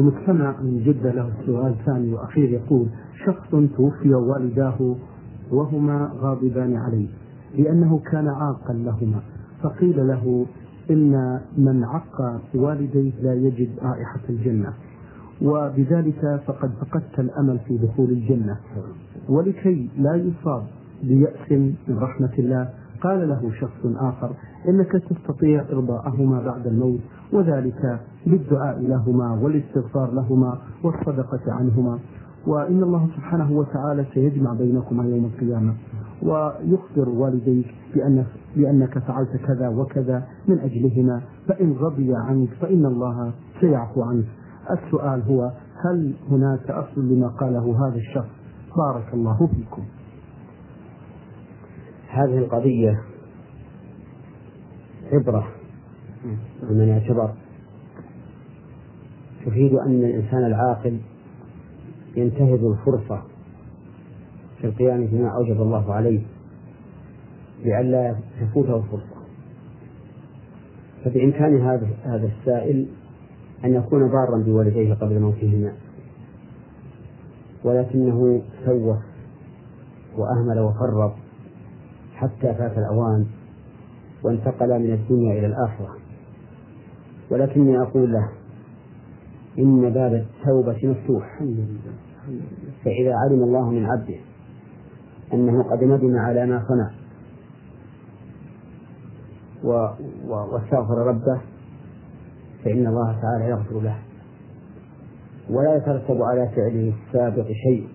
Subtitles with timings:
[0.00, 2.86] المجتمع من جدة له سؤال ثاني وأخير يقول
[3.26, 4.96] شخص توفي والداه
[5.50, 7.08] وهما غاضبان عليه
[7.58, 9.20] لأنه كان عاقا لهما
[9.62, 10.46] فقيل له
[10.90, 14.72] إن من عق والديه لا يجد رائحة الجنة
[15.42, 18.56] وبذلك فقد فقدت الأمل في دخول الجنة
[19.28, 20.62] ولكي لا يصاب
[21.02, 21.52] بيأس
[21.88, 22.68] من رحمة الله
[23.02, 24.30] قال له شخص آخر
[24.68, 27.00] إنك تستطيع إرضاءهما بعد الموت
[27.32, 31.98] وذلك بالدعاء لهما والاستغفار لهما والصدقة عنهما.
[32.46, 35.74] وإن الله سبحانه وتعالى سيجمع بينكما يوم القيامة.
[36.22, 38.24] ويخبر والديك بأن
[38.56, 44.24] بأنك فعلت كذا وكذا من أجلهما فإن رضي عنك فإن الله سيعفو عنك.
[44.70, 45.52] السؤال هو
[45.84, 48.30] هل هناك أصل لما قاله هذا الشخص؟
[48.76, 49.82] بارك الله فيكم.
[52.10, 53.02] هذه القضية
[55.12, 55.48] عبرة
[56.62, 57.34] لمن يعتبر
[59.46, 60.98] تفيد أن الإنسان العاقل
[62.16, 63.22] ينتهز الفرصة
[64.58, 66.22] في القيام بما أوجب الله عليه
[67.64, 69.20] لئلا تفوته الفرصة.
[71.04, 72.86] فبإمكان هذا هذا السائل
[73.64, 75.72] أن يكون بارا بوالديه قبل موتهما
[77.64, 78.96] ولكنه سوف
[80.16, 81.12] وأهمل وفرط
[82.20, 83.26] حتى فات الأوان
[84.24, 85.96] وانتقل من الدنيا إلى الآخرة.
[87.30, 88.28] ولكني أقول له
[89.58, 91.38] إن باب التوبة مفتوح.
[92.84, 94.18] فإذا علم الله من عبده
[95.32, 96.90] أنه قد ندم على ما صنع
[100.28, 101.40] واستغفر ربه
[102.64, 103.98] فإن الله تعالى يغفر له.
[105.50, 107.88] ولا يترتب على فعله السابق شيء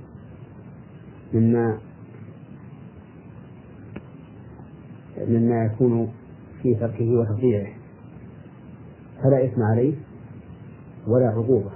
[1.34, 1.78] مما
[5.30, 6.12] مما يكون
[6.62, 7.68] في تركه وتطيعه
[9.24, 9.94] فلا إثم عليه
[11.08, 11.72] ولا عقوبة.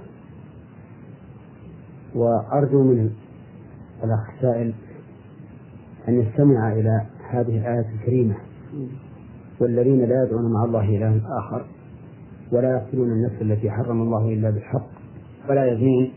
[2.14, 3.10] وأرجو من
[4.04, 4.74] الأخ السائل
[6.08, 8.34] أن يستمع إلى هذه الآية الكريمة.
[9.60, 11.64] والذين لا يدعون مع الله إلها آخر
[12.52, 14.86] ولا يقتلون النفس التي حرم الله إلا بالحق
[15.48, 16.10] ولا يزنون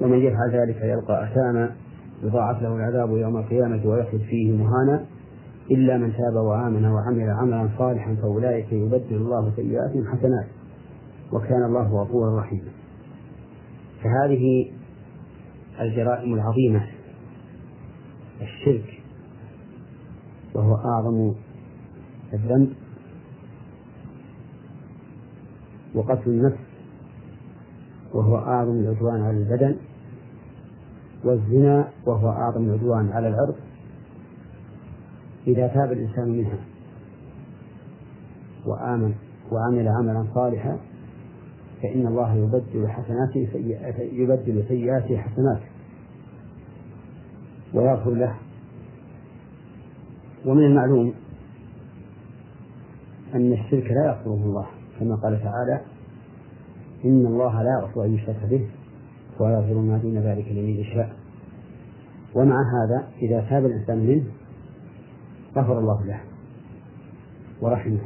[0.00, 1.70] ومن يفعل ذلك يلقى أثاما
[2.22, 5.04] يضاعف له العذاب يوم القيامة ويخلد فيه مهانا.
[5.70, 10.46] إلا من تاب وآمن وعمل عملا صالحا فأولئك يبدل الله سيئاتهم حسنات
[11.32, 12.70] وكان الله غفورا رحيما.
[14.02, 14.70] فهذه
[15.80, 16.86] الجرائم العظيمة
[18.40, 19.02] الشرك
[20.54, 21.34] وهو أعظم
[22.32, 22.72] الذنب
[25.94, 26.58] وقتل النفس
[28.14, 29.76] وهو أعظم العدوان على البدن
[31.24, 33.54] والزنا وهو أعظم العدوان على العرض.
[35.46, 36.58] إذا تاب الإنسان منها
[38.66, 39.14] وآمن
[39.52, 40.78] وعمل عملا صالحا
[41.82, 43.48] فإن الله يبدل حسناته
[44.12, 45.60] يبدل سيئاته حسنات
[47.74, 48.34] ويغفر له.
[50.46, 51.14] ومن المعلوم
[53.34, 54.66] أن الشرك لا يغفره الله
[55.00, 55.80] كما قال تعالى
[57.04, 58.68] إن الله لا يغفر أن يشرك به
[59.40, 61.16] ويغفر ما دون ذلك لمن يشاء.
[62.34, 64.24] ومع هذا إذا تاب الإنسان منه
[65.56, 66.20] غفر الله له
[67.60, 68.00] ورحمه.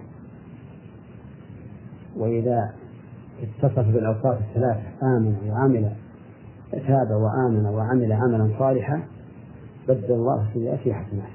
[2.17, 2.75] وإذا
[3.43, 5.93] اتصف بالأوصاف الثلاثة آمن وعمل
[6.71, 9.03] تاب وآمن وعمل عملا صالحا
[9.89, 11.31] بدل الله سيئاته حسنات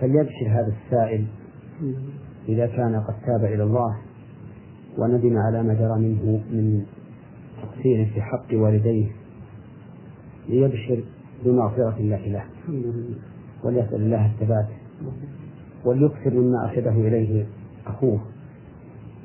[0.00, 1.26] فليبشر هذا السائل
[2.48, 3.96] إذا كان قد تاب إلى الله
[4.98, 6.86] وندم على ما جرى منه من
[7.62, 9.08] تقصير في حق والديه
[10.48, 11.04] ليبشر
[11.44, 12.44] بمغفرة الله له.
[13.64, 14.68] وليسأل الله الثبات
[15.84, 17.46] وليكثر مما أرشده إليه
[17.86, 18.20] أخوه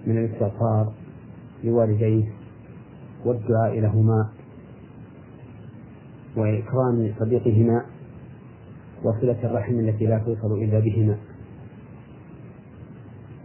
[0.08, 0.94] من الاستغفار
[1.64, 2.24] لوالديه
[3.26, 4.30] والدعاء لهما
[6.38, 7.86] وإكرام صديقهما
[9.04, 11.18] وصلة الرحم التي لا توصل إلا بهما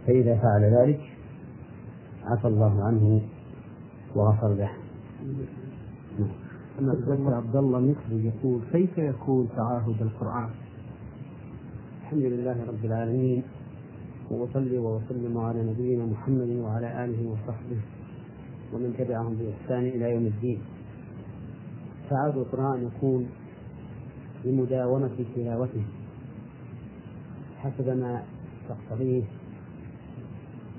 [0.07, 0.99] فإذا فعل ذلك
[2.23, 3.21] عفى الله عنه
[4.15, 4.71] وغفر له
[6.81, 7.33] نعم.
[7.33, 10.49] عبد الله مصري يقول كيف يكون تعاهد القرآن؟
[12.07, 13.43] الحمد لله رب العالمين
[14.31, 17.79] وأصلي وأسلم على نبينا محمد وعلى آله وصحبه
[18.73, 20.59] ومن تبعهم بإحسان إلى يوم الدين.
[22.09, 23.29] تعاهد القرآن يكون
[24.43, 25.83] بمداومة تلاوته.
[27.57, 28.23] حسب ما
[28.69, 29.23] تقتضيه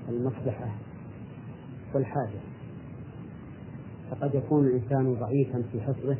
[0.09, 0.75] المصلحة
[1.93, 2.39] والحاجة.
[4.11, 6.17] فقد يكون الإنسان ضعيفا في حفظه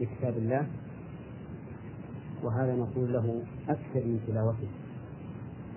[0.00, 0.66] لكتاب الله.
[2.42, 4.68] وهذا نقول له أكثر من تلاوته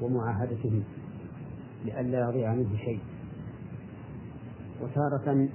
[0.02, 0.84] ومعاهدته
[1.86, 3.00] لئلا يضيع منه شيء.
[4.82, 5.50] وتارة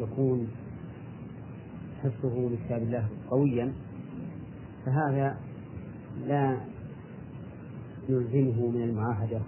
[0.00, 0.48] يكون
[2.02, 3.72] حفظه لكتاب الله قويا
[4.86, 5.36] فهذا
[6.26, 6.60] لا
[8.08, 9.40] نلزمه من المعاهدة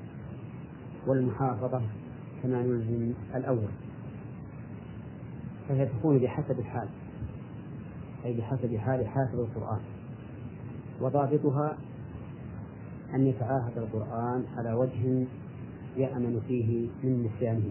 [1.06, 1.82] والمحافظة
[2.42, 3.68] كما نلزم الأول.
[5.68, 6.88] فهي تكون بحسب الحال
[8.24, 9.80] أي بحسب حال حافظ القرآن.
[11.00, 11.78] وضابطها
[13.14, 15.26] أن يتعاهد القرآن على وجه
[15.96, 17.70] يأمن فيه من نسيانه.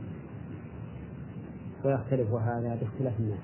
[1.86, 3.40] ويختلف هذا باختلاف الناس.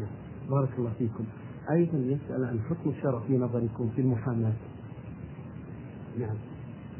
[0.00, 0.10] نعم.
[0.50, 1.24] بارك الله فيكم.
[1.70, 4.52] أيضا يسأل عن حكم الشرع في نظركم في المحاماة.
[6.18, 6.36] نعم.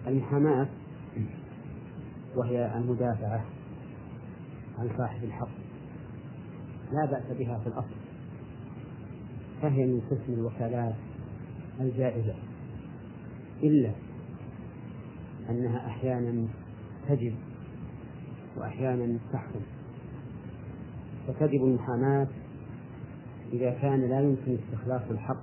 [0.07, 0.69] المحاماة
[2.37, 3.45] وهي المدافعة
[4.79, 5.51] عن صاحب الحق.
[6.93, 7.97] لا بأس بها في الأصل.
[9.63, 10.95] فهي من قسم الوكالات.
[11.81, 12.35] الجائزة
[13.63, 13.93] إلا
[15.51, 16.49] أنها أحيانا
[17.09, 17.35] تجب
[18.57, 19.61] وأحيانا تحكم
[21.27, 22.29] فتجب المحاماة
[23.53, 25.43] إذا كان لا يمكن استخلاص الحق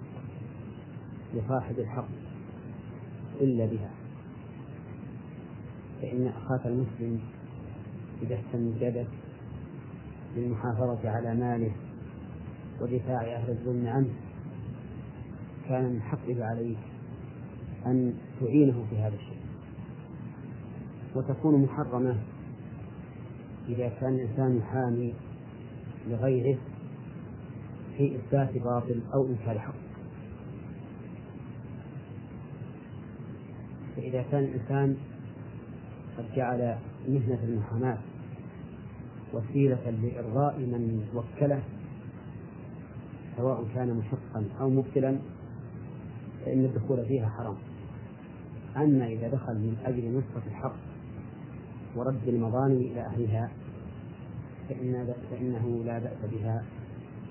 [1.34, 2.08] لصاحب الحق
[3.42, 3.92] إلا بها.
[6.02, 7.20] فإن أخاك المسلم
[8.22, 9.08] إذا استنجدت
[10.36, 11.72] للمحافظة على ماله
[12.82, 14.27] ودفاع أهل الظلم عنه
[15.70, 16.78] كان من حقه عليك
[17.86, 19.38] أن تعينه في هذا الشيء.
[21.16, 22.16] وتكون محرمة
[23.70, 25.14] إذا كان الإنسان يحامي
[26.10, 26.58] لغيره
[27.98, 29.74] في إثبات باطل أو إنكار حق.
[33.96, 34.98] فإذا كان الإنسان
[36.18, 36.78] قد جعل
[37.08, 37.98] مهنة المحاماة
[39.34, 41.62] وسيلة لإرضاء من وكله
[43.38, 45.18] سواء كان محقا أو مبتلا
[46.48, 47.56] فإن الدخول فيها حرام
[48.78, 50.76] أما إذا دخل من أجل نصرة الحق
[51.96, 53.52] ورد المظالم إلى أهلها
[54.70, 56.64] فإن فإنه لا بأس بها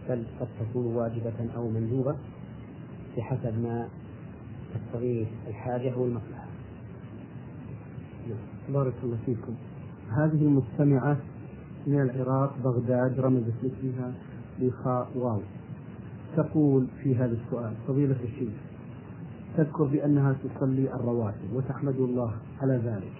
[0.08, 2.16] بل قد تكون واجبة أو مندوبة
[3.16, 3.88] بحسب ما
[4.74, 6.46] تقتضيه الحاجة والمصلحة.
[8.28, 8.74] نعم.
[8.74, 9.54] بارك الله فيكم.
[10.10, 11.16] هذه المستمعة
[11.86, 14.12] من العراق بغداد رمزت اسمها
[14.60, 15.40] بخاء واو.
[16.36, 18.65] تقول في هذا السؤال فضيلة الشيخ
[19.56, 22.32] تذكر بأنها تصلي الرواتب وتحمد الله
[22.62, 23.12] على ذلك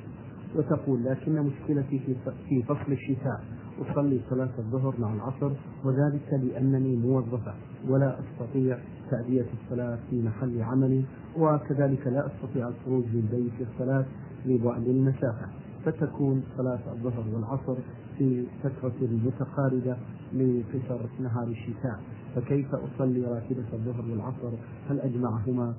[0.57, 2.15] وتقول لكن مشكلتي في
[2.49, 3.45] في فصل الشتاء
[3.83, 5.53] أصلي صلاة الظهر مع العصر
[5.85, 7.55] وذلك لأنني موظفة
[7.89, 8.79] ولا أستطيع
[9.11, 11.05] تأدية الصلاة في محل عملي
[11.39, 14.05] وكذلك لا أستطيع الخروج من بيت الصلاة
[14.47, 15.47] لبعد المسافة
[15.85, 17.77] فتكون صلاة الظهر والعصر
[18.19, 19.97] في فترة متقاربة
[20.33, 22.01] لفتر نهار الشتاء
[22.37, 24.51] فكيف أصلي راتبة الظهر والعصر؟
[24.91, 25.75] هل أجمعهما؟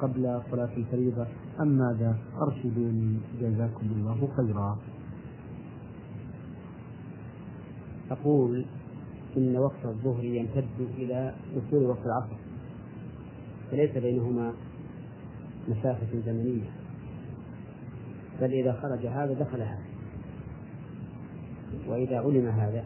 [0.00, 1.26] قبل صلاة الفريضة.
[1.60, 4.78] أم ماذا؟ أرشدوني جزاكم الله خيرا.
[8.10, 8.64] أقول
[9.36, 12.36] إن وقت الظهر يمتد إلى وصول وقت العصر
[13.70, 14.52] فليس بينهما
[15.68, 16.70] مسافة زمنية
[18.40, 19.82] بل إذا خرج هذا دخل هذا
[21.86, 22.84] وإذا علم هذا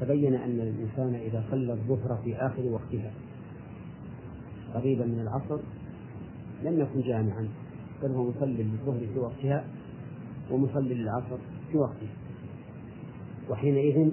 [0.00, 3.10] تبين أن الإنسان إذا صلى الظهر في آخر وقتها
[4.74, 5.60] قريبا من العصر
[6.62, 7.48] لم يكن جامعا
[8.02, 9.64] بل هو مصلي للظهر في وقتها
[10.50, 11.38] ومصلي للعصر
[11.72, 12.14] في وقتها.
[13.50, 14.10] وحينئذ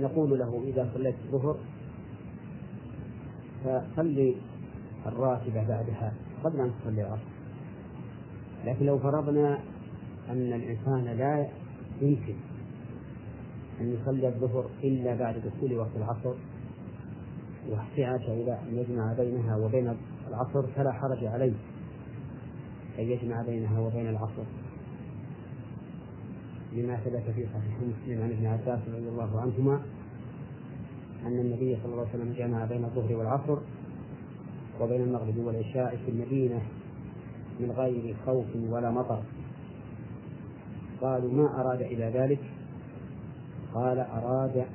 [0.00, 1.56] نقول له إذا صليت الظهر
[3.64, 4.34] فصلي
[5.06, 6.12] الراتبة بعدها
[6.44, 7.34] قبل أن تصلي العصر.
[8.66, 9.58] لكن لو فرضنا
[10.30, 11.48] أن الإنسان لا
[12.00, 12.34] يمكن
[13.80, 16.34] أن يصلي الظهر إلا بعد دخول وقت العصر
[17.70, 19.96] واحتاج إلى أن يجمع بينها وبين
[20.28, 21.54] العصر فلا حرج عليه
[22.98, 24.44] أن يجمع بينها وبين العصر.
[26.72, 29.82] لما ثبت في صحيح مسلم عن ابن عباس رضي الله عنهما
[31.26, 33.58] أن النبي صلى الله عليه وسلم جمع بين الظهر والعصر
[34.80, 36.62] وبين المغرب والعشاء في المدينة
[37.60, 39.22] من غير خوف ولا مطر.
[41.00, 42.40] قالوا ما أراد إلى ذلك؟
[43.74, 44.66] قال أراد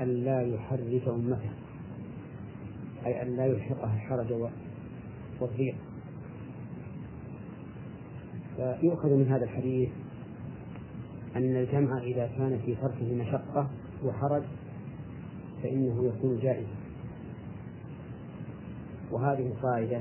[0.00, 1.63] أن لا يحرك أمته.
[3.06, 4.32] أي أن لا يلحقها الحرج
[5.40, 5.74] والضيق
[8.56, 9.88] فيؤخذ من هذا الحديث
[11.36, 13.70] أن الجمع إذا كان في تركه مشقة
[14.04, 14.42] وحرج
[15.62, 16.84] فإنه يكون جائزا.
[19.10, 20.00] وهذه القاعدة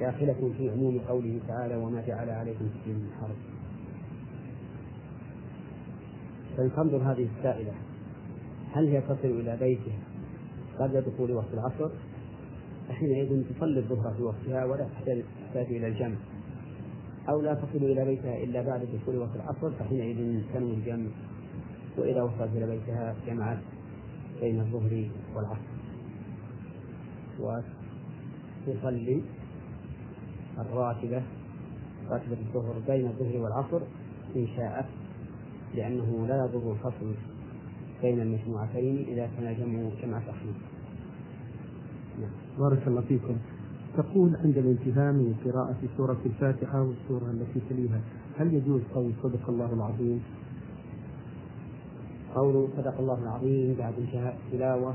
[0.00, 3.36] داخلة في عموم قوله تعالى وما جعل عليكم في من حرج
[6.56, 7.72] فلتنظر هذه السائلة
[8.72, 10.13] هل هي تصل إلى بيتها
[10.78, 11.90] قبل دخول وقت العصر
[12.88, 16.16] فحينئذ تصلي الظهر في وقتها ولا تحتاج إلى الجمع.
[17.28, 21.10] أو لا تصل إلى بيتها إلا بعد دخول وقت العصر فحينئذ تنوي الجمع.
[21.98, 23.58] وإذا وصلت إلى بيتها جمعت
[24.40, 25.74] بين الظهر والعصر.
[27.40, 29.22] وتصلي
[30.58, 31.22] الراتبة
[32.10, 33.80] راتبة الظهر بين الظهر والعصر
[34.36, 34.86] إن شاءت
[35.74, 37.14] لأنه لا يضر الفصل.
[38.04, 40.56] بين المجموعتين إذا كان الجمع جمع تخفيف.
[42.20, 42.30] نعم.
[42.58, 43.36] بارك الله فيكم.
[43.96, 48.00] تقول عند الانتهاء من قراءة سورة الفاتحة والسورة التي تليها
[48.38, 50.22] هل يجوز قول صدق الله العظيم؟
[52.34, 54.94] قول صدق الله العظيم بعد انتهاء التلاوة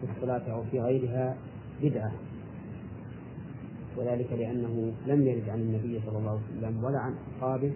[0.00, 1.36] في الصلاة أو في غيرها
[1.82, 2.12] بدعة
[3.96, 7.72] وذلك لأنه لم يرد عن النبي صلى الله عليه وسلم ولا عن أصحابه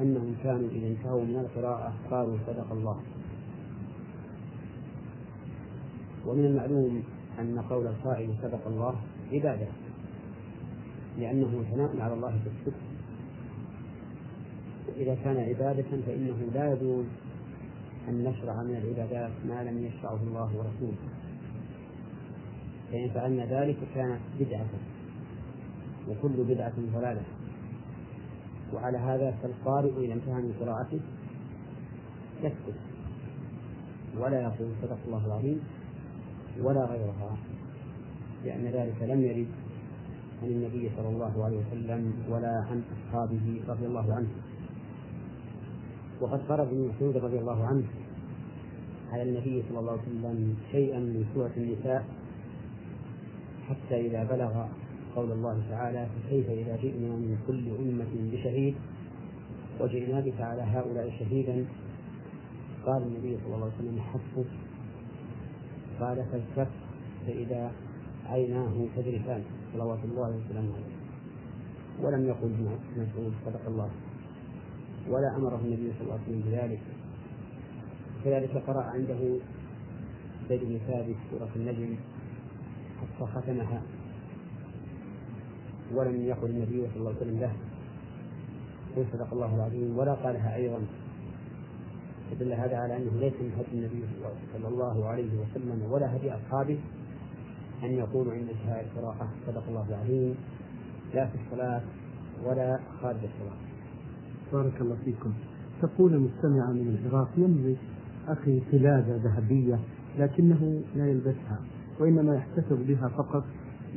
[0.00, 3.00] أنهم كانوا إذا انتهوا من القراءة قالوا صدق الله.
[6.26, 7.02] ومن المعلوم
[7.38, 8.94] أن قول القائل صدق الله
[9.32, 9.66] عبادة
[11.18, 12.80] لأنه ثناء على الله في الصدق
[14.96, 17.04] إذا كان عبادة فإنه لا يجوز
[18.08, 20.98] أن نشرع من العبادات ما لم يشرعه الله ورسوله.
[22.92, 24.66] فإن فعلنا ذلك كانت بدعة
[26.08, 27.22] وكل بدعة ضلالة.
[28.74, 31.00] وعلى هذا فالقارئ إذا انتهى من قراءته
[32.42, 32.78] يسكت
[34.18, 35.60] ولا يقول صدق الله العظيم
[36.62, 37.36] ولا غيرها.
[38.44, 39.48] لأن ذلك لم يرد
[40.42, 44.36] عن النبي صلى الله عليه وسلم ولا عن أصحابه رضي الله عنهم
[46.20, 47.84] وقد قرأ ابن مسعود رضي الله عنه
[49.12, 52.04] على النبي صلى الله عليه وسلم شيئا من سورة النساء
[53.68, 54.66] حتى إذا بلغ
[55.16, 58.74] قول الله تعالى فكيف إذا جئنا من كل أمة بشهيد
[59.80, 61.64] وجئنا بك على هؤلاء شهيدا؟
[62.86, 64.46] قال النبي صلى الله عليه وسلم حسبك
[66.00, 66.68] قال فالكف
[67.26, 67.72] فإذا
[68.26, 70.98] عيناه تذرفان صلوات الله وسلامه عليه.
[72.02, 73.90] ولم يقل مسعود صدق الله.
[75.08, 76.80] ولا أمره النبي صلى الله عليه وسلم بذلك.
[78.24, 79.38] كذلك قرأ عنده
[80.48, 81.96] زيد بن ثابت سورة النجم
[83.00, 83.82] حتى ختمها.
[85.94, 87.52] ولم يقل النبي صلى الله عليه وسلم له
[88.96, 90.78] قل صدق الله العظيم ولا قالها أيضا
[92.32, 94.04] يدل هذا على أنه ليس من هدي النبي
[94.52, 96.78] صلى الله عليه وسلم ولا هدي أصحابه
[97.82, 100.34] أن يقولوا عند انتهاء القراءة صدق الله العظيم
[101.14, 101.80] لا في الصلاة
[102.44, 103.56] ولا خارج الصلاة.
[104.52, 105.32] بارك الله فيكم.
[105.82, 107.78] تقول مستمعة من العراق يملك
[108.28, 109.78] أخي قلادة ذهبية
[110.18, 111.60] لكنه لا يلبسها
[112.00, 113.44] وإنما يحتفظ بها فقط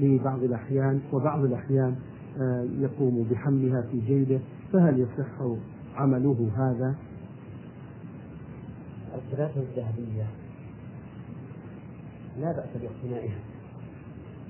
[0.01, 1.95] لبعض الأحيان وبعض الأحيان
[2.39, 4.39] آه، يقوم بحملها في جيبه
[4.73, 5.57] فهل يصح
[5.95, 6.95] عمله هذا؟
[9.15, 10.27] القلادة الذهبية
[12.39, 13.39] لا بأس باقتنائها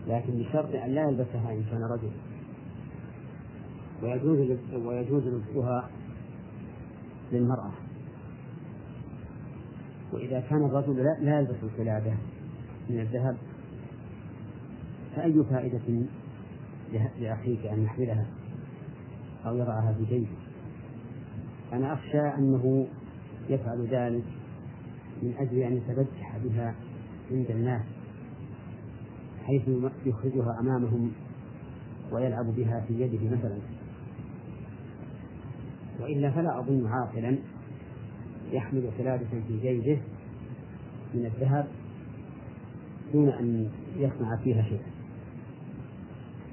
[0.08, 2.12] لكن بشرط أن لا يلبسها إن كان رجل
[4.04, 5.90] ويجوز ويجوز لبسها
[7.32, 7.72] للمرأة
[10.14, 12.14] وإذا كان الرجل لا يلبس القلادة
[12.90, 13.38] من الذهب
[15.16, 16.06] فأي فائدة
[17.20, 18.26] لأخيك أن يحملها
[19.46, 20.28] أو يضعها في جيبه؟
[21.74, 22.88] أنا أخشى أنه
[23.50, 24.24] يفعل ذلك
[25.22, 26.76] من أجل أن يتبجح بها
[27.32, 27.82] عند الناس
[29.46, 29.62] حيث
[30.06, 31.12] يخرجها أمامهم
[32.12, 33.58] ويلعب بها في يده مثلا.
[36.00, 37.38] وإلا فلا أظن عاقلا
[38.52, 40.02] يحمل قلادة في جيبه
[41.14, 41.68] من الذهب
[43.14, 44.91] دون أن يصنع فيها شيئا.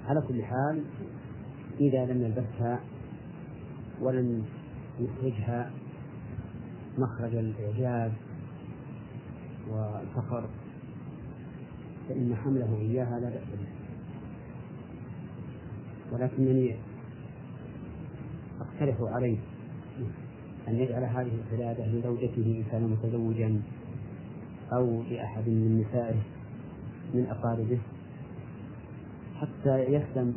[0.09, 0.83] على كل حال
[1.81, 2.81] إذا لم يلبسها
[4.01, 4.45] ولم
[5.01, 5.71] يخرجها
[6.99, 8.13] مخرج الإعجاز
[9.71, 10.49] والفخر
[12.09, 13.69] فإن حمله إياها لا بأس به.
[16.13, 16.77] ولكنني
[18.61, 19.39] أقترح عليه
[20.69, 23.61] أن يجعل هذه القلادة لزوجته إن كان متزوجا
[24.73, 26.23] أو لأحد من نسائه
[27.15, 27.79] من أقاربه.
[29.41, 30.35] حتى يسلم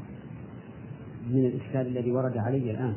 [1.30, 2.96] من الإشكال الذي ورد علي الآن.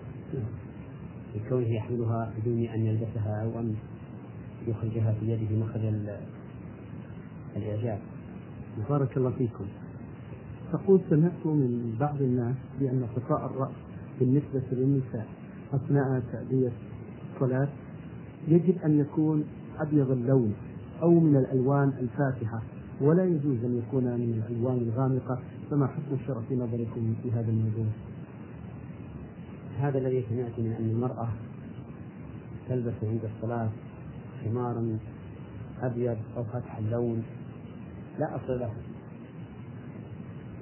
[1.34, 3.74] بكونه يحملها بدون أن يلبسها أو أن
[4.66, 5.94] يخرجها في يده مخرج
[7.56, 7.98] الإعجاب.
[8.88, 9.64] بارك الله فيكم.
[10.72, 13.74] تقول سمعت من بعض الناس بأن غطاء الرأس
[14.20, 15.26] بالنسبة للنساء
[15.74, 16.72] أثناء تأدية
[17.34, 17.68] الصلاة
[18.48, 19.44] يجب أن يكون
[19.78, 20.54] أبيض اللون
[21.02, 22.62] أو من الألوان الفاتحة
[23.00, 25.38] ولا يجوز أن يكون من الألوان الغامقة
[25.74, 27.86] فما حكم الشرع في نظركم في هذا الموضوع؟
[29.78, 31.28] هذا الذي سمعت من أن المرأة
[32.68, 33.68] تلبس عند الصلاة
[34.44, 34.98] خمارا
[35.82, 37.22] أبيض أو فتح اللون.
[38.18, 38.72] لا أصل له.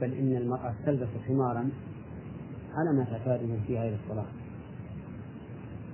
[0.00, 1.70] بل إن المرأة تلبس خمارا
[2.74, 4.32] على ما تعتاده في غير الصلاة.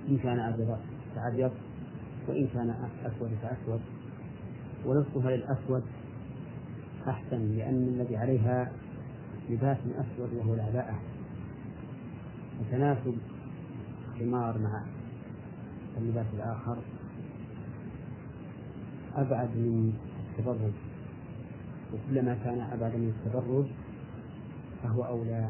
[0.09, 0.77] إن كان أبيض
[1.15, 1.51] فأبيض
[2.27, 3.81] وإن كان أسود فأسود
[4.85, 5.83] ولبسها للأسود
[7.07, 8.71] أحسن لأن الذي عليها
[9.49, 10.99] لباس أسود وهو العباءة
[12.59, 13.17] وتناسب
[14.13, 14.83] الخمار مع
[15.97, 16.77] اللباس الآخر.
[19.15, 19.93] أبعد من
[20.29, 20.73] التبرج.
[21.93, 23.65] وكلما كان أبعد من التبرج
[24.83, 25.49] فهو أولى.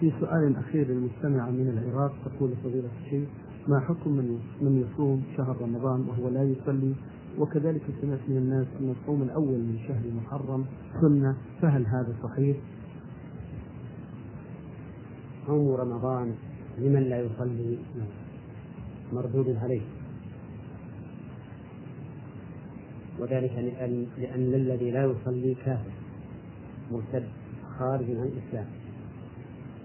[0.00, 3.28] في سؤال أخير للمستمع من العراق تقول فضيلة الشيخ
[3.68, 6.94] ما حكم من من يصوم شهر رمضان وهو لا يصلي
[7.38, 10.64] وكذلك سمعت من الناس أن الصوم الأول من شهر محرم.
[11.00, 12.56] سنة فهل هذا صحيح؟
[15.46, 16.34] صوم رمضان
[16.78, 17.78] لمن لا يصلي
[19.12, 19.80] مردود عليه.
[23.18, 25.92] وذلك لأن, لأن الذي لا يصلي كافر
[26.92, 27.28] مرتد
[27.78, 28.66] خارج عن الإسلام.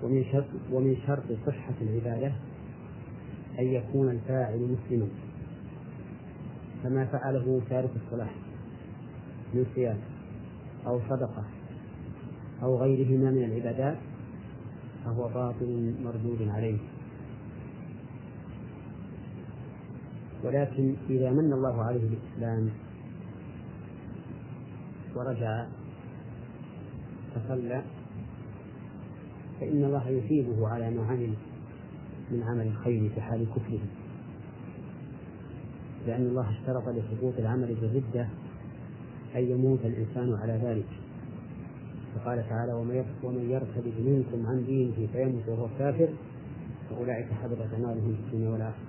[0.04, 2.32] ومن شرط ومن شرط صحة العبادة
[3.60, 5.08] أن يكون الفاعل مسلما.
[6.84, 8.30] كما فعله تارك الصلاة
[9.54, 9.98] من صيام
[10.88, 11.44] أو صدقة
[12.64, 13.98] أو غيرهما من العبادات
[15.06, 16.78] فهو باطل مردود عليه.
[20.44, 22.70] ولكن إذا من الله عليه بالإسلام
[25.16, 25.66] ورجع
[27.36, 27.84] فصلى
[29.60, 31.34] فإن الله يثيبه على ما عمل
[32.32, 33.80] من عمل الخير في حال كفره.
[36.08, 38.28] لأن الله اشترط لسقوط العمل بالردة
[39.36, 40.88] أن يموت الإنسان على ذلك.
[42.16, 42.74] فقال تعالى
[43.24, 46.10] ومن يرتد منكم عن دينه فيموت وهو كافر
[46.90, 48.82] فأولئك حبطت أعمالهم في الدنيا والآخرة.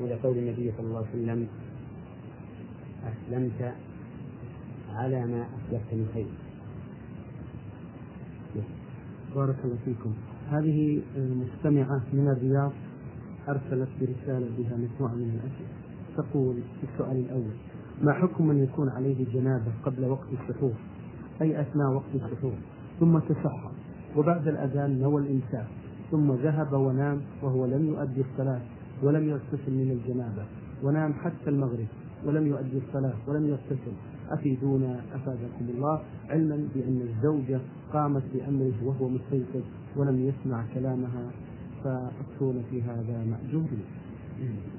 [0.00, 1.48] ولقول النبي صلى الله عليه وسلم
[3.04, 3.74] أسلمت
[4.90, 6.26] على ما أسلفت من خير.
[9.34, 10.14] بارك الله فيكم.
[10.50, 12.72] هذه مستمعة من الرياض.
[13.48, 15.74] أرسلت برسالة بها مجموعة من الأسئلة.
[16.16, 17.54] تقول في السؤال الأول
[18.02, 20.72] ما حكم من يكون عليه جنابة قبل وقت السحور؟
[21.42, 22.54] أي أثناء وقت السحور؟
[23.00, 23.72] ثم تسحر
[24.16, 25.66] وبعد الأذان نوى الإمساك
[26.10, 28.60] ثم ذهب ونام وهو لم يؤدي الصلاة
[29.02, 30.44] ولم يغتسل من الجنابة
[30.82, 31.86] ونام حتى المغرب
[32.24, 33.92] ولم يؤدي الصلاة ولم يغتسل
[34.30, 37.60] أفيدونا أفادكم الله علما بأن الزوجة
[37.92, 39.62] قامت بأمره وهو مستيقظ
[39.96, 41.30] ولم يسمع كلامها.
[41.84, 43.68] فأفتون في هذا مأجور.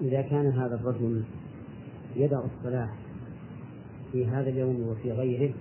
[0.02, 1.24] إذا كان هذا الرجل
[2.16, 2.90] يدع الصلاة
[4.12, 5.54] في هذا اليوم وفي غيره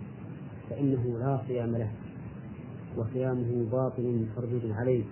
[0.70, 1.90] فإنه لا صيام له
[2.96, 5.04] وصيامه باطل مردود عليه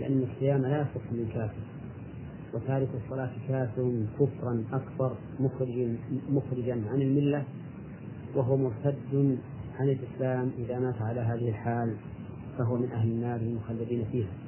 [0.00, 1.62] لأن الصيام لا يصح من كافر
[2.54, 5.88] وتارك الصلاة كافر كفرا أكبر مخرج
[6.30, 7.44] مخرجا عن الملة
[8.34, 9.38] وهو مرتد
[9.78, 11.96] عن الإسلام إذا مات على هذه الحال
[12.58, 14.41] فهو من أهل النار المخلدين فيها.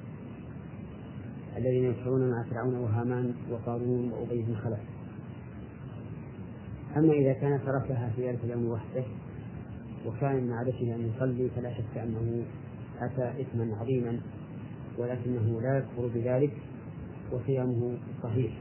[1.56, 4.80] الذين يدخلون مع فرعون وهامان وقارون وأبي بن خلف.
[6.96, 9.04] أما إذا كان تركها في ذلك اليوم وحده
[10.06, 12.44] وكان من عادته أن يصلي فلا شك أنه
[13.00, 14.20] أتى إثما عظيما
[14.98, 16.52] ولكنه لا يكفر بذلك
[17.32, 18.52] وصيامه صحيح.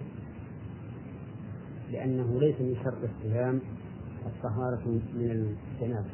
[1.92, 3.62] لأنه ليس من شرط الصيام
[4.26, 6.10] الطهارة من الجنابة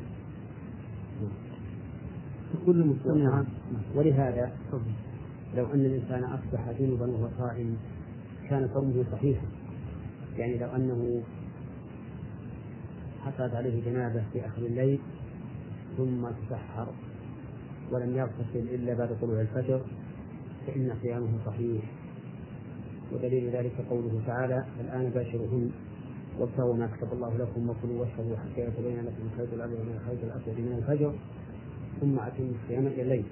[2.54, 3.46] تقول المستمعة
[3.96, 4.52] ولهذا
[5.56, 7.78] لو أن الإنسان أصبح جنبا وهو صائم
[8.50, 9.48] كان صومه صحيحا
[10.38, 11.24] يعني لو أنه
[13.20, 15.00] حصلت عليه جنابة في آخر الليل
[15.98, 16.88] ثم تسحر
[17.92, 19.82] ولم يغتسل إلا بعد طلوع الفجر
[20.68, 21.82] فإن صيامه صحيح.
[23.12, 25.72] ودليل ذلك قوله تعالى الآن باشرهن
[26.40, 30.60] وابتغوا ما كتب الله لكم وكلوا واشربوا حتى يتبين لكم الخيط الأبيض من الخيط الأسود
[30.60, 31.14] من الفجر
[32.02, 33.26] ثم أتموا الصيام إلى الليل.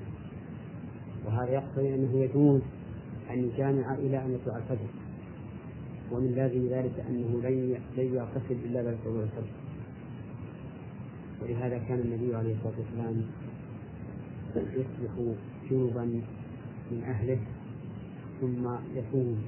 [1.28, 2.62] وهذا يقتضي أنه يجوز
[3.32, 4.90] أن يجامع إلى أن يطلع الفجر.
[6.12, 9.54] ومن لازم ذلك أنه لن لن يغتسل إلا بعد طلوع الفجر.
[11.42, 13.26] ولهذا كان النبي عليه الصلاة والسلام
[14.56, 15.14] يصبح
[15.72, 16.04] جنبا
[16.92, 17.40] من أهله
[18.42, 18.64] ثم
[18.96, 19.42] يصوم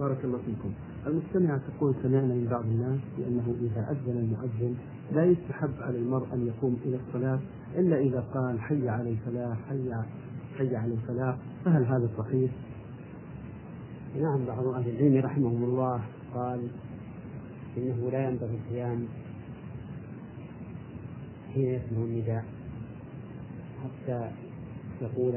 [0.00, 0.72] بارك الله فيكم.
[1.06, 4.76] المستمعة تقول سمعنا من بعض الناس بأنه إذا أذن المؤذن
[5.12, 7.38] لا يستحب على المرء أن يقوم إلى الصلاة
[7.76, 9.94] إلا إذا قال حي على الفلاح حي
[10.58, 11.36] حي على الفلاح.
[11.64, 12.50] فهل هذا صحيح؟
[14.20, 16.00] نعم بعض أهل العلم رحمهم الله
[16.34, 16.68] قال
[17.76, 19.06] إنه لا ينبغي القيام
[21.54, 22.44] حين يسمع النداء
[23.84, 24.30] حتى
[25.02, 25.32] يقول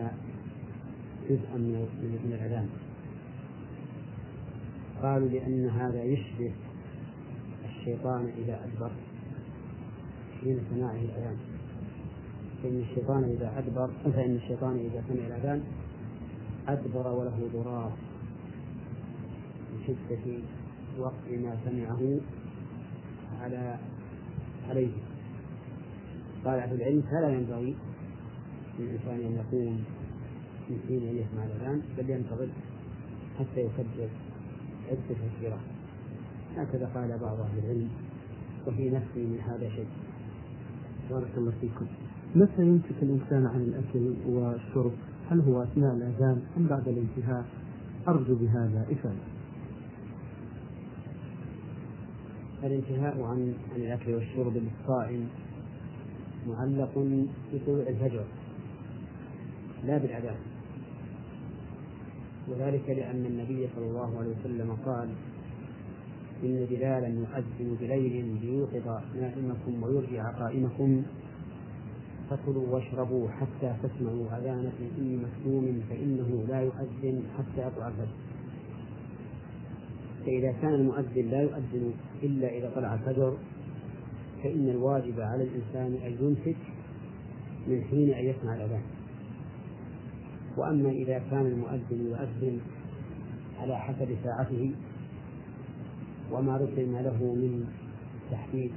[1.30, 2.70] جزءا من الأذان.
[5.02, 6.54] قالوا لأن هذا يشبه
[7.70, 8.92] الشيطان إذا أدبر.
[10.42, 11.38] حين سماعه الأذان.
[12.64, 15.64] فإن الشيطان إذا أدبر فإن الشيطان إذا سمع الأذان
[16.68, 17.92] أدبر وله ضرار.
[19.72, 20.40] من شدة
[21.00, 22.20] وقت ما سمعه
[23.42, 23.78] على
[24.70, 24.92] عليه.
[26.46, 27.76] قال أهل العلم فلا ينبغي
[28.80, 29.84] للإنسان أن يقوم
[30.70, 32.50] من حين يسمع الأذان بل ينتظر
[33.40, 34.10] حتى يكبر
[34.90, 35.60] عدة تكبيرات
[36.58, 37.90] هكذا قال بعض أهل العلم
[38.68, 39.88] وفي نفسي من هذا شيء.
[41.10, 41.86] بارك الله فيكم.
[42.36, 44.92] متى يمسك الإنسان عن الأكل والشرب؟
[45.30, 47.46] هل هو أثناء الأذان أم بعد الانتهاء؟
[48.08, 49.32] أرجو بهذا إفادة.
[52.64, 55.28] الانتهاء عن عن الأكل والشرب للصائم
[56.48, 56.92] معلق
[57.54, 58.24] بطلوع الفجر
[59.86, 60.36] لا بالأذان.
[62.48, 65.10] وذلك لأن النبي صلى الله عليه وسلم قال
[66.44, 71.04] إن بلالا يؤذن بليل ليوقظ نائمكم ويرجع قائمكم
[72.30, 78.16] فكلوا واشربوا حتى تسمعوا أذان في مسموم فإنه لا يؤذن حتى يطلع الفجر.
[80.26, 83.38] فإذا كان المؤذن لا يؤذن إلا إذا طلع الفجر
[84.44, 86.58] فإن الواجب على الإنسان أن يمسك
[87.68, 88.82] من حين أن يسمع الأذان.
[90.58, 92.60] وأما إذا كان المؤذن يؤذن
[93.60, 94.72] على حسب ساعته
[96.32, 97.66] وما رسم له من
[98.32, 98.72] تحديد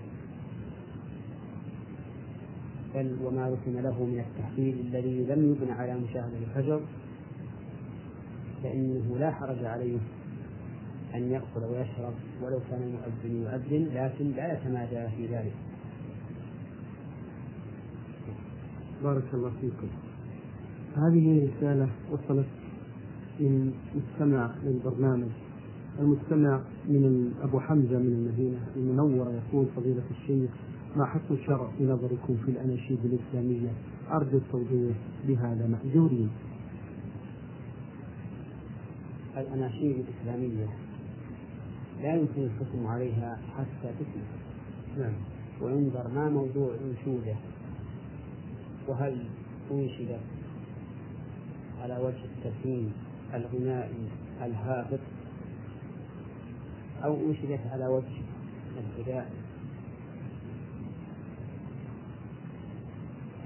[2.95, 6.81] بل وما رسم له من التحديد الذي لم يبنى على مشاهدة الفجر
[8.63, 9.99] فإنه لا حرج عليه
[11.15, 15.55] أن يأكل ويشرب ولو كان المؤذن يؤذن لكن لا يتمادى في ذلك.
[19.03, 19.89] بارك الله فيكم.
[20.97, 22.47] هذه رسالة وصلت
[23.41, 25.44] من مستمع للبرنامج.
[25.99, 30.51] المستمع من أبو حمزة من المدينة المنورة يقول فضيلة الشيخ
[30.97, 33.69] ما حكم الشرع في نظركم في الأناشيد الإسلامية؟
[34.11, 34.97] أرجو التوضيح
[35.29, 36.31] بهذا مأجورين
[39.37, 40.67] الأناشيد الإسلامية
[42.03, 44.25] لا يمكن الحكم عليها حتى تسمع
[44.99, 45.13] نعم.
[45.63, 47.35] وينظر ما موضوع أنشودة
[48.89, 49.25] وهل
[49.71, 50.21] أنشدت
[51.83, 52.93] على وجه التسميم
[53.35, 54.09] الغنائي
[54.43, 55.01] الهابط
[57.05, 58.23] أو أنشدت على وجه
[58.79, 59.33] الغذاء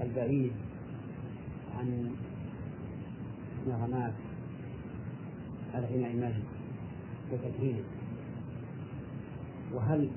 [0.01, 0.51] البعيد
[1.79, 2.11] عن
[3.67, 4.13] نغمات
[5.75, 6.43] الغناء الماجد
[7.31, 7.83] وتكهينه
[9.73, 10.09] وهل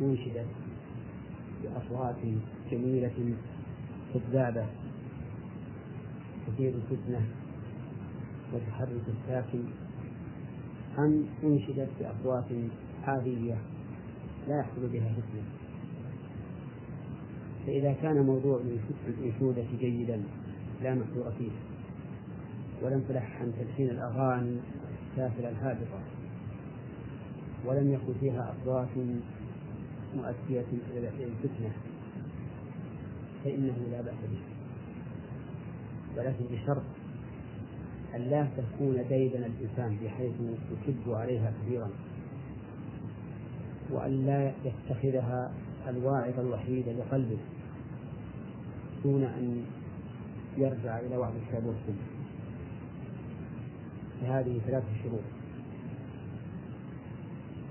[0.00, 0.46] أنشدت
[1.62, 2.16] بأصوات
[2.70, 3.34] جميلة
[4.14, 4.66] كذابة
[6.46, 7.20] تثير الفتنة
[8.52, 9.64] وتحرك الساكن
[10.98, 12.44] أم أنشدت بأصوات
[13.04, 13.58] عادية
[14.48, 15.42] لا يحصل بها فتنة
[17.66, 18.60] فإذا كان موضوع
[19.08, 20.22] الأنشودة جيدا
[20.82, 21.50] لا محذور فيه.
[22.82, 24.58] ولم تلحن تلحين الأغاني
[25.10, 26.00] السافلة الهابطة.
[27.66, 28.88] ولم يكن فيها أصوات
[30.16, 31.72] مؤدية إلى الفتنة.
[33.44, 34.42] فإنه لا بأس به.
[36.16, 36.82] ولكن بشرط
[38.16, 40.32] أن لا تكون ديدن الإنسان بحيث
[40.72, 41.90] يكب عليها كثيرا
[43.90, 45.52] وأن لا يتخذها
[45.88, 47.38] الواعظ الوحيد لقلبه
[49.04, 49.64] دون أن
[50.58, 52.04] يرجع إلى وعظ الكتاب والسنة
[54.20, 55.20] فهذه ثلاثة شروط.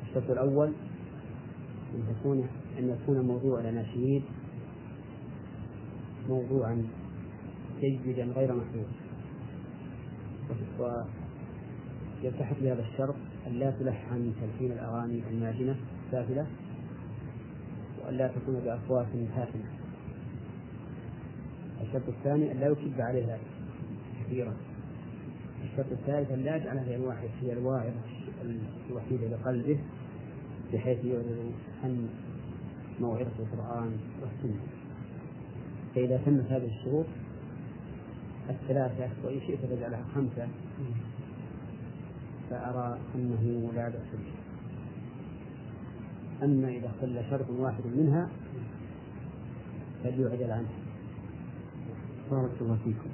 [0.03, 0.73] الشرط الأول
[1.95, 2.47] أن تكون
[2.79, 4.23] أن يكون موضوع الأناشيد
[6.29, 6.87] موضوعا
[7.81, 9.02] جيدا غير محدود.
[10.79, 13.15] ويلتحق بهذا الشرط
[13.47, 16.45] أن لا تلحن تلحين الأغاني الماجنة السافلة
[18.05, 19.83] وأن لا تكون بأصوات هاتمة
[21.81, 23.37] الشرط الثاني أن لا يكب عليها
[24.25, 24.53] كثيرا.
[25.63, 27.91] الشرط الثالث أن لا يجعلها هي الواحد هي الواعظ
[28.89, 29.79] الوحيدة لقلبه
[30.73, 31.51] بحيث يعلن
[31.83, 32.09] عن
[32.99, 34.61] موعظة القرآن والسنة.
[35.95, 37.05] فإذا تمت هذه الشروط
[38.49, 40.47] الثلاثة وإن شئت تجعلها خمسة.
[42.49, 44.33] فأرى أنه لا بأس به.
[46.45, 48.29] أما إذا اختل شرط واحد منها
[50.03, 50.69] فليعدل عنه.
[52.31, 53.09] بارك الله فيكم.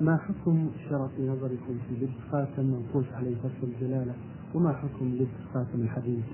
[0.00, 4.14] ما حكم شرط نظركم في لبس خاتم منقوش عليه لفظ الجلالة؟
[4.54, 6.24] وما حكم لبس خاتم الحديث؟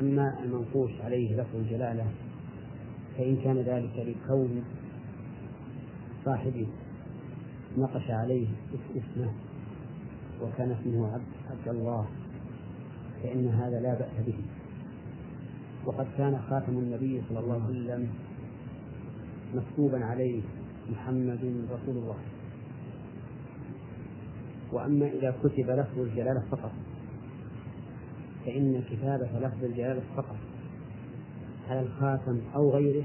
[0.00, 2.06] أما المنقوش عليه لفظ الجلالة
[3.18, 4.64] فإن كان ذلك لكون
[6.24, 6.66] صاحبه
[7.78, 8.48] نقش عليه
[8.96, 9.32] اسمه
[10.42, 12.06] وكان اسمه عبد, عبد الله
[13.22, 14.38] فإن هذا لا بأس به.
[15.86, 18.08] وقد كان خاتم النبي صلى الله عليه وسلم
[19.54, 20.42] مكتوبا عليه
[20.90, 22.16] محمد رسول الله.
[24.72, 26.72] وأما إذا كتب لفظ الجلالة فقط
[28.46, 30.36] فإن كتابة لفظ الجلالة فقط.
[31.68, 33.04] على الخاتم أو غيره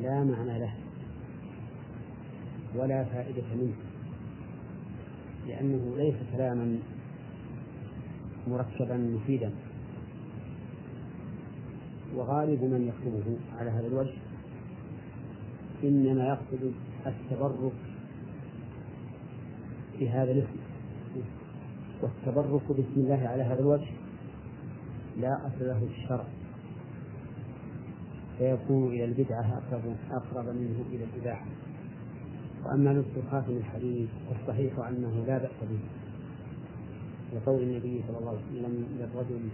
[0.00, 0.74] لا معنى له.
[2.74, 3.74] ولا فائدة منه.
[5.46, 6.78] لأنه ليس كلاما
[8.48, 9.50] مركبا مفيدا.
[12.14, 14.14] وغالب من يكتبه على هذا الوجه
[15.84, 16.72] إنما يقصد
[17.06, 17.72] التبرك
[20.00, 20.58] بهذا الاسم.
[22.02, 23.90] والتبرك باسم الله على هذا الوجه
[25.20, 26.24] لا أصل له في الشرع.
[28.38, 31.46] فيكون إلى البدعة أقرب أقرب منه إلى الإباحة.
[32.64, 35.78] وأما لبس خاتم الحديث فالصحيح أنه لا بأس به.
[37.36, 39.48] لقول النبي صلى الله عليه وسلم للرجل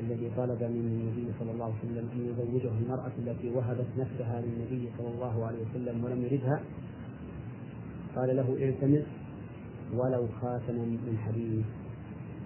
[0.00, 4.88] الذي طلب من النبي صلى الله عليه وسلم أن يزوجه المرأة التي وهبت نفسها للنبي
[4.98, 6.60] صلى الله عليه وسلم ولم يردها
[8.16, 9.06] قال له التمس
[9.94, 11.64] ولو خاتما من حديد.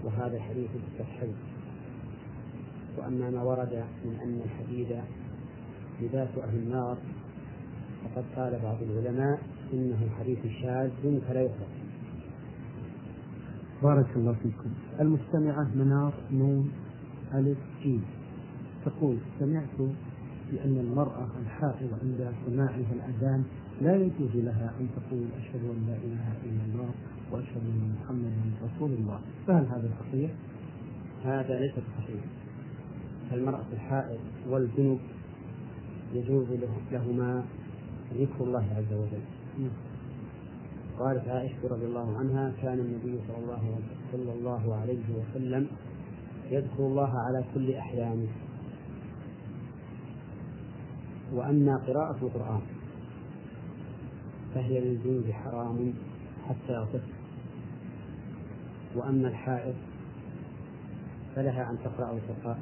[0.05, 1.37] وهذا الحديث بالصحيح
[2.99, 5.01] وأما ما ورد من أن الحديد
[6.03, 6.99] لباس أهل النار
[8.17, 9.39] فقد قال بعض العلماء
[9.73, 10.91] إنه حديث شاذ
[11.29, 11.77] فلا يخرج
[13.83, 14.71] بارك الله فيكم.
[15.01, 16.73] المستمعة منار نون
[17.35, 18.05] ألف جيم.
[18.85, 19.79] تقول سمعت
[20.53, 23.45] بأن المرأة الحائض عند سماعها الأذان
[23.83, 26.91] لا يجوز لها أن تقول أشهد أن لا إله إلا الله
[27.33, 28.31] وأشهد أن محمدا
[28.65, 29.21] رسول الله.
[29.47, 30.31] فهل هذا صحيح؟
[31.25, 32.25] هذا ليس صحيح
[33.33, 34.99] المرأة الحائض والجنب
[36.15, 36.47] يجوز
[36.93, 37.45] لهما
[38.21, 39.25] ذكر الله عز وجل.
[40.99, 43.79] قالت عائشة رضي الله عنها كان النبي صلى الله
[44.13, 45.67] صلى الله عليه وسلم
[46.51, 48.29] يذكر الله على كل أحيانه
[51.33, 52.61] وأما قراءة القرآن
[54.55, 55.95] فهي للجنود حرام
[56.49, 57.17] حتى يغتسل
[58.97, 59.75] وأما الحائض
[61.35, 62.13] فلها أن تقرأ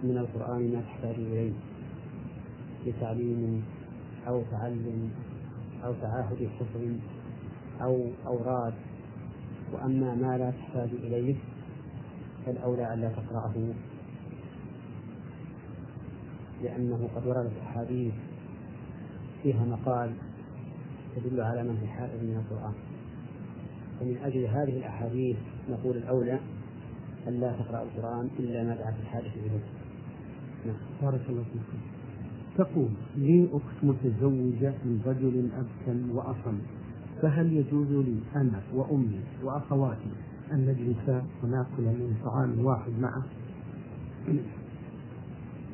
[0.03, 1.53] من القرآن ما تحتاج إليه
[2.87, 3.65] لتعليم
[4.29, 5.11] أو تعلم
[5.85, 6.83] أو تعاهد حفظ
[7.83, 8.75] أو أوراد
[9.73, 11.37] وأما ما لا تحتاج إليه
[12.47, 13.53] فالأولى ألا تقرأه
[16.63, 18.15] لأنه قد وردت أحاديث
[19.43, 20.13] فيها مقال
[21.17, 22.75] تدل على من في حائض من القرآن.
[24.01, 25.37] ومن أجل هذه الأحاديث
[25.71, 26.41] نقول الأولى
[27.29, 29.65] ألا تقرأ القرآن إلا ما دعت الحاجة إليه.
[30.67, 30.77] نعم.
[31.03, 31.94] بارك الله فيكم
[32.59, 36.59] تقول لي أخت متزوجة من رجل أبكم وأصم
[37.23, 40.11] فهل يجوز لي أنا وأمي وأخواتي
[40.53, 43.23] أن نجلس ونأكل من طعام واحد معه؟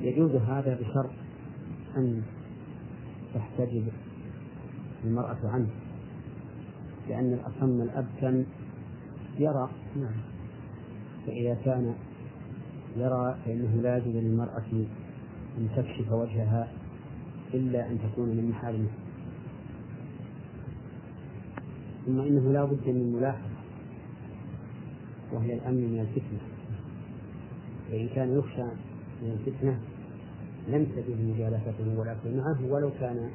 [0.01, 1.11] يجوز هذا بشرط
[1.97, 2.23] أن
[3.35, 3.85] تحتجب
[5.05, 5.69] المرأة عنه
[7.09, 8.45] لأن الأصم الأبكم
[9.39, 10.21] يرى نعم
[11.27, 11.95] فإذا كان
[12.97, 14.63] يرى فإنه لا يجوز للمرأة
[15.59, 16.73] أن تكشف وجهها
[17.55, 18.89] إلا أن تكون من محارمه
[22.07, 23.51] ثم إنه لا بد من ملاحظة
[25.33, 26.41] وهي الأمن من الفتنة.
[27.91, 28.63] فإن كان يخشى
[29.23, 29.81] من الفتنة
[30.69, 33.31] لم تجد مجالسته والأكل معه ولو كان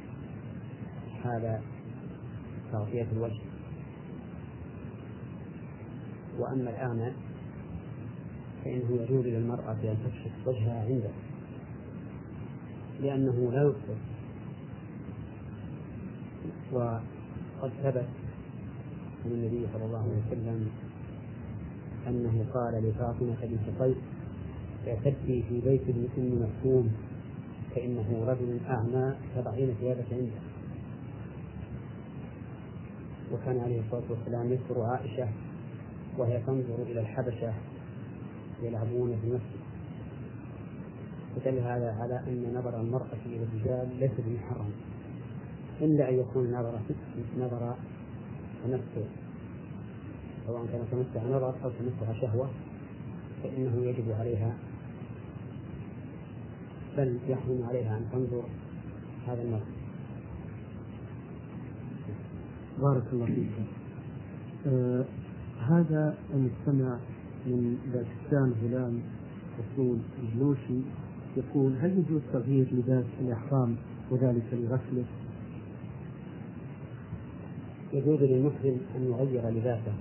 [1.24, 1.60] حال
[2.72, 3.42] تغطية الوجه.
[6.40, 7.12] وأما الأعمى
[8.64, 11.10] فإنه يجوز للمرأة أن تكشف وجهها عنده.
[13.02, 14.00] لأنه لا يبصر
[16.72, 18.08] وقد ثبت
[19.26, 20.70] عن النبي صلى الله عليه وسلم
[22.08, 23.98] أنه قال لفاطمة بنت قيس
[24.88, 26.92] اعتدي في بيت ابن مكتوم
[27.76, 30.42] فإنه رجل أعمى تضعين ثيابك عنده.
[33.34, 35.28] وكان عليه الصلاة والسلام يذكر عائشة
[36.18, 37.54] وهي تنظر إلى الحبشة
[38.64, 39.65] يلعبون في المسجد.
[41.36, 44.72] ودل هذا على أن نظر المرأة إلى الرجال ليس بمحرم.
[45.82, 46.80] إلا أن يكون نظر
[47.40, 47.76] نظر
[48.64, 49.08] تمتع
[50.48, 52.50] سواء كان تمتع نظر أو تمتع شهوة
[53.44, 54.54] فإنه يجب عليها
[56.98, 58.44] بل يحرم عليها أن تنظر
[59.28, 59.66] هذا النظر.
[62.82, 63.50] بارك الله فيك.
[64.68, 65.06] آه
[65.60, 67.00] هذا المستمع
[67.46, 69.02] من باكستان غلام
[69.60, 70.82] رسول الجلوشي
[71.38, 73.76] يقول هل يجوز تغيير لباس الإحرام
[74.12, 75.06] وذلك لغسله؟
[77.94, 79.94] يجوز للمحرم أن يغير لباسه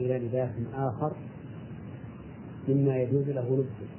[0.00, 1.12] إلى لباس آخر
[2.68, 3.92] مما يجوز له لبسه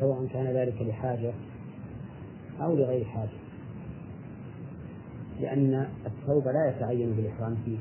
[0.00, 1.32] سواء كان ذلك لحاجة
[2.60, 3.38] أو لغير حاجة
[5.40, 7.78] لأن الثوب لا يتعين بالإحرام فيه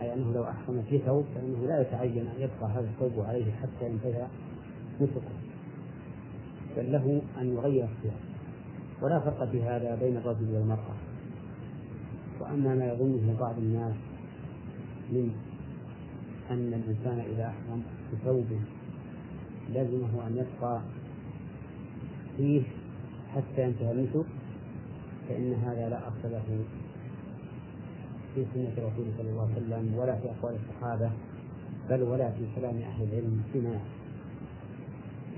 [0.00, 3.86] أي أنه لو أحرم في ثوب فإنه لا يتعين أن يبقى هذا الثوب عليه حتى
[3.86, 4.26] ينتهي
[5.00, 5.20] نسكه
[6.76, 8.20] بل له أن يغير الثياب
[9.02, 10.94] ولا فرق في هذا بين الرجل والمرأة.
[12.40, 13.94] وأما ما يظنه بعض الناس
[15.10, 15.32] من
[16.50, 17.82] أن الإنسان إذا أحرم
[18.12, 18.46] بثوب
[19.70, 20.80] لزمه أن يبقى
[22.36, 22.62] فيه
[23.34, 24.26] حتى ينتهي النسك
[25.28, 26.64] فإن هذا لا أصل له.
[28.34, 31.10] في سنة رسول صلى الله عليه وسلم ولا في أقوال الصحابة
[31.90, 33.80] بل ولا في كلام أهل العلم فيما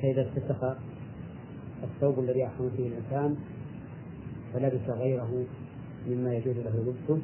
[0.03, 0.77] فإذا اتسق
[1.83, 3.37] الثوب الذي أحرم فيه الإنسان
[4.55, 5.45] فلبس غيره
[6.09, 7.23] مما يجوز له لبسه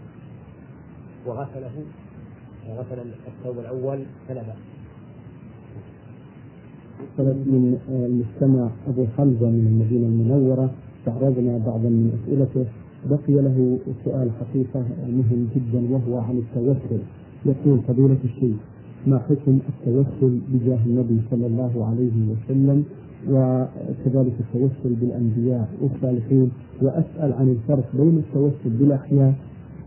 [1.26, 1.84] وغسله
[2.68, 4.56] غسل الثوب الأول فلا بأس
[7.18, 12.66] طلب من المستمع أبو حمزة من المدينة المنورة استعرضنا بعضا من أسئلته.
[13.10, 17.00] بقي له سؤال حقيقة مهم جدا وهو عن التوسل.
[17.46, 18.56] يقول فضيلة الشيخ
[19.06, 22.84] ما حكم التوسل بجاه النبي صلى الله عليه وسلم؟
[23.30, 26.50] وكذلك التوسل بالأنبياء والصالحين.
[26.82, 29.34] وأسأل عن الفرق بين التوسل بالأحياء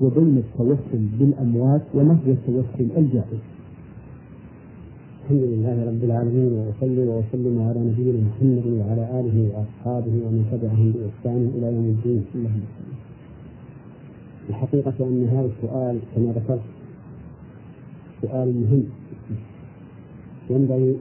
[0.01, 3.43] وبين التوسل بالأموات وما هو التوسل الجائز.
[5.29, 11.41] الحمد لله رب العالمين وأصلي وأسلم على نبينا محمد وعلى آله وأصحابه ومن تبعهم بإحسان
[11.55, 12.25] إلى يوم الدين.
[12.35, 12.63] اللهم
[14.49, 16.61] الحقيقة أن هذا السؤال كما ذكرت
[18.21, 18.83] سؤال مهم.
[20.49, 20.95] ينبغي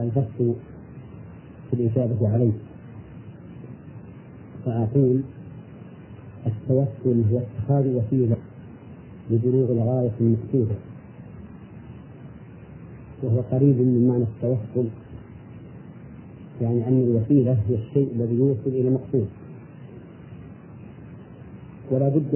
[0.00, 0.42] البحث
[1.70, 2.56] في الإجابة عليه.
[4.64, 5.20] فأقول
[6.46, 8.36] التوسل هو اتخاذ وسيلة
[9.30, 10.76] لبلوغ الغاية المقصودة
[13.22, 14.88] وهو قريب من معنى التوسل
[16.62, 19.28] يعني أن الوسيلة هي الشيء الذي يوصل إلى المقصود
[21.90, 22.34] ولا بد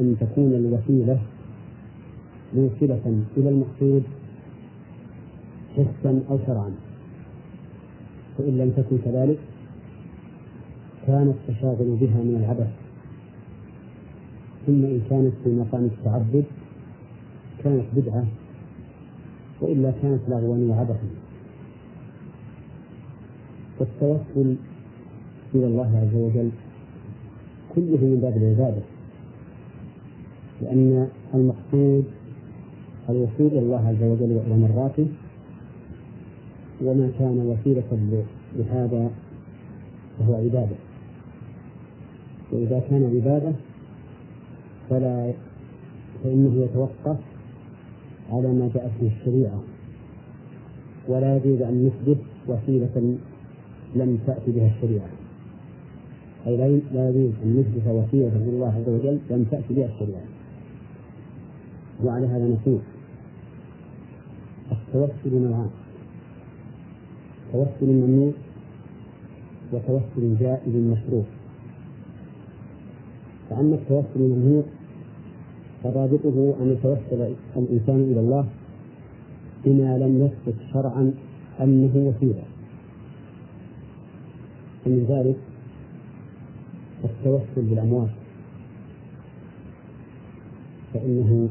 [0.00, 1.18] أن تكون الوسيلة
[2.54, 4.02] موصلة إلى المقصود
[5.76, 6.70] حسا أو شرعا.
[8.38, 9.38] فإن لم تكن كذلك
[11.06, 12.72] كان التشاغل بها من العبث.
[14.66, 16.44] ثم إن كانت في مقام التعبد
[17.64, 18.24] كانت بدعة
[19.62, 21.08] وإلا كانت لغوا وعبثا
[23.78, 24.56] والتوسل
[25.54, 26.50] إلى الله عز وجل
[27.74, 28.82] كله من باب العبادة
[30.62, 32.04] لأن المقصود
[33.08, 35.06] الوصول إلى الله عز وجل وإلى مراته
[36.82, 38.22] وما كان وسيلة
[38.56, 39.10] لهذا
[40.18, 40.76] فهو عبادة.
[42.52, 43.52] وإذا كان عبادة
[44.90, 45.32] فلا
[46.24, 47.16] فإنه يتوقف
[48.32, 49.62] على ما جاءت به الشريعة.
[51.08, 52.18] ولا يجوز أن نثبت
[52.48, 53.16] وسيلة
[53.94, 55.08] لم تأتي بها الشريعة.
[56.46, 60.26] أي لا يجوز أن نثبت وسيلة لله عز وجل لم تأتي بها الشريعة.
[62.04, 62.80] وعلى هذا نقول
[64.72, 65.70] التوسل نوعان.
[67.52, 68.32] توسل ممنوع
[69.72, 71.22] وتوسل جائز مشروع.
[73.50, 74.62] فأما التوسل الممنوع
[75.82, 78.46] فرابطه أن يتوسل الإنسان إلى الله
[79.64, 81.14] بما لم يثبت شرعا
[81.60, 82.44] أنه وسيلة.
[84.86, 85.36] ومن ذلك
[87.04, 88.08] التوسل بالأموال
[90.94, 91.48] فإنه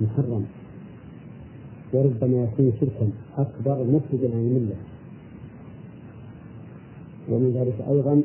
[0.00, 0.44] محرم.
[1.92, 4.76] وربما يكون شركا أكبر مفسدا عن الملة.
[7.28, 8.22] ومن ذلك أيضا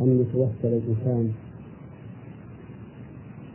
[0.00, 1.32] أن يتوسل الإنسان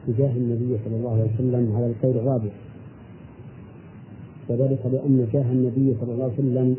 [0.07, 2.49] تجاه النبي صلى الله عليه وسلم على القول الرابع.
[4.49, 6.75] وذلك لأن جاه النبي صلى الله عليه وسلم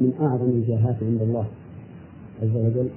[0.00, 1.46] من أعظم الجاهات عند الله
[2.42, 2.88] عز وجل.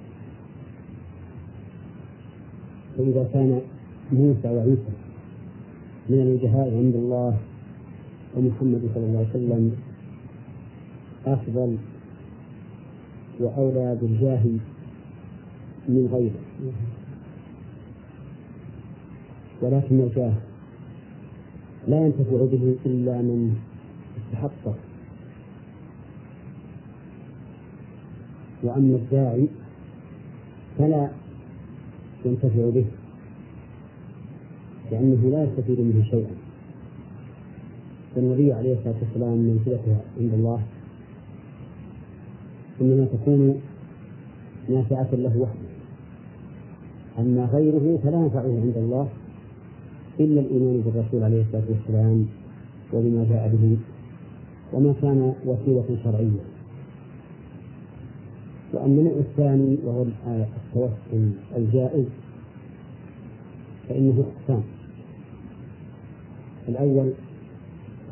[2.98, 3.62] فإذا كان
[4.12, 4.94] موسى وعيسى
[6.10, 7.38] من الوجهاء عند الله
[8.38, 9.72] ومحمد صلى الله عليه وسلم
[11.26, 11.78] أفضل
[13.40, 14.44] وأولى بالجاه
[15.90, 16.40] من غيره.
[19.64, 20.34] ولكن الجاه
[21.88, 23.56] لا ينتفع به إلا من
[24.18, 24.76] استحقه
[28.64, 29.48] وأما الداعي
[30.78, 31.10] فلا
[32.26, 32.86] ينتفع به
[34.92, 36.36] لأنه لا يستفيد منه شيئا.
[38.16, 40.62] فالنبي عليه الصلاة والسلام منزلته عند الله
[42.82, 43.62] إنما تكون
[44.70, 45.74] نافعة له وحده.
[47.20, 49.10] أما غيره فلا ينفعه عند الله.
[50.20, 52.26] إلا الإيمان بالرسول عليه الصلاة والسلام
[52.94, 53.78] وبما جاء به
[54.74, 56.44] وما كان وسيلة شرعية.
[58.74, 62.06] وأما النوع الثاني وهو التوسل الجائز
[63.90, 64.64] فإنه أقسام
[66.70, 67.12] الأول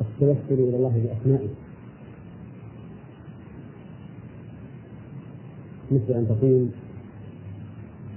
[0.00, 1.48] التوسل إلى الله بأسمائه.
[5.92, 6.68] مثل أن تقول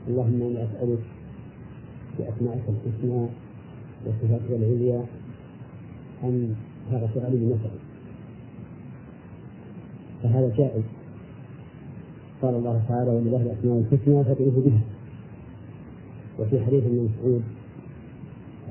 [0.07, 1.03] اللهم إني أسألك
[2.19, 3.27] بأسمائك الحسنى
[4.05, 5.05] وصفاتك العليا
[6.23, 6.55] أن
[6.91, 7.79] تغفر لي بنفسك
[10.23, 10.83] فهذا جائز.
[12.41, 14.81] قال الله تعالى ولله الأسماء الحسنى فادعوه بها.
[16.39, 17.43] وفي حديث ابن مسعود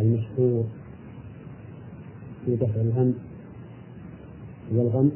[0.01, 0.65] المشهور
[2.47, 3.15] في دفع الهم
[4.73, 5.11] والغم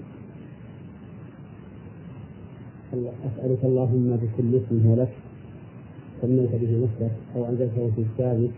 [2.92, 5.12] أسألك اللهم بكل اسم هو لك
[6.22, 8.50] سميت به نفسك أو أنزلته في كتابك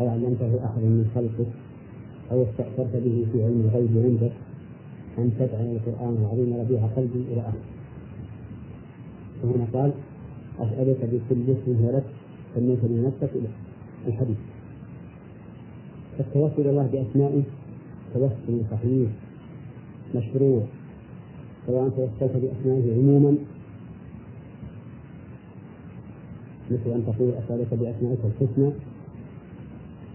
[0.00, 1.50] أو علمته أحد من خلقك؟
[2.32, 4.32] أو استأثرت به في علم الغيب عندك؟
[5.18, 7.66] أن تجعل القرآن العظيم ربيع قلبي إلى آخره؟
[9.44, 9.92] وهنا قال
[10.60, 12.04] أسألك بكل اسم هو لك
[12.54, 13.48] سميت به نفسك إلى
[14.06, 14.36] الحديث.
[16.18, 17.42] فالتوسل إلى الله بأسمائه
[18.14, 19.10] توسل صحيح
[20.14, 20.62] مشروع.
[21.66, 23.36] سواء توسلت بأسمائه عموما
[26.70, 28.70] مثل أن تقول أسألك بأسمائك الحسنى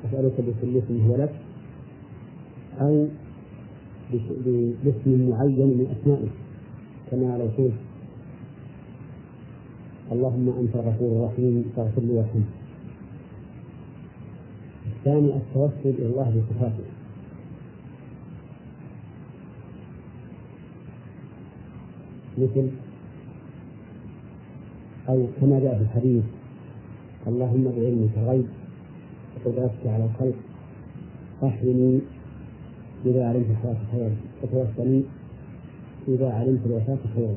[0.07, 1.33] أسألك بكل اسم هو لك
[2.81, 3.07] أو
[4.83, 6.31] باسم معين من أسمائك
[7.11, 7.73] كما لو قلت
[10.11, 12.43] اللهم أنت الغفور الرحيم فاغفر لي وارحمني.
[14.85, 16.83] الثاني التوسل إلى الله بصفاته.
[22.37, 22.69] مثل
[25.09, 26.23] أو كما جاء في الحديث
[27.27, 28.45] اللهم بعلمك الغيب
[29.47, 30.35] وقدرتك على الخلق
[31.43, 31.99] أحيني
[33.05, 34.11] إذا علمت الحياة خيرا
[34.43, 35.03] وتوفني
[36.07, 37.35] إذا علمت الوفاة خيرا.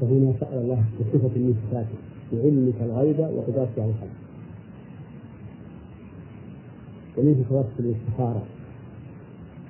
[0.00, 1.98] فهنا سأل الله بصفة من صفاته
[2.32, 4.16] بعلمك الغيب وقدرتك على الخلق.
[7.18, 8.42] ومنه توسل الاستخارة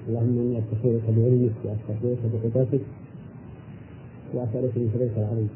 [0.09, 2.81] اللهم إني أستخيرك بعلمك وأستخيرك بقدرتك
[4.35, 5.49] وأسألك من فضلك العظيم.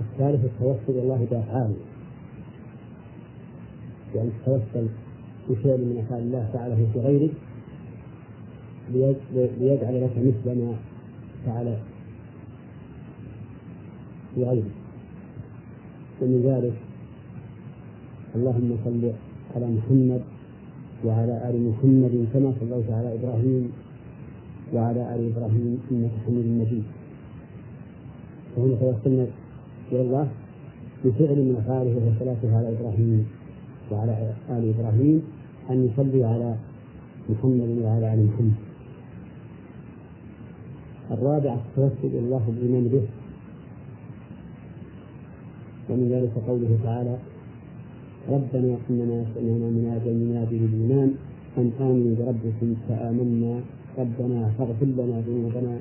[0.00, 1.87] الثالث التوسل الله بأفعاله.
[4.14, 4.86] يعني تتوسل
[5.50, 7.30] بفعل من أفعال الله فعله في غيرك
[9.60, 10.74] ليجعل لك مثل ما
[11.46, 11.76] فعل
[14.34, 14.64] في غيرك
[16.22, 16.76] ومن ذلك
[18.34, 19.12] اللهم صل
[19.56, 20.22] على محمد
[21.04, 23.72] وعلى آل محمد كما صليت على إبراهيم
[24.74, 26.84] وعلى آل إبراهيم إنك حميد مجيد.
[28.56, 29.26] وهنا توسلنا
[29.92, 30.28] إلى الله
[31.04, 33.26] بفعل من أفعاله وهو صلاته على إبراهيم.
[33.90, 35.22] وعلى آل إبراهيم
[35.70, 36.54] أن يصلي على
[37.30, 38.58] محمد وعلى آل محمد.
[41.10, 43.04] الرابع التوسل إلى الله بالإيمان به.
[45.88, 47.16] ومن ذلك قوله تعالى
[48.28, 51.10] ربنا إننا سمعنا منادى ينادي بالإيمان
[51.58, 53.60] أن آمنوا بربكم فآمنا.
[53.98, 55.74] ربنا فاغفر لنا ذنوبنا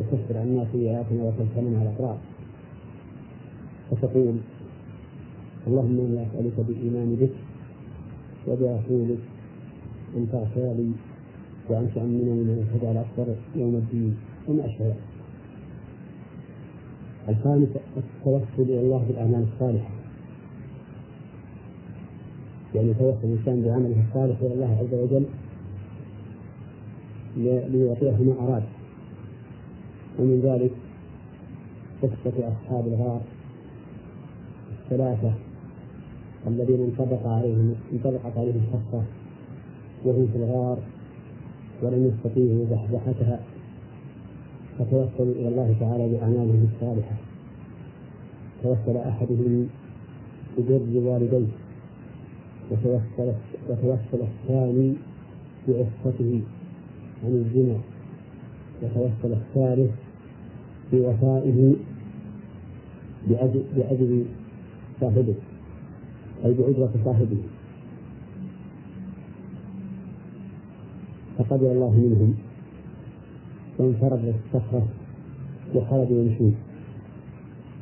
[0.00, 2.18] وكفر عنا سيئاتنا وتوفنا على الأبرار.
[3.90, 4.36] فتقول
[5.66, 7.34] اللهم إني أسألك بالإيمان بك
[8.48, 9.22] وبرسولك
[10.16, 10.90] أن تغفر لي
[11.68, 14.16] وأن تؤمنني من الهدى الأكبر يوم الدين.
[14.48, 14.94] وما أشبه
[17.28, 19.90] الخامس التوسل إلى الله بالأعمال الصالحة.
[22.74, 25.24] يعني يتوسل الإنسان بعمله الصالح إلى الله عز وجل
[27.72, 28.62] ليعطيه ما أراد.
[30.18, 30.72] ومن ذلك
[32.02, 33.20] قصة أصحاب الغار
[34.84, 35.51] الثلاثة
[36.46, 39.02] الذين انطبق عليهم انطبقت عليهم الحصة
[40.04, 40.78] وهم في الغار
[41.82, 43.40] ولم يستطيعوا زحزحتها
[44.78, 47.16] فتوسلوا إلى الله تعالى بأعمالهم الصالحة.
[48.62, 49.68] توسل أحدهم
[50.58, 51.46] ببر والديه.
[52.70, 53.32] وتوسل
[53.68, 54.94] وتوسل الثاني
[55.68, 56.40] بعفته
[57.24, 57.78] عن الزنا.
[58.82, 59.90] وتوسل الثالث
[60.92, 61.74] بوفائه
[63.76, 64.24] بأجل
[65.00, 65.34] صاحبه.
[66.44, 67.42] أي بأجرة صاحبه.
[71.38, 72.34] فقبل الله منهم
[73.78, 74.86] وانفرد الصخرة
[75.74, 76.54] وخرجوا يمشون.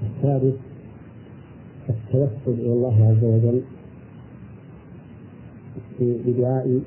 [0.03, 0.57] الثالث
[1.91, 3.61] التوسل إلى الله عز وجل
[6.01, 6.81] بدعاء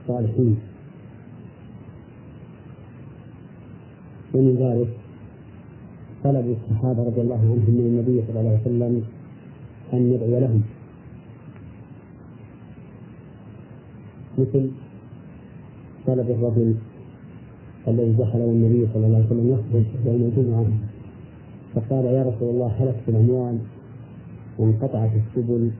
[0.00, 0.56] الصالحين.
[4.34, 4.88] ومن ذلك
[6.24, 9.21] طلب الصحابة رضي الله عنهم من النبي صلى الله عليه وسلم
[9.92, 10.62] أن يدعو لهم.
[14.38, 14.70] مثل
[16.06, 16.74] طلب الرجل
[17.88, 20.66] الذي دخل النبي صلى الله عليه وسلم يخرج يوم الجمعة.
[21.74, 23.58] فقال يا رسول الله هلكت الأموال
[24.58, 25.70] وانقطعت السبل.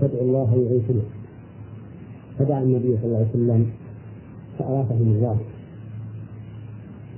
[0.00, 1.02] فادعو الله يعيشنا
[2.38, 3.70] فدعا النبي صلى الله عليه وسلم
[4.58, 5.38] فأراثهم الله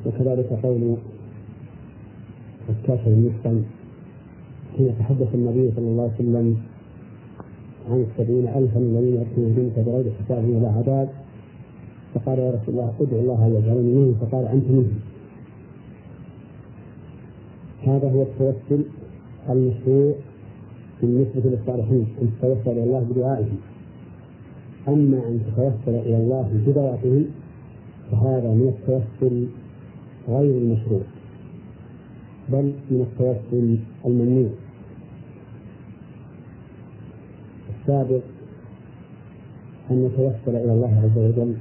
[0.06, 0.96] وكذلك قول
[2.68, 3.62] الكاشف المحسن
[4.80, 6.56] حين تحدث النبي صلى الله عليه وسلم
[7.90, 11.08] عن السبعين ألفا الذين يأتون الجنة بغير حساب ولا عذاب.
[12.14, 14.14] فقال يا رسول الله ادعو الله ان يجعلني منهم.
[14.20, 15.00] فقال أنت منهم.
[17.82, 18.84] هذا هو التوسل
[19.50, 20.14] المشروع
[21.02, 23.58] بالنسبة للصالحين أن تتوسل إلى الله بدعائهم.
[24.88, 27.24] أما أن تتوسل إلى الله بذواتهم
[28.10, 29.46] فهذا من التوسل
[30.28, 31.00] غير المشروع
[32.48, 34.50] بل من التوسل الممنوع.
[37.91, 38.22] السابق
[39.91, 41.55] أن نتوسل إلى الله عز وجل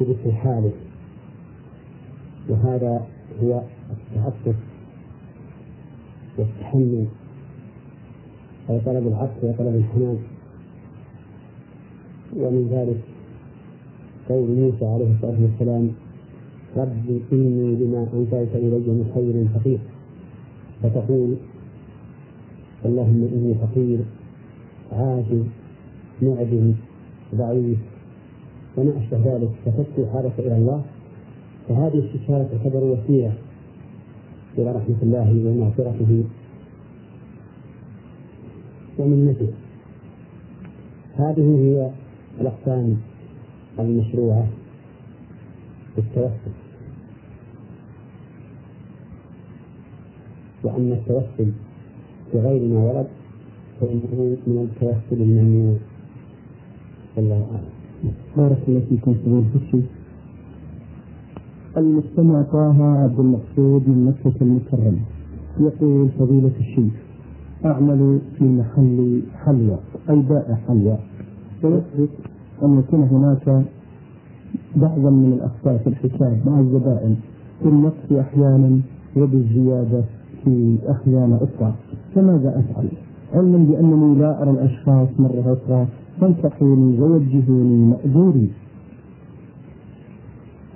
[0.00, 0.72] بذكر حاله
[2.48, 3.06] وهذا
[3.42, 4.56] هو التعطف
[6.38, 7.06] والتحمل.
[8.70, 10.18] أي طلب العطف وطلب الحنان
[12.36, 13.00] ومن ذلك
[14.28, 15.90] قول موسى عليه الصلاة والسلام
[16.76, 19.78] رب إني لما أنزلت إلي من خير فقير.
[20.82, 21.36] فتقول
[22.84, 23.98] اللهم إني فقير.
[24.94, 25.44] عاجز
[26.22, 26.74] معدم
[27.34, 27.78] ضعيف
[28.76, 30.82] وما أشبه ذلك فتكفي حالك إلى الله.
[31.68, 33.32] فهذه الاستشارة تعتبر وسيلة
[34.58, 36.24] إلى رحمة الله ومغفرته.
[38.98, 39.52] ومنته
[41.16, 41.90] هذه هي
[42.40, 42.96] الأقسام
[43.78, 44.46] المشروعة
[45.98, 46.54] التوسل
[50.64, 51.52] وأما التوسل
[52.34, 53.06] بغير ما ورد
[53.80, 55.76] فإنه من التوسل الممنوع
[57.16, 58.14] والله أعلم.
[58.36, 59.14] بارك الله فيكم
[59.54, 59.84] الشيخ
[61.76, 65.00] المستمع طه عبد المقصود من مكة المكرمة.
[65.60, 66.92] يقول فضيلة الشيخ
[67.64, 69.78] أعمل في محل حلوى
[70.10, 70.98] أي بائع حلوى.
[71.62, 72.10] ويثبت
[72.62, 73.64] أن يكون هناك
[74.76, 77.16] بعضا من الأخطاء في الحساب مع الزبائن.
[77.62, 78.80] في النقص أحيانا
[79.16, 80.04] وبالزيادة
[80.44, 81.74] في أحيان أخرى.
[82.14, 82.88] فماذا أفعل؟
[83.34, 85.86] علما بأنني لا أرى الأشخاص مرة أخرى
[86.20, 88.50] فانصحوني ووجهوني مأجوري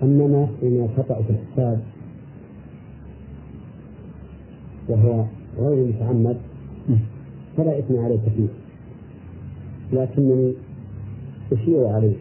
[0.02, 1.80] أما فيما خطأ في الحساب
[4.88, 5.24] وهو
[5.58, 6.36] غير متعمد
[7.56, 8.48] فلا إثم عليك فيه.
[9.92, 10.54] لكنني
[11.52, 12.18] أشير عليك.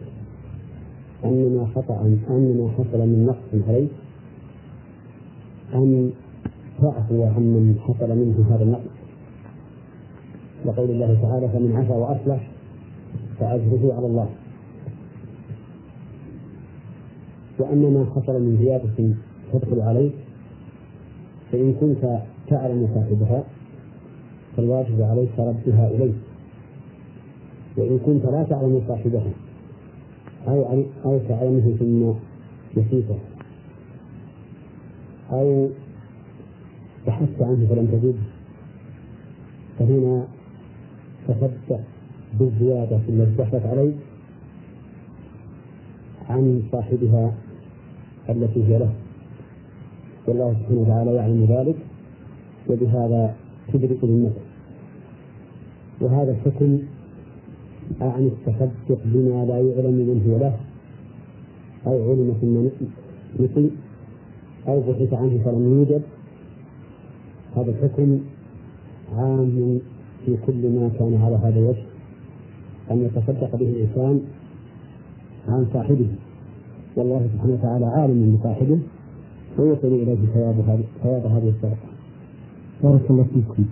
[1.24, 3.90] أن ما خطأ أن ما حصل من نقص عليك.
[5.74, 6.10] أن
[6.82, 8.97] تعفو عمن حصل منه هذا النقص.
[10.64, 12.50] وقول الله تعالى فمن عفا وأصلح
[13.40, 14.28] فأجره على الله.
[17.58, 19.14] وأما ما حصل من زيادة
[19.52, 20.14] تدخل عليك
[21.52, 23.44] فإن كنت تعلم صاحبها
[24.56, 26.12] فالواجب عليك ردها إليه
[27.76, 29.32] وإن كنت لا تعلم صاحبها
[30.48, 32.12] أو أو تعلمه ثم
[32.80, 33.18] نسيته.
[35.32, 35.68] أو
[37.06, 38.18] بحثت عنه فلم تجده.
[39.78, 40.26] فهنا
[41.28, 41.80] تصدق
[42.38, 43.94] بالزيادة التي دخلت عليك
[46.28, 47.34] عن صاحبها
[48.28, 48.92] التي هي له.
[50.26, 51.76] والله سبحانه وتعالى يعلم ذلك
[52.70, 53.34] وبهذا
[53.72, 54.42] تدرك ذمته
[56.00, 56.78] وهذا الحكم
[58.00, 60.56] عن التصدق بما لا يعلم من هو له
[61.86, 62.54] أو علم ثم
[63.44, 63.70] نسي
[64.68, 66.02] أو بحث عنه فلم يوجد.
[67.56, 68.20] هذا الحكم
[69.16, 69.80] عام
[70.28, 71.84] في كل ما كان على هذا الوجه
[72.90, 74.20] أن يتصدق به الإنسان
[75.48, 76.06] عن صاحبه
[76.96, 78.78] والله سبحانه وتعالى عالم بصاحبه
[79.58, 81.88] ويصل إليه ثواب ثواب هذه الصدقة.
[82.82, 83.64] بارك الله فيكم.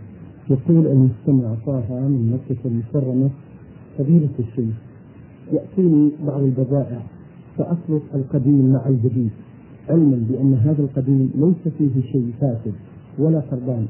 [0.50, 3.30] يقول المستمع طه من مكة المكرمة
[3.98, 4.74] فضيلة الشيخ
[5.52, 7.00] يأتيني بعض البضائع
[7.58, 9.30] فأخلط القديم مع الجديد
[9.88, 12.74] علما بأن هذا القديم ليس فيه شيء فاسد
[13.18, 13.86] ولا خربان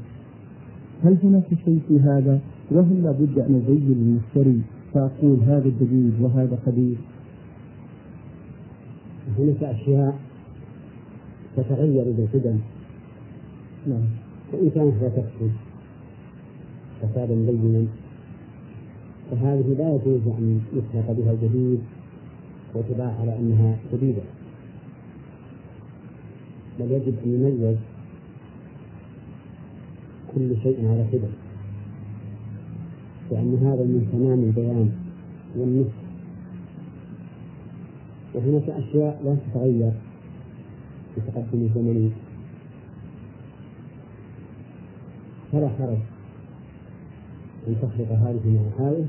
[1.05, 2.41] هل هناك شيء في هذا
[2.71, 4.63] وهل لابد أن أزين المشتري
[4.95, 6.97] فأقول هذا جديد وهذا قديم
[9.39, 10.19] هناك أشياء
[11.57, 12.59] تتغير بالقدم
[13.87, 14.05] نعم.
[14.53, 15.53] وإن كانت لا تفسد
[17.03, 17.87] فسادا بينا
[19.31, 21.81] فهذه لا يجوز أن يخلق بها الجديد
[22.75, 24.23] وتباع على أنها جديدة.
[26.81, 27.77] بل يجب أن يميز
[30.35, 31.46] كل شيء على حدة
[33.31, 34.93] لأن هذا من تمام البيان
[35.57, 36.07] والنصح
[38.35, 39.93] وهناك أشياء لا تتغير
[41.17, 42.13] بتقدم الزمن
[45.53, 45.99] فلا حرج
[47.69, 49.07] أن تخلط هذه مع هذه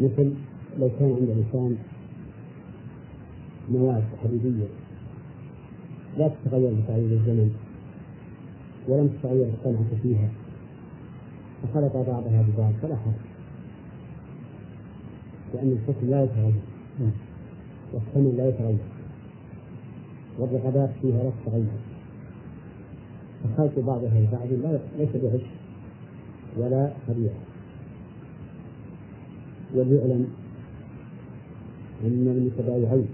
[0.00, 0.32] مثل
[0.78, 1.76] لو كان عند الإنسان
[3.70, 4.66] مواد حديدية
[6.18, 7.50] لا تتغير بتغيير الزمن
[8.88, 10.28] ولم تتغير الصنعة فيها.
[11.64, 13.14] فخلط بعضها ببعض فلا حرج.
[15.54, 16.52] لأن الحكم لا يتغير.
[17.92, 18.78] والثمن لا يتغير.
[20.38, 21.66] والرغبات فيها لا تتغير.
[23.44, 24.48] فخلط بعضها ببعض
[24.98, 25.46] ليس بغش
[26.56, 27.34] ولا خديعة
[29.74, 30.26] وليعلم
[32.04, 33.08] أن المتبايعين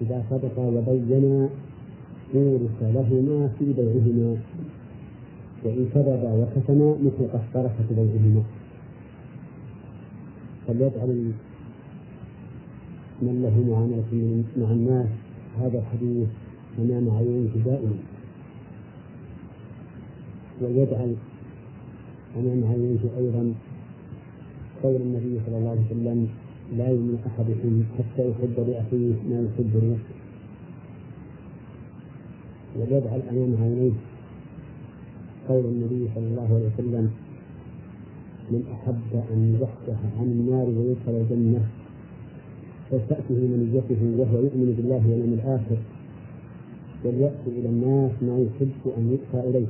[0.00, 1.48] إذا صدقا وبينا
[2.34, 4.36] بورك لهما في بيعهما.
[5.64, 8.42] وإن كذبا وكتما مثل قد بيعهما
[10.66, 11.32] فليجعل
[13.22, 15.08] من له معاملة مع الناس
[15.60, 16.28] هذا الحديث
[16.78, 17.96] أمام عينيه دائما.
[20.60, 21.14] وليجعل
[22.36, 23.54] أمام عينيه أيضا
[24.82, 26.28] قول النبي صلى الله عليه وسلم
[26.76, 30.16] لا يؤمن أحدكم حتى يحب لأخيه ما يحب لنفسه.
[32.76, 33.92] وليجعل أمام عينيه
[35.48, 37.10] قول النبي صلى الله عليه وسلم
[38.50, 41.62] من أحب أن يفتح عن النار ويدخل الجنة
[42.90, 45.78] فلتأته منيته وهو يؤمن بالله واليوم الآخر
[47.04, 49.66] وليأتي إلى الناس ما يحب أن يؤتى إليه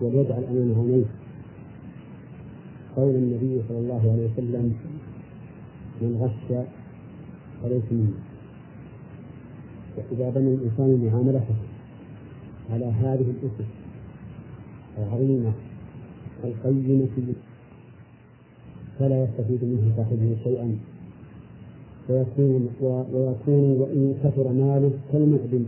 [0.00, 1.04] وليجعل أمام عينيه.
[2.96, 4.74] قول النبي صلى الله عليه وسلم
[6.02, 6.64] من غش
[7.62, 8.14] فليس مني.
[9.96, 11.69] وإذا بنى الإنسان معاملته
[12.72, 13.70] على هذه الأسس
[14.98, 15.52] العظيمة
[16.44, 17.34] القيمة
[18.98, 20.78] فلا يستفيد منه صاحبه شيئا.
[22.08, 22.68] ويكون
[23.12, 25.64] ويكون وإن كثر ماله كالمعدن.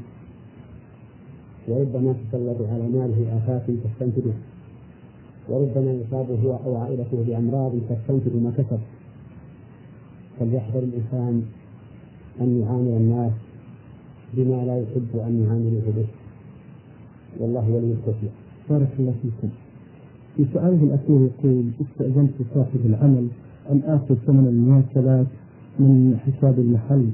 [1.68, 4.32] وربما تسلط على ماله آفات تستنفده
[5.48, 8.80] وربما يصاب هو أو عائلته بأمراض تستنفذ ما كسب.
[10.40, 11.42] فليحذر الإنسان
[12.40, 13.32] أن يعامل الناس
[14.34, 16.21] بما لا يحب أن يعاملوه به.
[17.40, 18.30] والله ولي التوفيق.
[18.70, 19.48] بارك الله فيكم.
[20.36, 23.28] في سؤاله الأخير يقول استأذنت صاحب العمل
[23.70, 25.26] أن آخذ ثمن المواصلات
[25.78, 27.10] من حساب المحل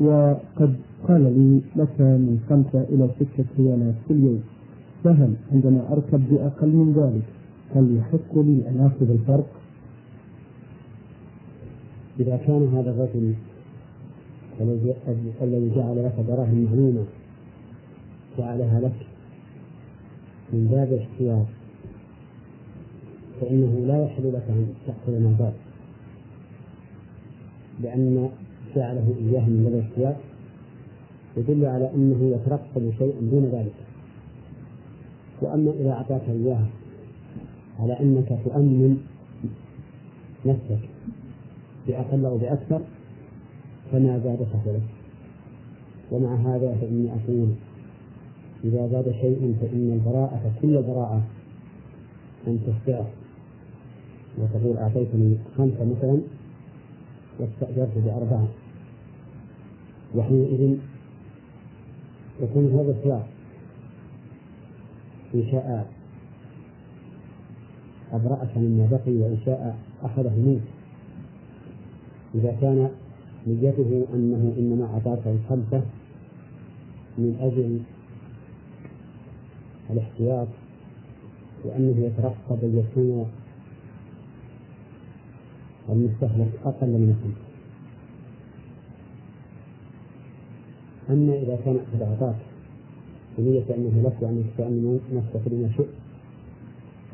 [0.00, 0.74] وقد
[1.08, 4.40] قال لي لك من خمسة إلى ستة ريالات في اليوم.
[5.04, 7.22] فهل عندما أركب بأقل من ذلك
[7.74, 9.46] هل يحق لي أن آخذ الفرق؟
[12.20, 13.34] إذا كان هذا الرجل
[15.42, 17.04] الذي جعل لك دراهم معلومة
[18.38, 19.09] جعلها لك.
[20.52, 21.46] من باب الاحتياط
[23.40, 25.54] فإنه لا يحل لك أن تأخذ ما باب
[27.82, 28.30] لأن
[28.76, 30.16] جعله إياه من باب الاحتياط
[31.36, 33.74] يدل على أنه يترقب شيئا دون ذلك.
[35.42, 36.66] وأما إذا أعطاك إياها
[37.80, 38.96] على أنك تؤمن
[40.46, 40.88] نفسك
[41.86, 42.80] بأقل أو بأكثر
[43.92, 44.76] فما زاد فهو
[46.10, 47.48] ومع هذا فإني أقول
[48.64, 51.22] إذا زاد شيء فإن البراءة كل براءة
[52.46, 53.06] أن تستعر.
[54.38, 56.20] وتقول أعطيتني خمسة مثلا
[57.38, 58.48] واستأجرت بأربعة.
[60.14, 60.76] وحينئذ
[62.42, 63.26] يكون هذا الخيار.
[65.34, 65.90] إن شاء
[68.12, 70.62] أبرأك مما بقي وإن شاء أخذه منك.
[72.34, 72.90] إذا كان
[73.46, 75.82] نيته أنه إنما أعطاك الخمسة
[77.18, 77.80] من أجل
[79.92, 80.48] الاحتياط
[81.64, 83.26] وأنه يترقب أن يكون
[85.88, 87.50] المستهلك أقل من الخمسة
[91.10, 92.36] أما إذا كان قد أعطاك
[93.38, 95.88] بنية أنه لك وأنك تأمن نفسك بما شئت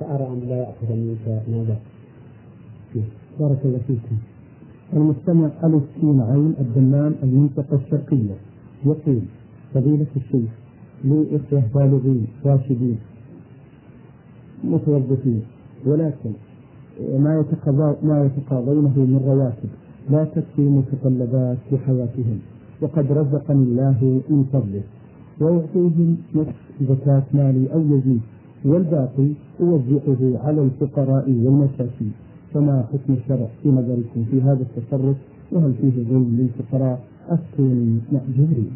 [0.01, 1.79] فأرى أن لا يأخذ منك ماذا؟
[3.41, 4.17] بارك الله فيكم
[4.93, 8.35] المستمع ألف سين عين الدمام المنطقة الشرقية.
[8.87, 9.23] يقول
[9.75, 10.51] فضيلة الشيخ
[11.05, 12.99] لي إخوة بالغين راشدين
[14.65, 15.43] متوظفين
[15.87, 16.33] ولكن
[17.19, 19.69] ما يتقاضى ما يتقاضونه من رواتب
[20.11, 22.39] لا تكفي متطلبات لحياتهم
[22.81, 24.83] وقد رزقني الله من فضله.
[25.41, 26.55] وأعطيهم نصف
[26.89, 28.21] زكاة مالي أو يزيد.
[28.65, 29.29] والباقي
[29.61, 32.13] أوزعه على الفقراء والمساكين.
[32.55, 35.17] فما حكم الشرع في نظركم في هذا التصرف؟
[35.53, 38.71] وهل فيه ظلم للفقراء؟ أفتوني مأجورين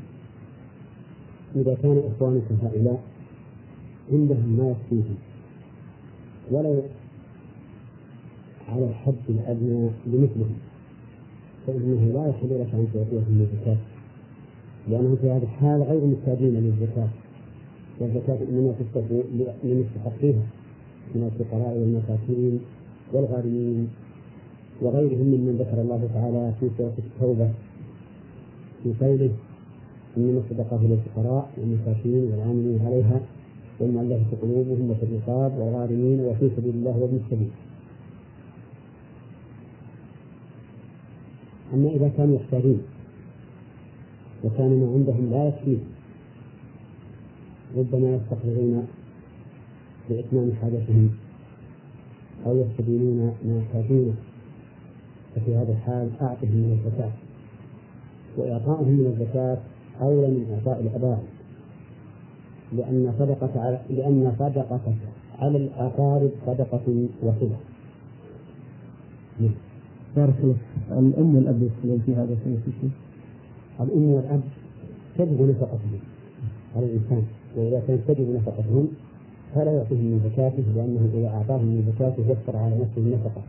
[1.57, 3.01] إذا كان إخوانك هؤلاء
[4.13, 5.17] عندهم ما يكفيهم
[6.51, 6.83] ولو
[8.69, 10.55] على الحد الأدنى لمثلهم
[11.67, 13.77] فإنه لا يحل لك أن تعطيهم الزكاة
[14.89, 17.09] لأنهم في هذه الحال غير محتاجين للزكاة
[18.01, 19.13] والزكاة إنما تستحق
[19.65, 20.43] لمستحقيها
[21.15, 22.61] من الفقراء والمساكين
[23.13, 23.89] والغارمين
[24.83, 27.51] وغيرهم ممن ذكر الله تعالى في سورة التوبة
[28.83, 29.31] في قوله
[30.17, 33.21] إنما الصدقات للفقراء والمساكين والعاملين عليها
[33.81, 37.51] والمؤلفة قلوبهم وفي الرقاب والغارمين وفي سبيل الله وابن السبيل.
[41.75, 42.83] أما إذا كانوا يحتاجون
[44.45, 45.79] وكان ما عندهم لا يكفي
[47.77, 48.87] ربما يستقرضون
[50.11, 51.11] لإتمام حاجتهم
[52.47, 54.15] أو يستدينون ما يحتاجونه
[55.35, 57.13] ففي هذا الحال أعطهم من الزكاة
[58.37, 59.59] وإعطائهم من الزكاة
[60.03, 61.25] أولى من إعطاء الآباء
[62.73, 64.95] لأن صدقة على لأن صدقة
[65.39, 67.57] على الأقارب صدقة وصلة.
[70.17, 70.57] بارك الله
[70.91, 72.91] الأم والأب يدخلون في هذا الشيء
[73.81, 74.41] الأم والأب
[75.19, 76.01] تجب نفقتهم
[76.77, 77.23] على الإنسان.
[77.57, 78.89] وإذا كانت تجب نفقتهم
[79.55, 83.43] فلا يعطيهم من زكاته لأنه إذا أعطاهم من زكاته يسر على نفسه النفقة.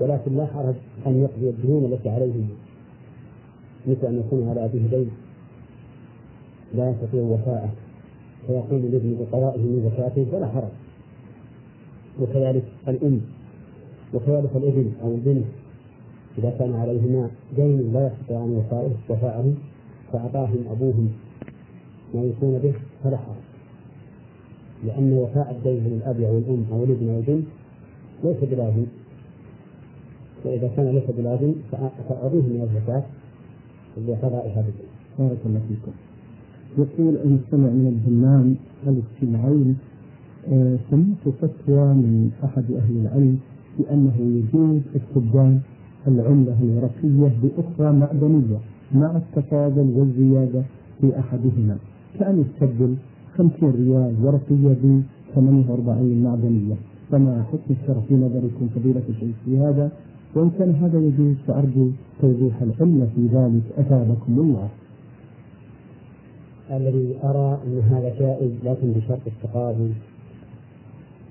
[0.00, 0.74] ولكن لا حرج
[1.06, 2.44] أن يقضي الديون التي عليه
[3.86, 5.10] مثل أن يكون على أبيه دين.
[6.74, 7.70] لا يستطيع وفاءه
[8.46, 10.72] فيقوم الابن بقضائه من زكاته فلا حرج
[12.20, 13.20] وكذلك الأم
[14.14, 15.44] وكذلك الابن أو البنت
[16.38, 18.64] إذا كان عليهما دين لا يستطيعان
[19.08, 19.54] وفاءه
[20.12, 21.12] فأعطاهم أبوهم
[22.14, 23.42] ما يكون به فلا حرج
[24.84, 27.46] لأن وفاء الدين للأب أو الأم أو الابن أو البنت
[28.24, 28.86] ليس بلازم
[30.44, 33.02] وإذا كان ليس بلازم فأعطوه من الزكاة
[34.08, 34.86] لقضاء هذا الدين.
[35.18, 35.92] بارك الله فيكم.
[36.78, 38.54] يقول المستمع من الهمام
[38.86, 39.76] الاجتماعين
[40.48, 43.38] آه، سمعت فتوى من أحد أهل العلم
[43.78, 45.58] بأنه يجوز استبدال
[46.08, 48.58] العملة الورقية بأخرى معدنية
[48.94, 50.62] مع التفاضل والزيادة
[51.00, 51.76] في أحدهما.
[52.18, 52.94] كأن يستبدل
[53.36, 55.02] 50 ريال ورقية ب
[55.34, 56.74] 48 معدنية.
[57.10, 59.90] فما حكم الشرع في نظركم فضيلة الشيخ في هذا؟
[60.34, 61.88] وإن كان هذا يجوز فأرجو
[62.20, 63.62] توضيح العلم في ذلك.
[63.78, 64.68] أثابكم الله.
[66.72, 69.92] الذي أرى أن هذا جائز لكن بشرط التقابل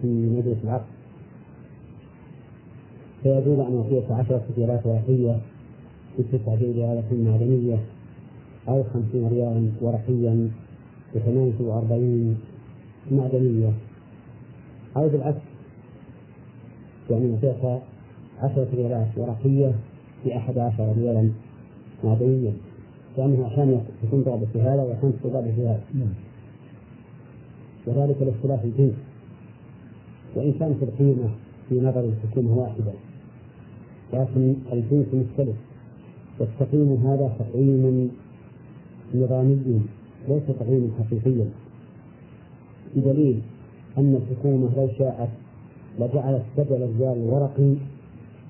[0.01, 0.85] في مجلس العقد.
[3.23, 5.39] فيجوز أن يعطيك عشرة ريالات ورقية
[6.17, 7.77] في تسعة ريالات معدنية
[8.67, 10.49] أو خمسين ريالا ورقيا
[11.15, 12.37] بثمانية وأربعين
[13.11, 13.73] معدنية.
[14.97, 15.41] أو بالعكس
[17.09, 17.81] يعني يعطيك
[18.39, 19.75] عشرة ريالات ورقية
[20.25, 21.31] بأحد عشر ريالا
[22.03, 22.53] معدنيا
[23.17, 25.83] لأنه أحيانا يكون ضابط في هذا وأحيانا تكون ضابط في هذا.
[25.93, 26.13] نعم.
[27.87, 28.93] وذلك لاختلاف الجنس
[30.35, 31.29] وإن كانت القيمة
[31.69, 32.93] في نظر الحكومة واحدة
[34.13, 35.55] لكن الجنس مختلف.
[36.39, 38.11] والتقييم هذا تقييم
[39.15, 39.81] نظامي
[40.29, 41.49] ليس تقييما حقيقيا
[42.95, 43.41] بدليل
[43.97, 45.29] أن الحكومة لو شاءت
[45.99, 47.73] لجعلت بدل الريال الورقي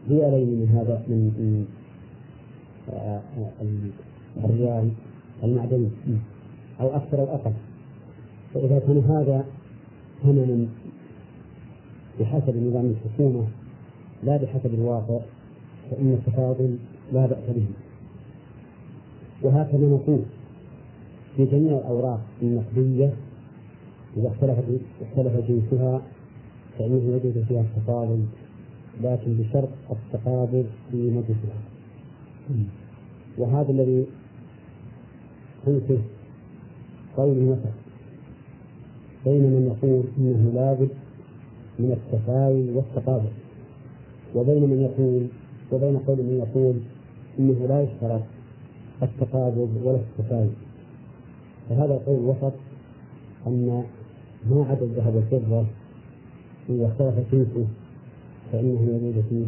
[0.09, 1.65] ريالين من هذا من
[2.93, 3.21] آه،
[4.37, 4.89] الريال
[5.43, 5.89] المعدني
[6.81, 7.53] أو أكثر أو أقل
[8.53, 9.45] فإذا كان هذا
[10.23, 10.67] ثمنا
[12.19, 13.47] بحسب نظام الحكومة
[14.23, 15.19] لا بحسب الواقع
[15.91, 16.77] فإن التفاضل
[17.13, 17.65] لا بأس به.
[19.43, 20.21] وهكذا نقول
[21.35, 23.13] في جميع الأوراق النقدية
[24.17, 24.63] إذا اختلفت
[25.01, 26.01] اختلف جنسها
[26.79, 28.25] فإنه يجوز فيها التفاضل
[29.03, 31.61] لكن بشرط التقابل في مجلسها.
[33.37, 34.05] وهذا الذي
[35.65, 35.99] قلته
[37.17, 37.71] قوله مثلا
[39.25, 40.89] بين من يقول إنه لابد
[41.79, 43.29] من التساوي والتقابل
[44.35, 45.27] وبين من يقول
[45.71, 46.75] وبين قول من يقول
[47.39, 48.21] إنه لا يشترط
[49.03, 50.49] التقابل ولا التساوي
[51.69, 52.53] فهذا القول وسط
[53.47, 53.83] أن
[54.49, 55.65] ما عدا الذهب والفضة
[56.69, 57.67] إذا اختلف جنسه
[58.51, 59.45] فإنه يجوز فيه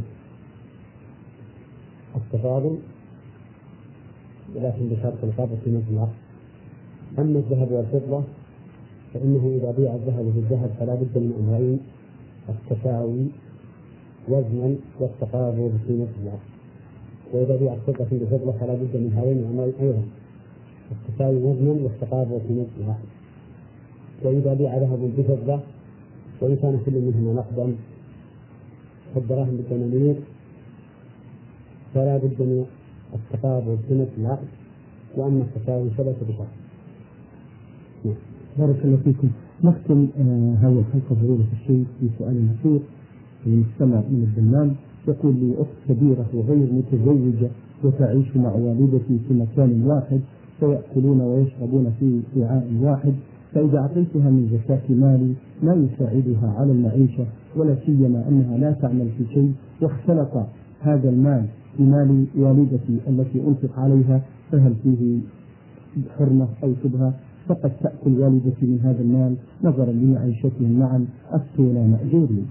[2.16, 2.78] التفاضل
[4.56, 5.58] ولكن بشرط القبض
[5.92, 6.10] العقد
[7.20, 8.24] أما الذهب والفضة
[9.14, 11.80] فإنه إذا بيع الذهب بالذهب فلا بد من أمرين
[12.50, 13.26] التساوي
[14.28, 16.40] وزنا والتقابل في نفس
[17.34, 20.04] وإذا بيع الفضة بفضة فلا بد من هذين الأمرين أيضا
[20.92, 22.98] التساوي وزنا والتقابل في نفس
[24.24, 25.60] وإذا بيع ذهب بفضة
[26.42, 27.76] وإن كان كل منهما نقدا
[29.16, 30.16] فالدراهم بالدنانير
[31.94, 32.66] فلا بد من
[33.14, 34.48] التقابل في نفس العقد
[35.18, 36.48] وأما التساوي فليس بشرط.
[38.06, 38.16] نعم.
[38.58, 39.30] بارك الله فيكم
[39.64, 42.80] نختم آه الحلقة فضيلة الشيخ في سؤال أخير
[43.46, 44.76] للمستمع من الدمام
[45.08, 47.50] يقول لي أخت كبيرة وغير متزوجة
[47.84, 50.22] وتعيش مع والدتي في مكان واحد
[50.60, 53.14] فيأكلون ويشربون في وعاء واحد
[53.54, 55.34] فإذا أعطيتها من زكاة مالي
[55.64, 57.26] لا يساعدها على المعيشة
[57.56, 60.46] ولا سيما أنها لا تعمل في شيء واختلط
[60.82, 61.46] هذا المال
[61.80, 64.22] بمال والدتي التي أنفق عليها
[64.52, 65.20] فهل فيه
[66.18, 67.14] حرمة أو شبهة؟
[67.48, 69.36] فقد تأكل والدتي من هذا المال.
[69.64, 72.48] نظرا لمعيشتهم معا أفتونا مأجورين.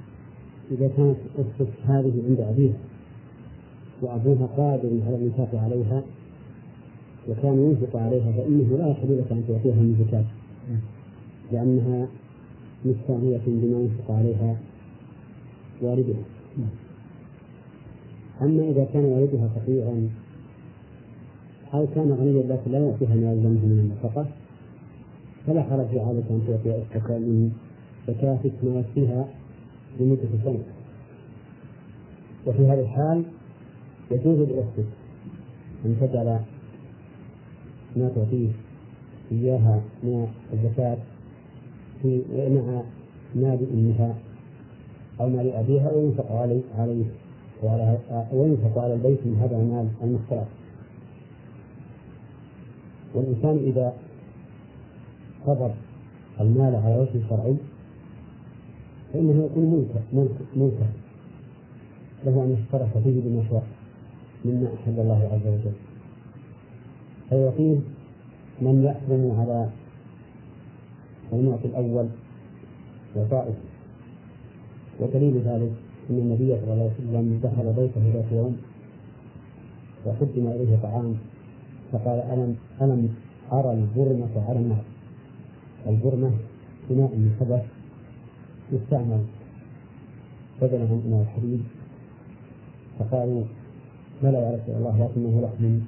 [0.70, 2.76] إذا كانت قصة هذه عند أبيها
[4.02, 6.02] وأبوها قادر على الإنفاق عليها
[7.28, 10.24] وكان ينفق عليها فإنه لا يحل لك أن تعطيها من زكاة.
[11.52, 12.08] لأنها
[12.84, 14.56] مستغنية بما ينفق عليها
[15.82, 16.22] والدها.
[18.40, 20.08] أما إذا كان والدها فقيرا
[21.74, 24.26] أو كان غنيا لكن لا يأتيها ما يلزمه من النفقة؟
[25.46, 27.52] فلا حرج عليك أن تعطي أختك من
[28.08, 29.28] زكاتك ما يكفيها
[30.00, 30.64] لمدة سنة.
[32.46, 33.22] وفي هذه الحال
[34.10, 34.86] يجوز لأختك
[35.84, 36.40] أن تجعل
[37.96, 38.48] ما تعطيه
[39.32, 40.96] إياها من الزكاة
[42.02, 42.82] في مع
[43.34, 44.14] مال أمها
[45.20, 47.04] أو مال أبيها وينفق عليه عليه
[47.62, 47.98] وعلى
[48.32, 50.46] وينفق على البيت من هذا المال المختلط
[53.14, 53.92] والإنسان إذا
[55.46, 55.74] قدر
[56.40, 57.56] المال على وجه شرعي
[59.12, 59.88] فإنه يكون
[60.56, 60.86] ملكا.
[62.26, 63.66] له أن يشترك فيه شاء
[64.44, 65.72] مما أحل الله عز وجل.
[67.28, 67.78] فيعطيه
[68.60, 69.68] من يحرم على
[71.32, 72.08] المعطي الأول
[73.16, 73.54] وطائف
[75.00, 75.72] ودليل ذلك
[76.10, 78.56] أن النبي صلى الله عليه وسلم دخل بيته ذات يوم
[80.04, 81.14] وقدم إليه طعام
[81.92, 83.14] فقال ألم ألم
[83.52, 84.84] أرى البرمة على النار؟
[85.86, 86.30] البرمة
[86.90, 87.64] إناء من خبث
[88.72, 89.22] يستعمل.
[90.62, 91.62] بدلا عن إناء الحديد.
[92.98, 93.42] فقالوا
[94.22, 95.78] بلى يا رسول الله لكنه لحم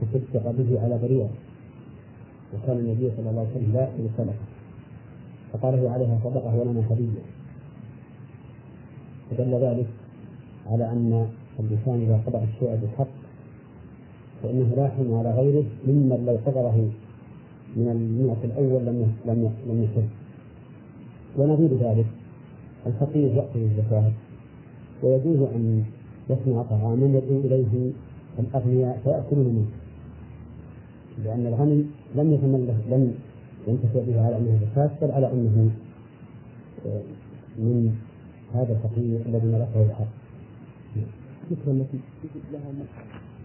[0.00, 1.30] تصدق به على بريئة
[2.54, 4.30] وكان النبي صلى الله عليه وسلم لا يأكل
[5.52, 7.39] فقال هي عليها صدقة ولنا هدية
[9.30, 9.86] فدل ذلك
[10.66, 11.28] على أن
[11.60, 13.14] الإنسان إذا قضى الشيء بالحق
[14.42, 16.90] فإنه لا يحرم على غيره ممن لو قدره
[17.76, 20.08] من المئة الأول لم لم لم يحرم.
[21.38, 22.06] ونظير ذلك.
[22.86, 24.12] الفقير يأكل الزكاة.
[25.02, 25.84] ويجوز أن
[26.30, 27.92] يصنع طعاما يدعو إليه
[28.38, 29.70] الأغنياء فيأكلون منه.
[31.24, 31.84] لأن الغني
[32.16, 33.14] لم يتملك لم
[33.68, 35.70] ينتفع به على أنه زكاة بل على أنه
[36.86, 37.02] آه،
[37.58, 37.94] من
[38.54, 40.12] هذا الفقير الذي ملكه الحق.
[41.50, 42.70] الفكرة التي تجد لها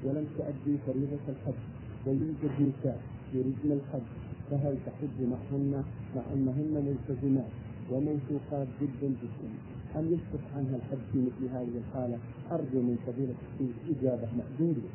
[0.03, 1.60] ولم تؤدي فريضة الحج
[2.08, 2.99] ويوجد نساء
[3.34, 4.08] يريدن الحج
[4.51, 5.84] فهل تحج معهن؟
[6.16, 7.51] مع أنهن ملتزمات
[7.91, 9.49] وموثوقات جدا جدا.
[9.95, 12.18] أم يسقط عنها الحج في مثل هذه الحالة؟
[12.51, 14.89] أرجو من فضيلة الشيخ إجابة مأجورة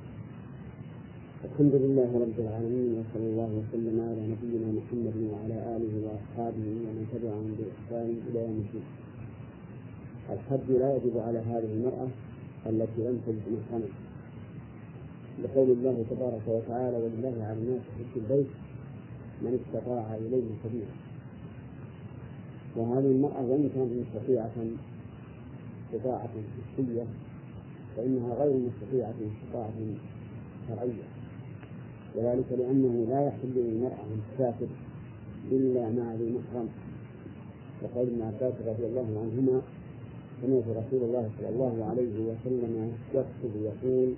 [1.44, 7.50] الحمد لله رب العالمين وصلى الله وسلم على نبينا محمد وعلى آله وأصحابه ومن تبعهم
[7.58, 8.86] بإحسان إلى يوم الدين.
[10.32, 12.08] الحج لا يجب على هذه المرأة
[12.66, 13.88] التي لم تجد محرما.
[15.42, 18.46] لقول الله تبارك وتعالى ولله على الناس حج البيت
[19.42, 20.94] من استطاع إليه سبيلا.
[22.76, 24.50] وهذه المرأة وإن كانت مستطيعة
[25.86, 26.28] استطاعة
[26.76, 27.04] حسية
[27.96, 29.78] فإنها غير مستطيعة استطاعة
[30.68, 31.06] شرعية.
[32.14, 34.66] وذلك لأنه لا يحل للمرأة أن تسافر
[35.52, 36.68] إلا مع ذي محرم.
[37.82, 39.62] وقول ابن عباس رضي الله عنهما
[40.42, 44.14] سمعت رسول الله صلى الله عليه وسلم يخطب يقول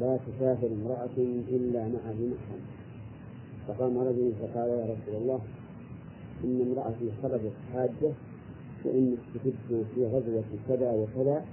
[0.00, 1.16] لا تسافر امرأة
[1.56, 2.64] إلا مع ذي محرم
[3.68, 5.40] فقام رجل فقال يا رسول الله
[6.44, 8.12] إن امرأتي خرجت حاجة
[8.84, 11.44] وإني استفدت في غزوة كذا وكذا.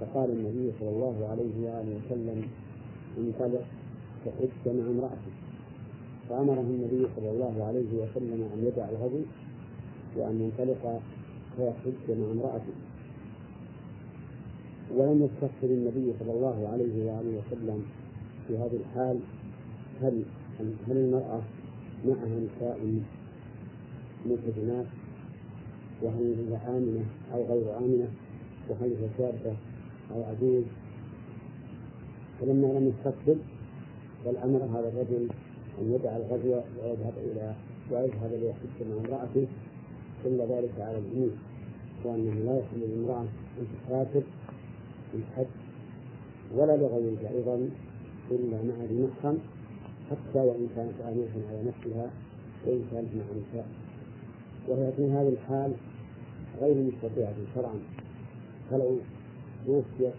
[0.00, 2.42] فقال النبي صلى الله عليه وآله وسلم
[3.18, 3.64] انطلق
[4.24, 5.32] فحج مع امرأته
[6.28, 9.22] فأمره النبي صلى الله عليه وسلم أن يدع الغزو
[10.16, 11.00] وأن ينطلق
[11.56, 12.74] فيحج مع امرأته.
[14.96, 17.84] ولم يستفسر النبي صلى الله عليه وآله وسلم
[18.48, 19.18] في هذه الحال
[20.02, 20.22] هل
[20.88, 21.40] هل المرأة
[22.06, 23.00] معها نساء
[24.26, 24.86] ملتزمات
[26.02, 28.08] وهل هي آمنة أو غير آمنة؟
[28.68, 29.56] وهل هي شابة
[30.14, 30.64] أو عجوز؟
[32.40, 33.38] فلما لم يستقبل
[34.26, 35.28] بل أمر هذا الرجل
[35.80, 37.54] أن يدع الغزو ويذهب إلى
[37.90, 39.46] ويذهب ليحج مع امرأته
[40.24, 41.36] كل ذلك على الجنود
[42.04, 43.22] وأنه لا يحل للامرأة
[43.58, 44.22] أن تسافر
[45.12, 45.46] في الحج
[46.54, 47.68] ولا لغيرها أيضا
[48.30, 49.38] إلا مع ذي محرم
[50.10, 52.10] حتى وإن كانت آمنة على نفسها
[52.66, 53.66] وإن كانت مع نساء.
[54.68, 55.72] وهي في هذه الحال
[56.60, 57.78] غير مستطيعة شرعا.
[58.70, 58.96] فلو
[59.66, 60.14] توفيت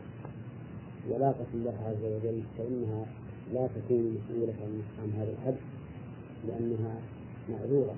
[1.10, 3.06] ولاقة الله عز وجل فإنها
[3.54, 4.54] لا تكون مسؤولة
[5.02, 5.56] عن هذا الحد
[6.48, 6.96] لأنها
[7.50, 7.96] معذورة.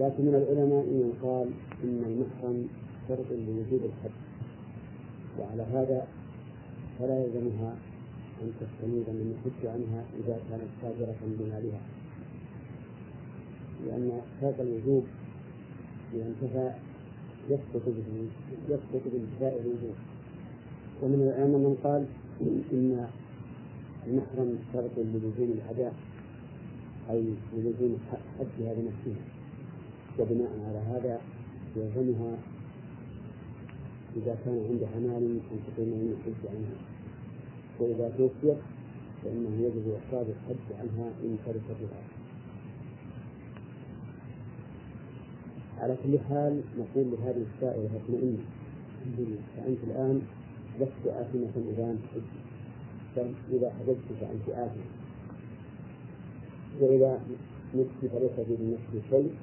[0.00, 1.48] لكن من العلماء من قال
[1.84, 2.68] إن المحرم
[3.08, 4.21] شرط لوجود الحد
[5.38, 6.06] وعلى هذا
[6.98, 7.76] فلا يلزمها
[8.42, 11.80] أن تستنيب من يحج عنها إذا كانت تاجرة بمالها.
[13.86, 15.04] لأن هذا الوجوب
[16.14, 16.70] إذا انتفى
[17.50, 18.28] يسقط به
[18.68, 19.96] يسقط بانتفاء الوجوب.
[21.02, 22.06] ومن العلماء من قال
[22.72, 23.06] إن
[24.06, 25.94] المحرم شرط للزوم الأداء
[27.10, 27.98] أي للزوم
[28.38, 29.24] حدها بنفسها.
[30.18, 31.20] وبناء على هذا
[31.76, 32.36] يلزمها
[34.16, 36.76] إذا كان عندها مال أن تقيم من الحج عنها.
[37.80, 38.58] وإذا توفيت
[39.24, 42.02] فإنه يجب إخراج الحج عنها إن تركت بها.
[45.82, 48.38] على كل حال نقول لهذه السائلة اطمئني
[49.56, 50.22] فأنت الآن
[50.80, 52.22] لست آثمة إذا أنت حج
[53.16, 54.84] بل إذا حججت فأنت آثمة
[56.80, 57.20] وإذا
[57.74, 59.34] مت فليس في بالنسبة شيء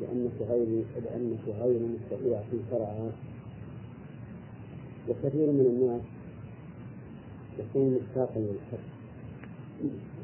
[0.00, 3.12] لأنك غير لأنك غير مستطيع في شرعها
[5.08, 6.02] وكثير من الناس
[7.58, 8.84] يكون مشتاقا للحج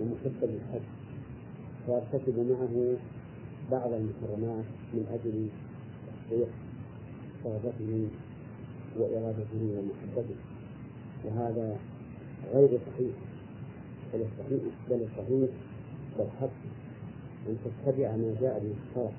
[0.00, 0.86] ومحبا للحج.
[1.86, 2.96] فيرتكب معه
[3.70, 4.64] بعض المحرمات
[4.94, 5.48] من أجل
[6.06, 6.48] تحقيق
[7.44, 8.08] رغبته
[8.98, 10.36] وإرادته ومحبته.
[11.24, 11.76] وهذا
[12.54, 13.14] غير صحيح
[14.14, 15.50] بل الصحيح بل الصحيح
[16.18, 16.60] والحق
[17.48, 19.12] أن تتبع ما جاء به الشرع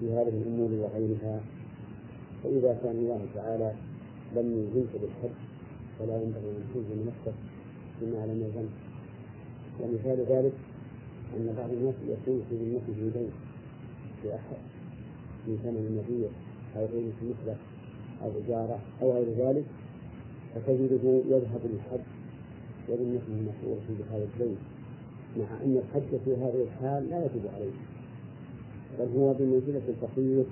[0.00, 1.40] في هذه الأمور وغيرها.
[2.42, 3.72] فإذا كان الله تعالى
[4.36, 5.36] لم يلزمك بالحج
[5.98, 7.34] فلا ينبغي أن تلزم نفسك
[8.00, 8.76] بما لم يلزمك
[9.80, 10.52] ومثال ذلك
[11.36, 13.30] أن بعض الناس يكون في ذمته دين
[14.22, 14.56] في أحد
[15.46, 16.26] من ثمن النبي
[16.76, 17.56] أو غيره مثله
[18.22, 19.64] أو إجارة أو غير ذلك
[20.54, 22.04] فتجده يذهب للحج
[22.88, 24.56] وذمته مسؤولة بهذا الدين
[25.36, 27.72] مع أن الحج في هذه الحال لا يجب عليه
[28.98, 30.44] بل هو بمنزلة الفقير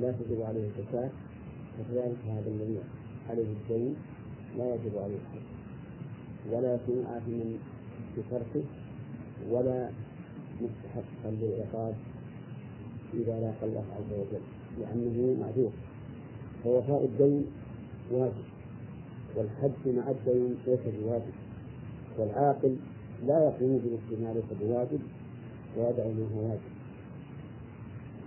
[0.00, 1.10] لا تجب عليه الزكاة
[1.80, 2.78] وكذلك هذا الذي
[3.30, 3.94] عليه الدين
[4.58, 5.46] لا يجب عليه الحج
[6.52, 7.44] ولا يكون آثما
[8.18, 8.64] بتركه
[9.50, 9.90] ولا
[10.60, 11.94] مستحقا للعقاب
[13.14, 14.42] إذا لاقى الله عز وجل
[14.80, 15.72] لأنه معذور.
[16.64, 17.46] فوفاء الدين
[18.12, 18.44] واجب
[19.36, 21.32] والحج مع الدين ليس بواجب
[22.18, 22.76] والعاقل
[23.26, 25.00] لا يقوم بمثل ما ليس بواجب
[25.76, 26.70] ويدعو ما هو واجب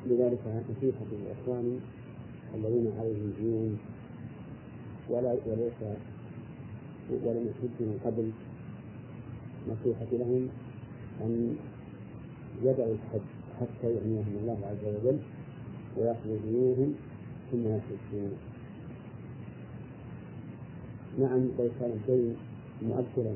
[0.05, 0.39] لذلك
[0.77, 1.79] نصيحة للإخوان
[2.55, 3.77] الذين عليهم ديون
[5.09, 5.79] ولا وليس
[7.09, 8.31] ولم يحج من قبل
[9.69, 10.47] نصيحة لهم
[11.21, 11.55] أن
[12.63, 13.27] يدعوا الحج
[13.59, 15.19] حتى يغنيهم الله عز وجل
[15.97, 16.93] ويقضي ديونهم
[17.51, 18.31] ثم يحجون.
[21.19, 22.35] نعم لو كان الدين
[22.81, 23.35] مؤثرا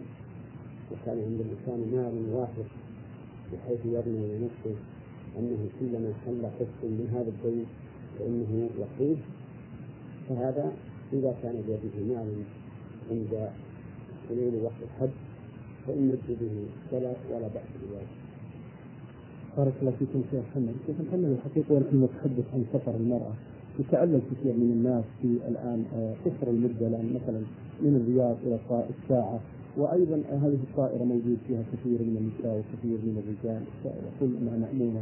[0.92, 2.68] وكان عند الإنسان مال وافر
[3.54, 4.76] بحيث يضمن لنفسه
[5.40, 7.66] أنه كلما حل قسط من هذا الدين
[8.20, 9.18] فإنه يقيه
[10.30, 10.72] فهذا
[11.14, 12.30] إذا كان بيده مال
[13.12, 13.50] عند
[14.30, 15.16] حلول وقت الحج
[15.88, 16.56] فإن به
[16.92, 18.14] ولا ولا بأس بذلك.
[19.58, 23.34] بارك الله فيكم شيخ محمد، شيخ محمد الحقيقة ونحن نتحدث عن سفر المرأة.
[23.80, 25.86] يتعلم كثير من الناس في الآن
[26.26, 27.42] قصر المدة الآن مثلا
[27.82, 29.40] من الرياض إلى الساعة.
[29.78, 33.62] وأيضا هذه الطائرة موجود فيها كثير من النساء وكثير من الرجال.
[33.86, 35.02] يقول أنها مأمونة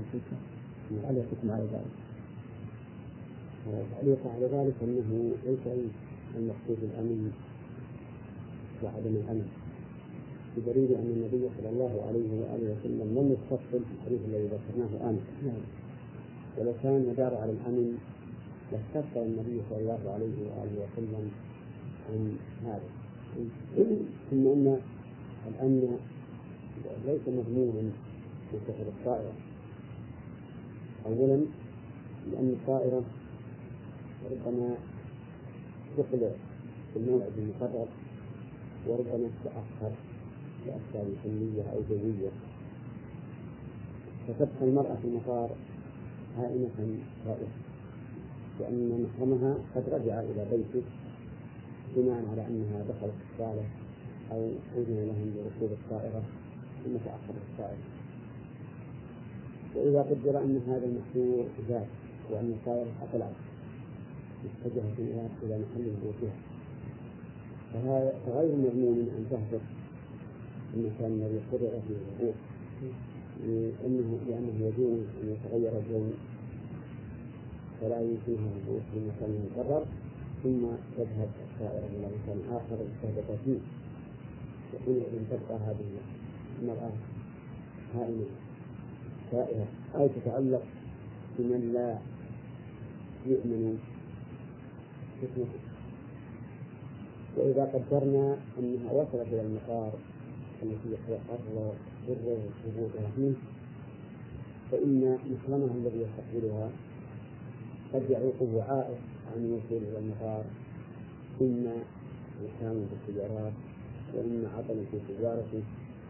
[1.07, 1.93] هل يحكم على ذلك؟
[3.65, 5.63] تعليق على ذلك أنه ليس
[6.37, 7.31] المقصود الأمن
[8.83, 9.47] وعدم الأمن.
[10.57, 15.31] بدليل أن النبي صلى الله عليه وآله وسلم لم يفصل في الحديث الذي ذكرناه آنفا.
[15.45, 15.63] نعم.
[16.57, 17.97] ولو كان يدار على الأمن
[18.71, 21.31] لاستفسر النبي صلى الله عليه وآله وسلم
[22.09, 22.89] عن هذا.
[24.31, 24.79] ثم أن
[25.47, 25.97] الأمن
[27.05, 27.91] ليس مضمونا
[28.51, 29.33] في سفر الطائرة
[31.05, 31.45] أولا
[32.31, 33.03] لأن الطائرة
[34.31, 34.75] ربما
[35.97, 36.31] تقلع
[36.93, 37.87] في الموعد المقرر
[38.87, 39.91] وربما تتأخر
[40.65, 42.31] لأسباب فنية أو جوية.
[44.27, 45.49] فتبقى المرأة في المطار
[46.37, 46.97] هائمة
[47.27, 47.55] رائعة
[48.59, 50.85] لأن محرمها قد رجع إلى بيته
[51.95, 53.63] بناء على أنها دخلت الصالة
[54.31, 56.23] أو أذن لهم بركوب الطائرة
[56.85, 57.77] ثم تأخرت الطائرة
[59.75, 61.87] وإذا قدر أن هذا المحظور زاد
[62.31, 63.35] وأن الطائرة أقلعت
[64.65, 64.99] اتجهت
[65.43, 66.35] إلى محل هبوطها
[67.73, 69.61] فهذا غير مضمون أن تهبط
[70.73, 72.35] المكان الذي قرر فيه الهبوط
[73.43, 76.03] لأنه لأنه يجوز أن يتغير الجو.
[77.81, 79.85] فلا يمكنها الهبوط في المكان المقرر.
[80.43, 80.61] ثم
[80.97, 83.59] تذهب السائرة إلى مكان آخر يستهدف فيه.
[84.73, 85.85] وحينئذ تبقى هذه
[86.61, 86.91] المرأة
[87.95, 88.25] هائمة
[89.31, 89.67] سائرة.
[89.95, 90.63] أو تتعلق
[91.39, 91.97] بمن لا
[93.27, 93.77] يؤمن
[97.37, 99.91] وإذا قدرنا أنها وصلت إلى المقار
[100.63, 101.73] التي يقر سره
[102.07, 103.33] وثبوتها فيه
[104.71, 106.69] فإن محرمها الذي يستقبلها
[107.93, 108.97] قد يعوقه عائق
[109.35, 110.43] عن الوصول إلى المطار
[111.41, 111.75] إما
[112.45, 113.53] إسهام بالسيارات
[114.13, 115.63] وإما عطل في سيارته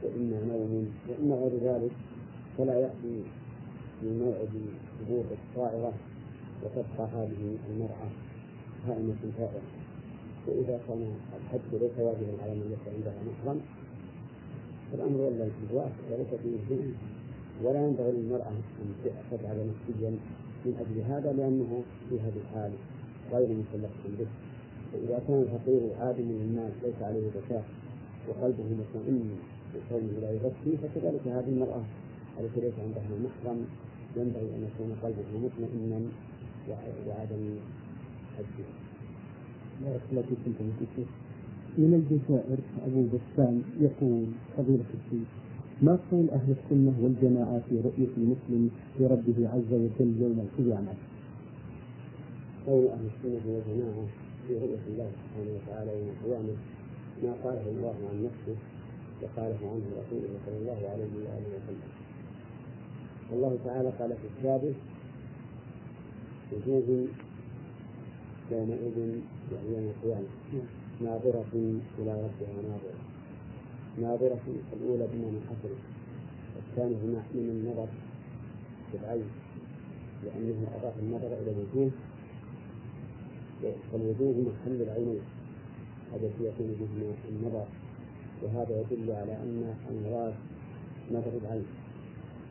[0.04, 1.92] وإما نوم وإما غير ذلك
[2.58, 3.24] فلا يأتي
[4.02, 4.50] في موعد
[5.02, 5.94] هبوط الطائرة
[6.64, 8.10] وتبقى هذه المرأة.
[8.88, 9.62] هائمة فائرة
[10.48, 11.02] وإذا كان
[11.38, 13.60] الحج ليس واجبا على من ليس عندها محرم
[14.92, 16.28] فالأمر إلا الجواز وليس
[16.68, 16.94] فيه
[17.64, 20.10] ولا ينبغي للمرأة أن تفعل نفسيا
[20.66, 22.72] من أجل هذا لأنه في هذه الحال
[23.32, 24.28] غير مسلحة به.
[24.94, 27.64] فإذا كان الفقير عادم من الناس ليس عليه زكاة
[28.28, 29.30] وقلبه مطمئن
[29.74, 31.84] بكونه لا يزكي فكذلك هذه المرأة
[32.40, 33.66] التي ليس عندها محرم
[34.18, 36.02] ينبغي أن يكون قلبه مطمئنا
[37.08, 37.44] وعدم
[41.78, 44.26] من الجزائر أبو بسام يقول
[44.58, 45.28] فضيلة الشيخ
[45.82, 48.70] ما قول أهل السنة والجماعة في رؤية المسلم
[49.00, 50.94] لربه عز وجل يوم القيامة؟
[52.68, 54.06] قول أهل السنة والجماعة
[54.48, 56.56] في رؤية الله سبحانه وتعالى يوم القيامة
[57.24, 58.56] ما قاله الله عن نفسه
[59.22, 61.92] وقاله عنه رسوله صلى الله عليه وآله وسلم
[63.34, 64.74] الله تعالى قال في كتابه
[66.54, 67.08] وجوه
[68.52, 68.98] يومئذ
[69.52, 70.28] يعني يوم القيامة
[71.02, 71.46] ناظرة
[72.00, 73.00] إلى ربها ناظرة.
[74.02, 74.42] ناظرة
[74.74, 75.80] الأولى بمعنى حسنة
[76.56, 76.98] والثانية
[77.34, 77.88] من النظر
[78.92, 79.30] في العين.
[80.24, 81.92] لأنه أضاف النظر إلى الوجوه.
[83.92, 85.22] فالوجوه محل العينين
[86.14, 87.66] هذا يكون به النظر.
[88.44, 90.34] وهذا يدل على أن المراد
[91.12, 91.66] نظر العين.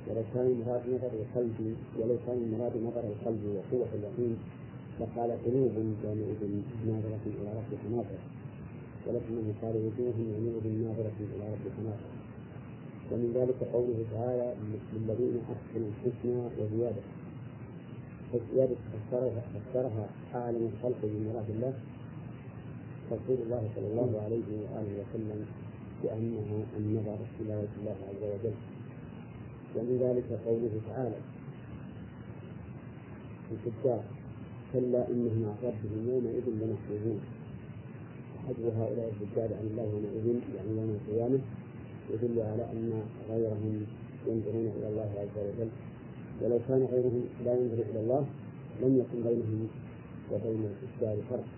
[0.09, 4.37] ولو كان المراد نظر القلب ولو كان المراد نظر القلب وقوة اليقين
[5.01, 5.73] لقال قلوب
[6.05, 6.43] يومئذ
[6.87, 8.25] ناظرة إلى ربها ناظرة
[9.07, 12.15] ولكنه قال وجوه يومئذ ناظرة إلى ربها ناظرة
[13.13, 14.55] ومن ذلك قوله تعالى
[14.93, 17.03] للذين أحسنوا الحسنى وزيادة.
[18.33, 21.75] فالزيادة فسرها فسرها أعلم الخلق بمراد الله.
[23.13, 25.47] رسول الله صلى الله عليه وآله وسلم
[26.03, 28.57] بأنه النظر إلى وجه الله عز وجل.
[29.77, 31.17] ومن ذلك قوله تعالى
[33.49, 34.05] في الكتاب
[34.75, 37.21] كلا إنهم عن ربهم يومئذ لمحجوبون
[38.47, 41.39] حجب هؤلاء الرجال عن الله يومئذ يعني يوم القيامة
[42.11, 43.87] يدل على أن غيرهم
[44.27, 45.71] ينظرون إلى الله عز وجل.
[46.43, 48.27] ولو كان غيرهم لا ينظر إلى الله
[48.83, 49.69] لم يكن بينهم
[50.33, 51.49] وبين الإشكال فرق.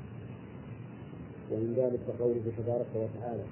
[1.51, 3.45] ومن ذلك قوله تبارك وتعالى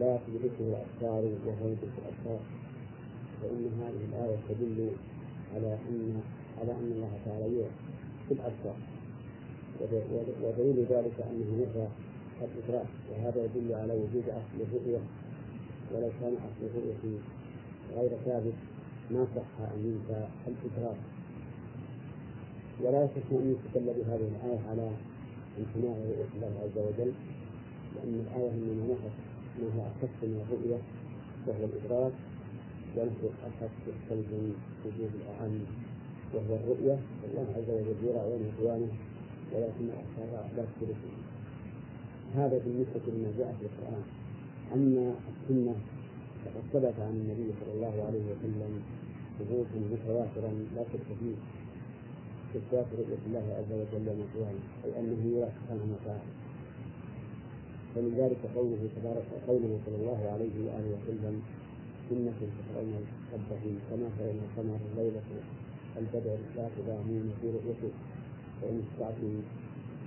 [0.00, 2.40] لا تدركه الأبصار وهو يدرك الأبصار.
[3.42, 4.88] فإن هذه الآية تدل
[5.54, 6.20] على أن
[6.60, 7.85] على أن الله تعالى يرى
[8.28, 8.76] في الأبصار.
[10.42, 11.86] ودليل ذلك أنه نفى
[12.42, 14.98] الإدراك وهذا يدل على وجود أصل الرؤية
[15.92, 17.18] ولو كان أصل الرؤية
[17.96, 18.52] غير ثابت
[19.10, 20.96] ما صح أن ينفى الإدراك
[22.80, 24.90] ولا يصح أن يستدل بهذه الآية على
[25.58, 27.12] امتناع رؤية الله عز وجل
[27.96, 29.16] لأن الآية إنما نفت
[29.60, 30.78] ما هو أخف من الرؤية
[31.46, 32.12] وهو الإدراك
[32.96, 34.52] ونفت أخف يستلزم
[34.84, 35.60] وجود الأعم.
[36.34, 36.98] وهو الرؤية.
[37.22, 38.88] والله عز وجل يرى يوم القيامة
[39.52, 41.02] ولكن الأخبار لا تدرك
[42.34, 44.04] هذا بالنسبة لما جاء في القرآن.
[44.74, 45.74] أما السنة
[46.44, 48.72] فقد ثبت عن النبي صلى الله عليه وسلم
[49.38, 51.36] ثبوتا متواترا لا شك فيه.
[52.56, 56.30] إثبات رؤية الله عز وجل يوم القيامة أي أنه يرى سبحانه وتعالى.
[57.94, 61.42] فمن ذلك قوله تبارك قوله صلى الله عليه وآله وسلم
[62.12, 63.04] إنكم ترون
[63.34, 65.28] ربكم كما ترون القمر ليلة
[65.98, 67.92] البدر لا تضامون في رؤيته
[68.62, 69.32] فإن استطعتم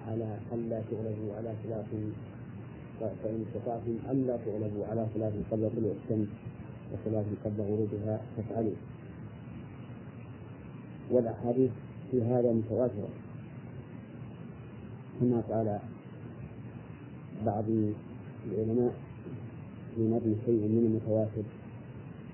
[0.08, 1.86] على ألا تغلبوا على خلاف
[3.00, 6.28] فإن استطعتم ألا تغلبوا على خلاف قبل طلوع الشمس
[6.94, 8.76] وخلاف قبل غروبها فافعلوا.
[11.12, 11.72] والأحاديث
[12.12, 13.10] في هذا متواترة.
[15.20, 15.80] كما قال
[17.46, 17.66] بعض
[18.48, 18.94] العلماء
[19.96, 21.44] في نظم شيء من المتواتر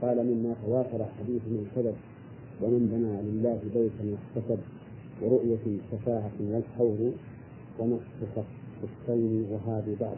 [0.01, 1.95] قال مما تواتر حديث من الكذب
[2.61, 4.59] ومن بنى لله بيتا واحتسب
[5.21, 7.13] ورؤية الشفاعة والحوض
[7.79, 8.45] ونصف
[8.83, 10.17] الصين وهذه بعض.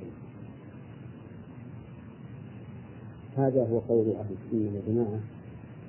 [3.38, 5.20] هذا هو قول أهل السنة والجماعة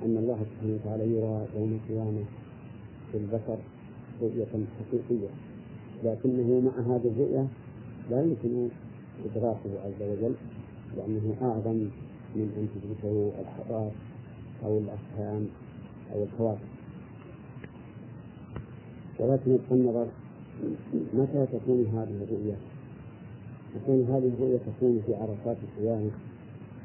[0.04, 2.24] أن الله سبحانه وتعالى يرى يوم القيامة
[3.12, 3.58] في البشر
[4.22, 4.46] رؤية
[4.78, 5.28] حقيقية
[6.04, 7.46] لكنه مع هذه الرؤية
[8.10, 8.68] لا يمكن
[9.24, 10.34] إدراكه عز وجل
[10.96, 11.88] لأنه أعظم
[12.36, 13.90] من أن تدركه الحضارة
[14.64, 15.46] أو الأفهام.
[16.14, 16.68] أو الكواكب
[19.18, 20.06] ولكن يبقى النظر
[21.14, 22.56] متى تكون هذه الرؤية؟
[23.74, 26.10] تكون هذه الرؤية تكون في عرفات الصيام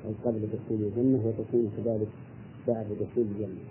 [0.05, 2.07] أو قبل دخول الجنة وتكون كذلك
[2.67, 3.63] بعد دخول الجنة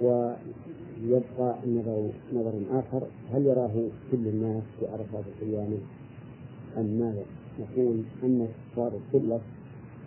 [0.00, 5.78] ويبقى نظر نظر آخر هل يراه كل الناس في عرفات القيامة
[6.76, 7.24] أم ماذا؟
[7.60, 9.40] نقول أن الكفار الكلة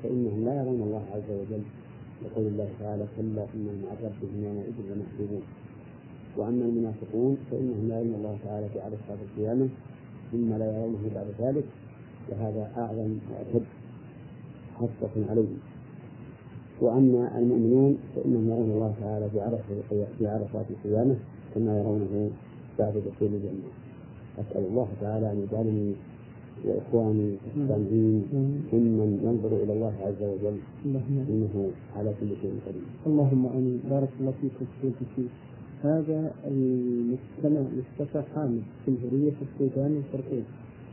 [0.03, 1.61] فإنهم لا يرون الله عز وجل
[2.25, 5.43] يقول الله تعالى كلا إنهم عن ربهم يومئذ لمحجوبون.
[6.37, 9.67] وأما المنافقون فإنهم لا يرون الله تعالى في عرفات القيامة
[10.31, 11.63] ثم لا يرونه بعد ذلك
[12.29, 13.65] وهذا أعظم وأشد
[14.75, 15.57] حسرة عليهم.
[16.81, 21.15] وأما المؤمنون فإنهم يرون الله تعالى في عرفات في عرفات القيامة
[21.55, 22.29] كما يرونه
[22.79, 23.69] بعد دخول الجنة.
[24.39, 25.95] أسأل الله تعالى أن يجعلني
[26.65, 28.23] وإخواني السامعين
[28.73, 30.57] ممن ينظر إلى الله عز وجل.
[31.29, 32.87] إنه على كل شيء قدير.
[33.07, 33.79] اللهم آمين.
[33.89, 35.23] بارك الله فيكم في
[35.83, 40.41] هذا المستمع مصطفى حامد في الهرية السوداني الشرقي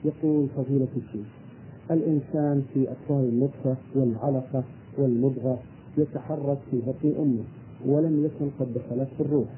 [0.04, 1.26] يقول فضيلة الشيخ
[1.90, 4.64] الإنسان في أطوار النطفة والعلقة
[4.98, 5.58] والمضغة
[5.98, 7.44] يتحرك في بطن أمه
[7.86, 9.48] ولم يكن قد دخلت في الروح.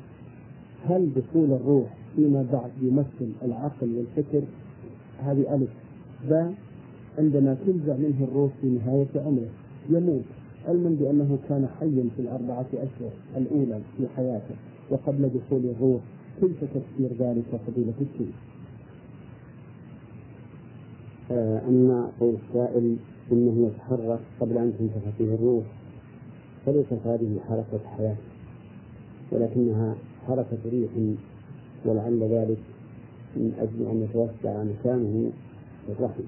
[0.84, 4.42] هل دخول الروح فيما بعد يمثل العقل والفكر؟
[5.18, 5.70] هذه ألف.
[6.30, 6.54] باء
[7.18, 9.48] عندما تنزع منه الروح في نهاية عمره
[9.90, 10.22] يموت
[10.68, 14.54] علما بأنه كان حيا في الأربعة أشهر الأولى في حياته
[14.90, 16.00] وقبل دخول الروح
[16.40, 18.34] كيف تفسير ذلك فضيلة الشيخ؟
[21.30, 22.96] آه، أما قول السائل
[23.32, 25.64] إنه يتحرك قبل أن تنفخ فيه الروح
[26.66, 28.16] فليست هذه حركة حياة
[29.32, 29.94] ولكنها
[30.26, 30.90] حركة ريح
[31.84, 32.58] ولعل ذلك
[33.36, 35.30] من أجل أن يتوسع مكانه
[35.88, 36.22] الرحم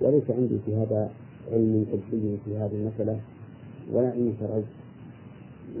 [0.00, 1.10] وليس عندي في هذا
[1.52, 3.20] علم طبي في هذه المسألة
[3.92, 4.62] ولا علم شرعي.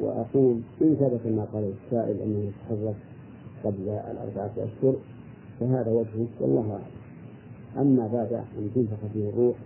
[0.00, 2.94] وأقول إن ثبت ما قاله السائل أنه يتحرك
[3.64, 4.94] قبل الأربعة أشهر
[5.60, 7.86] فهذا وجهه والله أعلم.
[7.88, 9.56] أما بعد أن تنفخ فيه الروح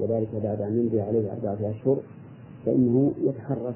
[0.00, 1.96] وذلك بعد أن يمضي عليه أربعة أشهر
[2.66, 3.74] فإنه يتحرك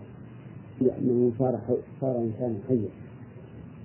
[0.80, 1.60] لأنه صار.
[2.00, 2.88] صار إنسانا حيا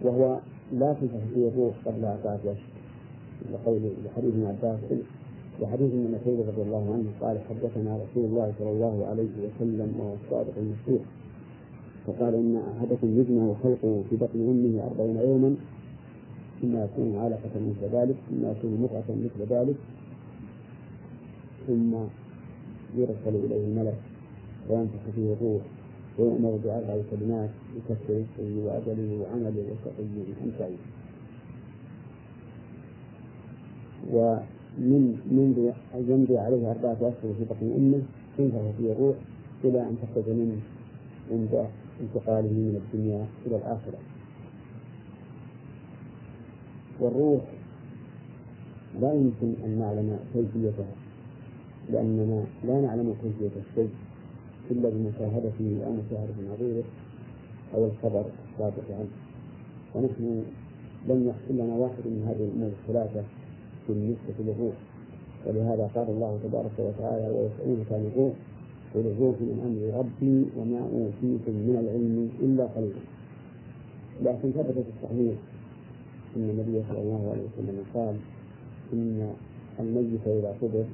[0.02, 0.40] وهو
[0.74, 2.75] لا تنفخ فيه الروح قبل أربعة أشهر.
[3.53, 4.80] لقول لحديث ابن عباس
[5.62, 10.14] وحديث ابن مسعود رضي الله عنه قال حدثنا رسول الله صلى الله عليه وسلم وهو
[10.26, 11.02] الصادق المصدوق
[12.07, 15.56] فقال إن أحدكم يجمع خلقه في بطن أمه أربعين يوما
[16.62, 19.76] ثم يكون علقة مثل ذلك ثم يكون مضغة مثل ذلك
[21.68, 21.94] ثم
[22.98, 23.98] يرسل إليه الملك
[24.70, 25.62] وينفخ فيه الروح
[26.20, 30.03] ويؤمر بأربع كلمات بكسر رزقه وأجله وعمله وشقي
[30.44, 30.78] أم سعيد
[34.14, 35.72] ومن منذ
[36.10, 38.02] يمضي عليه أربعة أشهر في بطن أمه
[38.38, 39.15] تنفخ فيه الروح
[39.64, 40.57] إلى أن تخرج منه
[41.32, 41.68] عند
[42.02, 43.99] انتقاله من الدنيا إلى الآخرة.
[46.99, 47.41] والروح
[49.02, 50.91] لا يمكن أن نعلم كيفيتها
[51.90, 53.90] لأننا لا نعلم كيفية الشيء
[54.72, 56.84] إلا بمشاهدته أو مشاهدة نظيره
[57.73, 59.07] أو الخبر الصادق عنه.
[59.95, 60.44] ونحن
[61.10, 63.23] لم يحصل لنا واحد من هذه الأمور الثلاثة
[63.90, 64.76] بالنسبة للروح
[65.45, 68.34] ولهذا قال الله تبارك وتعالى ويسألونك عن الروح
[68.94, 73.03] قل الروح من أمر ربي وما أوتيتم من العلم إلا قليلا.
[74.24, 75.36] لكن ثبت في الصحيح
[76.36, 78.16] أن النبي صلى الله عليه وسلم قال
[78.94, 79.34] إن
[79.80, 80.86] الميت إذا قبر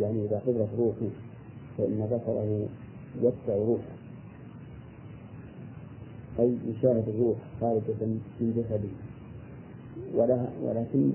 [0.00, 1.10] يعني إذا قبرت روحه
[1.78, 2.66] فإن بصره
[3.22, 3.94] يتبع روحه.
[6.40, 8.00] أي يشاهد الروح خارجة
[8.40, 8.94] من جسده.
[10.64, 11.12] ولكن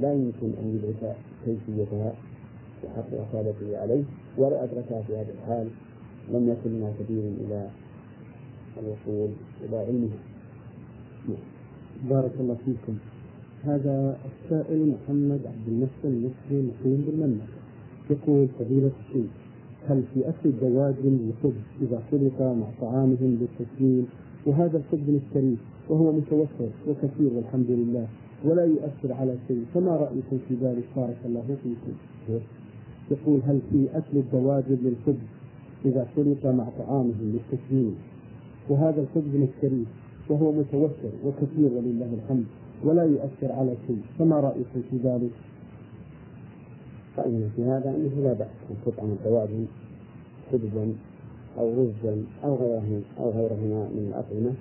[0.00, 2.12] لا يمكن أن يدرك كيفيتها
[2.84, 4.04] وحق رسالته عليه
[4.38, 5.68] ولو أدركها في هذا الحال.
[6.32, 7.68] لم يكن لنا سبيل إلى
[8.78, 9.28] الوصول
[9.64, 10.18] إلى علمها
[12.10, 12.96] بارك الله فيكم.
[13.64, 17.46] هذا السائل محمد عبد المحسن المصري مقيم بالمنة
[18.10, 19.30] يقول فضيلة الشيخ
[19.88, 24.06] هل في أكل الدواجن الخبز إذا خلط مع طعامهم بالتسليم
[24.46, 25.58] وهذا الخبز الشريف
[25.88, 28.06] وهو متوفر وكثير والحمد لله.
[28.44, 29.64] ولا يؤثر على شيء.
[29.74, 31.94] فما رأيكم في ذلك؟ بارك الله فيكم.
[33.10, 35.26] يقول هل في أكل الدواجن للخبز
[35.84, 37.94] إذا خلط مع طعامهم للتسمين
[38.68, 39.88] وهذا الخبز الشريف
[40.28, 42.44] وهو متوفر وكثير ولله الحمد
[42.84, 44.02] ولا يؤثر على شيء.
[44.18, 45.30] فما رأيكم في ذلك؟
[47.18, 49.66] رأينا في هذا أنه لا بأس أن تطعم الدواجن
[50.52, 50.92] خبزا
[51.58, 54.52] أو رزا أو غيره أو غيرهما من الأطعمة.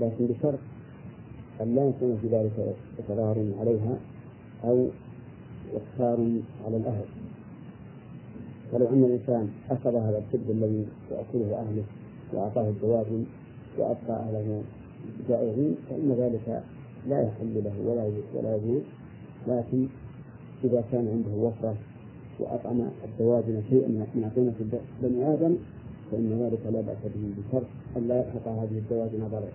[0.00, 0.58] لكن بشرط
[1.62, 3.98] أن لا يكون في ذلك إصرار عليها
[4.64, 4.86] أو
[5.74, 6.18] إخفار
[6.66, 7.04] على الأهل.
[8.72, 11.84] ولو أن الإنسان أخذ هذا الكبد الذي يأكله أهله
[12.32, 13.24] وأعطاه الدواجن
[13.78, 14.62] وأبقى أهله
[15.28, 16.62] جائعين فإن ذلك
[17.08, 18.82] لا يحل له ولا ولا يجوز.
[19.48, 19.86] لكن
[20.64, 21.74] إذا كان عنده وفرة
[22.38, 25.56] وأطعم الدواجن شيئا من قيمة بني آدم
[26.10, 27.66] فإن ذلك لا بأس به بشرط
[27.96, 29.52] أن لا يلحق هذه الدواجن ضرر.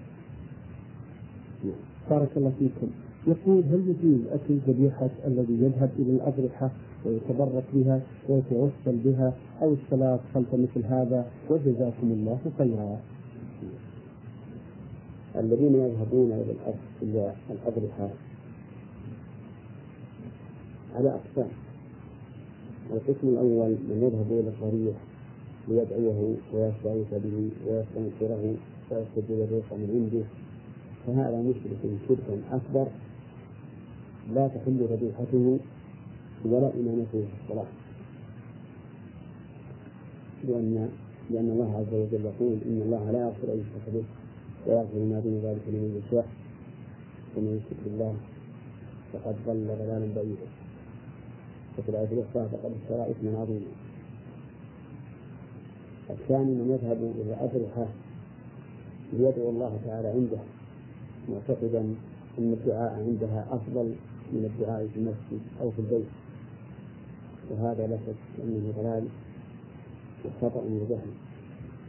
[2.10, 2.88] بارك الله فيكم.
[3.28, 6.72] يقول هل يجوز أكل ذبيحة الذي يذهب إلى الأضرحة
[7.06, 13.00] ويتبرك بها ويتوسل بها أو الصلاة خلف مثل هذا وجزاكم الله خيرا.
[15.36, 16.32] الذين يذهبون
[17.02, 18.10] إلى الأضرحة
[20.96, 21.50] على أقسام
[22.94, 24.98] القسم الأول من يذهب إلى الضريح
[25.68, 28.56] ليدعوه ويستغيث به ويستنكره
[28.92, 30.26] ويستجيب الرزق من عنده
[31.08, 32.88] فهذا مشرك شركا أكبر
[34.34, 35.60] لا تحل ذبيحته
[36.46, 37.66] ولا إمامته في الصلاة.
[40.44, 40.90] لأن
[41.30, 44.04] لأن الله عز وجل يقول إن الله لا يغفر أن يشرك به
[44.68, 46.28] ويغفر ما دون ذلك لمن يشاء
[47.38, 48.16] ومن يشرك بالله
[49.14, 50.48] فقد ضل ضلالا بعيدا.
[51.80, 53.72] وفي الآية الأخرى فقد اشترى إثما عظيما.
[56.10, 57.88] الثاني من يذهب إلى أضرحة
[59.14, 60.57] ليدعو الله تعالى عنده
[61.30, 61.80] معتقدا
[62.40, 63.94] أن الدعاء عندها أفضل
[64.34, 66.06] من الدعاء في المسجد أو في البيت.
[67.52, 69.04] وهذا لا شك أنه ضلال
[70.26, 71.12] وخطأ وجهل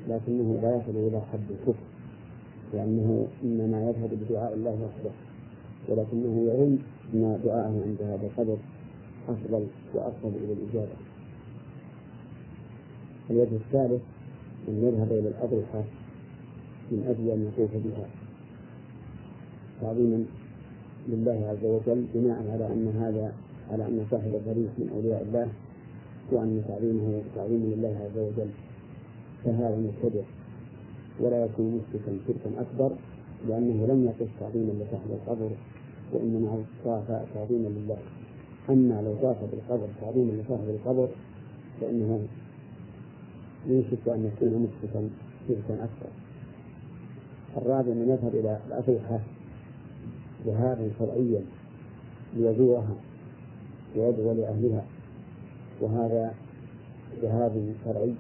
[0.09, 1.83] لكنه لا يصل إلى حد الكفر
[2.75, 5.11] لأنه إنما يذهب بدعاء الله وحده
[5.89, 6.79] ولكنه يعلم
[7.15, 8.57] أن دعاءه عند هذا القدر
[9.29, 10.97] أفضل وأقرب إلى الإجابة.
[13.31, 14.03] الوجه الثالث
[14.69, 15.85] أن يذهب إلى الأضرحة
[16.91, 18.07] من أجل أن يطوف بها.
[19.81, 20.25] تعظيما
[21.09, 23.33] لله عز وجل بناء على أن هذا
[23.71, 25.49] على أن صاحب الضريح من أولياء الله
[26.33, 28.51] وأن تعظيمه تعظيم لله عز وجل
[29.45, 30.23] فهذا مبتدع
[31.21, 32.93] ولا يكون مشركا شركا أكبر
[33.49, 35.51] لأنه لم يقف تعظيما لصاحب القبر
[36.13, 37.99] وإنما طاف تعظيما لله.
[38.71, 41.09] أما لو طاف بالقبر تعظيما لصاحب القبر
[41.81, 42.27] فإنه
[43.67, 45.11] يوشك أن يكون مشركا
[45.49, 46.11] شركا أكبر.
[47.57, 49.21] الرابع من يذهب إلى الأضرحة
[50.47, 51.43] ذهابا شرعيا
[52.37, 52.97] ليزورها
[53.97, 54.85] ويدعو لأهلها.
[55.81, 56.35] وهذا
[57.23, 58.15] ذهاب شرعي.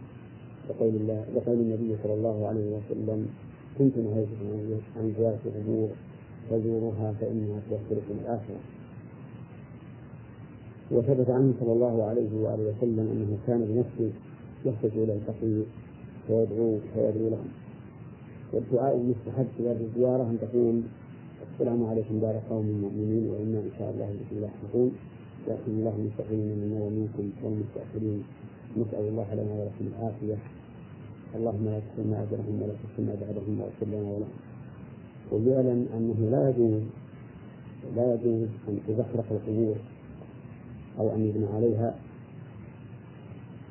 [0.69, 3.29] لقول الله لقول النبي صلى الله عليه وسلم
[3.79, 5.89] كنت نهيتكم عن زيارة القبور
[6.51, 8.61] فزوروها فإنها تذكركم الآخرة.
[10.91, 14.13] وثبت عنه صلى الله عليه وآله وسلم أنه كان بنفسه
[14.65, 15.65] يخرج إلى الفقير
[16.27, 17.49] فيدعو فيدعو لهم.
[18.53, 20.83] والدعاء المستحب في هذه الزيارة أن تقول
[21.59, 24.91] السلام عليكم دار قوم مؤمنين وإنا إن شاء الله بكم لاحقون.
[25.49, 28.23] يأتي الله المستقيمين منا ومنكم والمستأخرين.
[28.79, 30.39] نسأل الله لنا ولكم العافية.
[31.35, 34.37] اللهم لا تحرمنا أجرهم ولا تحرمنا بعدهم واغفر لنا ولهم.
[35.31, 36.83] وليعلم أنه لا يجوز
[37.97, 39.77] لا يجوز أن تزخرف القبور
[40.99, 41.95] أو أن يبنى عليها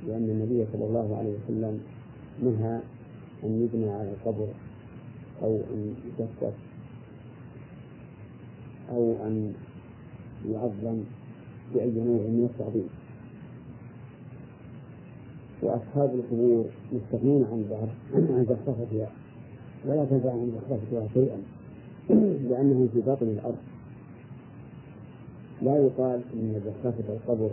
[0.07, 1.79] لأن النبي صلى الله عليه وسلم
[2.43, 2.79] نهى
[3.43, 4.47] أن يبنى على القبر
[5.43, 6.66] أو أن يجسس
[8.91, 9.53] أو أن
[10.49, 11.03] يعظم
[11.73, 12.89] بأي نوع من التعظيم.
[15.61, 19.11] وأصحاب القبور مستغنون عن عن زخرفتها
[19.85, 21.41] ولا تنفع عن زخرفتها شيئا
[22.49, 23.57] لأنهم في باطن الأرض.
[25.61, 27.49] لا يقال إن زخرفة القبر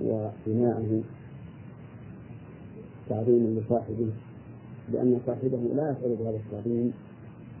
[0.00, 1.02] وبناءه
[3.08, 4.10] تعظيم لصاحبه
[4.92, 6.92] لأن صاحبه لا يشعر بهذا التعظيم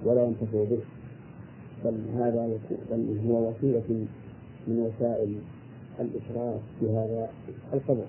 [0.04, 0.78] ولا ينتفع به.
[1.84, 2.58] بل هذا
[2.90, 4.06] بل هو وسيلة
[4.66, 5.34] من وسائل
[6.00, 7.30] الإشراف في هذا
[7.72, 8.04] القبر.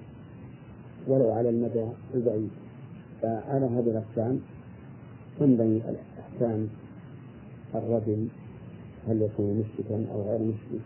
[1.07, 1.85] ولو على المدى
[2.15, 2.49] البعيد.
[3.21, 4.39] فعلى هذه الأقسام
[5.39, 6.67] تنبني الأحكام
[7.75, 8.27] الرجل
[9.07, 10.81] هل يكون مشركا أو غير مشرك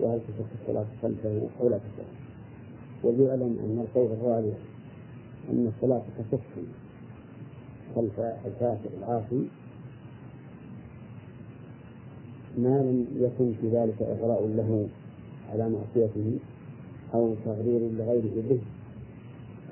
[0.00, 2.08] وهل تصح الصلاة خلفه أو لا تصح
[3.02, 4.56] وليعلم أن القول الراجح
[5.50, 6.44] أن الصلاة تصح
[7.96, 9.48] خلف الكافر العاصي
[12.58, 14.88] ما لم يكن في ذلك إغراء له
[15.52, 16.38] على معصيته
[17.14, 18.60] أو تغرير لغيره به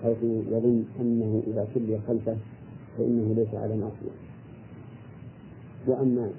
[0.02, 2.36] حيث يظن أنه إذا صلي خلفه
[2.98, 4.16] فإنه ليس على معصية.
[5.86, 6.30] وأما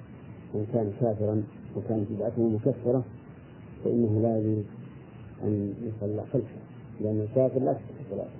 [0.54, 1.44] من كان كافرا
[1.78, 3.04] وكانت بدعته مكفرة
[3.84, 4.66] فإنه لا يجوز
[5.44, 6.58] أن يصلى خلفه
[7.02, 8.32] لأن الكافر لا تصح صلاته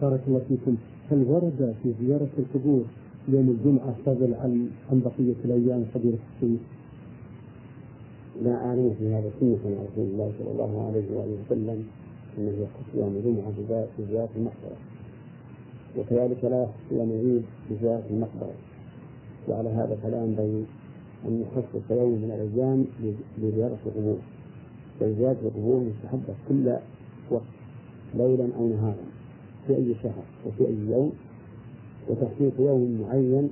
[0.00, 0.76] بارك الله فيكم.
[1.10, 2.84] هل ورد في زيارة القبور
[3.28, 6.60] يوم الجمعة فضل عن عن بقية الأيام فضيلة الشيخ؟
[8.42, 11.84] لا أعلم في هذا سنة عن رسول الله صلى الله عليه وآله وسلم
[12.38, 13.52] أنه يخص يوم الجمعة
[13.98, 14.76] بزيارة المقبرة.
[15.98, 18.54] وكذلك لا يخص يوم العيد بزيارة المقبرة.
[19.48, 20.64] وعلى هذا فلا ينبغي
[21.28, 22.84] أن يخصص يوم من الأيام
[23.38, 24.18] لزيارة القبور.
[25.00, 26.76] بل زيارة القبور مستحبة كل
[27.30, 27.42] وقت
[28.14, 29.04] ليلا أو نهارا
[29.66, 31.12] في أي شهر وفي أي يوم
[32.08, 33.48] وتخصيص يوم معين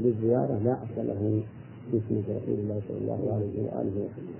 [0.00, 1.42] للزيارة لا أصل له
[1.90, 4.38] في رسول الله صلى الله عليه وآله وسلم.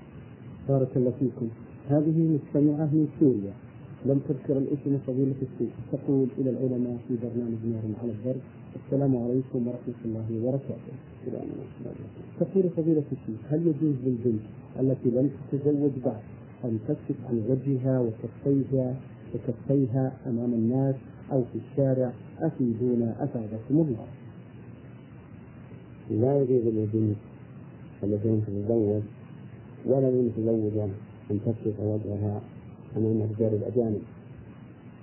[0.69, 1.47] بارك الله فيكم.
[1.89, 3.53] هذه مستمعة من سوريا
[4.05, 8.41] لم تذكر الاسم فضيلة الشيخ تقول إلى العلماء في برنامج نور على الدرب
[8.85, 10.93] السلام عليكم ورحمة الله وبركاته.
[12.39, 14.43] تقول فضيلة الشيخ هل يجوز للبنت
[14.79, 16.23] التي لم تتزوج بعد
[16.65, 18.95] أن تكشف عن وجهها وكفيها
[19.35, 20.95] وكفيها أمام الناس
[21.33, 24.07] أو في الشارع أفيدونا أفادكم الله.
[26.11, 27.15] لا يجوز للبنت
[28.03, 29.01] التي لم تتزوج
[29.85, 30.83] ولا للمتزوجة
[31.31, 32.41] أن تكشف وجهها
[32.97, 34.01] أمام الرجال الأجانب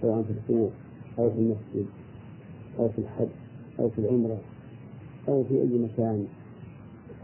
[0.03, 0.71] سواء في السوق
[1.19, 1.87] أو في المسجد
[2.79, 3.29] أو في الحج
[3.81, 4.39] أو في العمرة
[5.29, 6.27] أو في أي مكان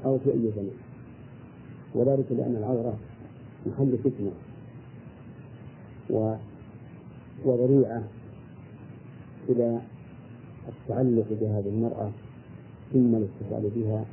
[0.04, 0.70] أو في أي زمن
[1.94, 2.98] وذلك لأن العورة
[3.66, 4.32] محل فتنة
[6.10, 6.34] و
[7.44, 8.02] وذريعة
[9.48, 9.80] إلى
[10.68, 12.10] التعلق بهذه المرأة
[12.92, 14.04] ثم الاتصال بها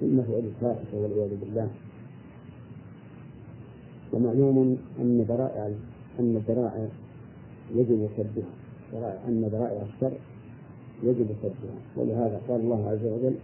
[0.00, 1.68] ثم فعل الفاحشة والعياذ بالله.
[4.12, 5.66] ومعلوم أن ذرائع
[6.20, 6.88] أن الذرائع
[7.74, 8.52] يجب سدها
[9.28, 10.12] أن ذرائع الشر
[11.02, 11.76] يجب سدها.
[11.96, 13.34] ولهذا قال الله عز وجل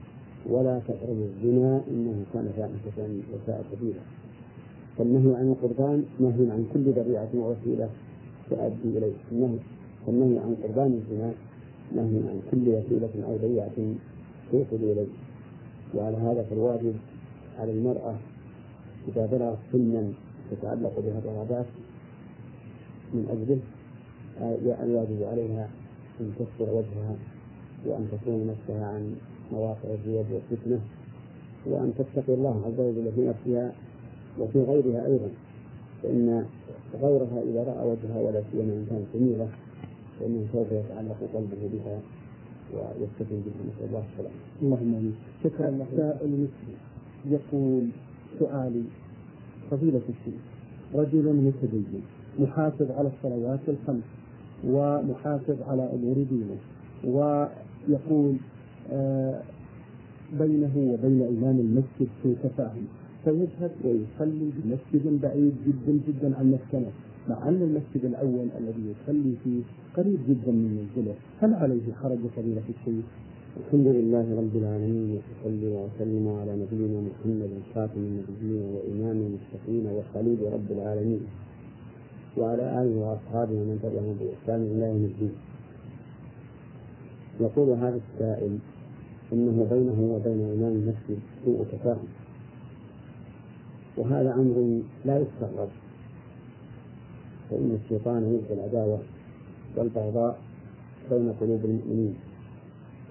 [0.46, 4.00] ولا تقربوا الزنا إنه كان فاحشة وساء سبيلا.
[4.98, 7.88] فالنهي عن القربان نهي عن كل ذريعة ووسيلة
[8.50, 9.12] تؤدي إليه.
[9.32, 9.58] النهي
[10.06, 11.32] فالنهي عن قربان الزنا
[11.92, 13.76] نهي عن كل وسيلة أو ذريعة
[14.52, 15.06] توصل إليه.
[15.94, 16.94] وعلى هذا فالواجب
[17.58, 18.14] على المرأة
[19.08, 20.12] إذا بلغت سنا
[20.50, 21.66] تتعلق بها الرغبات
[23.14, 23.58] من أجله
[24.82, 25.68] الواجب عليها
[26.20, 27.16] أن تستر وجهها
[27.86, 29.14] وأن تكون نفسها عن
[29.52, 30.80] مواقع الزياد والفتنة
[31.66, 33.72] وأن تتقي الله عز وجل في نفسها
[34.38, 35.28] وفي غيرها أيضا.
[36.02, 36.46] فإن
[37.02, 39.48] غيرها إذا رأى وجهها ولا سيما إن كانت جميلة
[40.20, 42.00] فإنه سوف يتعلق قلبه بها
[42.74, 44.40] ويستفيد بها نسأل الله السلامة.
[44.62, 45.14] اللهم آمين.
[45.44, 46.46] شكرا سائل
[47.30, 47.84] يقول
[48.38, 48.82] سؤالي
[49.70, 50.40] فضيلة الشيخ
[50.94, 52.02] رجل متدين
[52.38, 54.02] محافظ على الصلوات الخمس
[54.64, 56.56] ومحافظ على أمور دينه
[57.04, 58.36] ويقول
[58.92, 59.40] آه
[60.38, 62.84] بينه وبين إمام المسجد سوء تفاهم
[63.24, 66.90] فيذهب ويصلي بمسجد بعيد جدا جدا عن مسكنه
[67.28, 69.62] مع أن المسجد الأول الذي يصلي فيه
[69.96, 71.14] قريب جدا من منزله.
[71.40, 73.04] هل عليه حرج فضيلة الشيخ؟
[73.60, 80.70] الحمد لله رب العالمين وصلي وسلم على نبينا محمد خاتم النبيين وإمام المتقين وخليل رب
[80.70, 81.20] العالمين
[82.36, 85.32] وعلى آله وأصحابه ومن تبعهم بإحسان إلى يوم الدين.
[87.40, 88.58] يقول هذا السائل
[89.32, 92.08] إنه بينه وبين إمام المسجد سوء تفاهم
[93.96, 95.68] وهذا أمر لا يستغرب.
[97.50, 98.98] فإن الشيطان يلقي العداوة
[99.76, 100.38] والبغضاء
[101.10, 102.14] بين قلوب المؤمنين.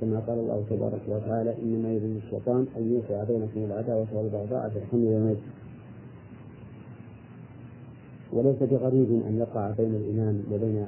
[0.01, 5.05] كما قال الله تبارك وتعالى إنما يريد الشيطان أن يوقع بينكم العداوة والبغضاء في الحمل
[5.05, 5.37] والميت.
[8.33, 10.85] وليس بغريب أن يقع بين الإمام وبين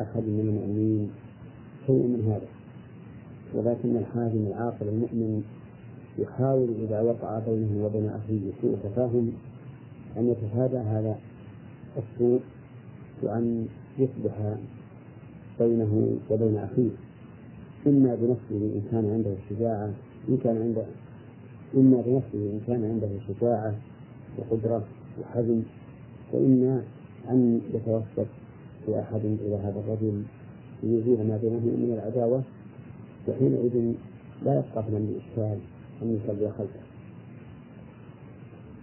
[0.00, 1.10] أحد من المؤمنين
[1.86, 2.48] شيء من هذا.
[3.54, 5.42] ولكن الحاكم العاقل المؤمن
[6.18, 9.32] يحاول إذا وقع بينه وبين أخيه سوء تفاهم
[10.16, 11.18] أن يتفادى هذا
[11.98, 12.40] السوء
[13.22, 13.66] وأن
[13.98, 14.56] يصلح
[15.60, 16.90] بينه وبين أخيه.
[17.86, 19.90] إما بنفسه إن كان عنده شجاعة
[20.28, 20.84] إن كان عنده
[21.76, 23.74] إما بنفسه إن كان عنده شجاعة
[24.38, 24.84] وقدرة
[25.20, 25.62] وحزم
[26.32, 26.82] وإما
[27.30, 28.26] أن يتوسط
[28.86, 30.22] في أحد إلى هذا الرجل
[30.82, 32.42] ليزيل ما بينه من العداوة
[33.28, 33.94] وحينئذ
[34.44, 35.58] لا يبقى من الإشكال
[36.02, 36.80] أن يصلي خلفه.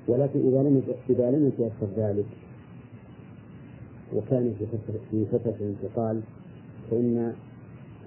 [0.07, 2.25] ولكن إذا لم إذا لم يتيسر ذلك
[4.15, 6.21] وكان في فترة في فترة الانتقال
[6.91, 7.33] فإن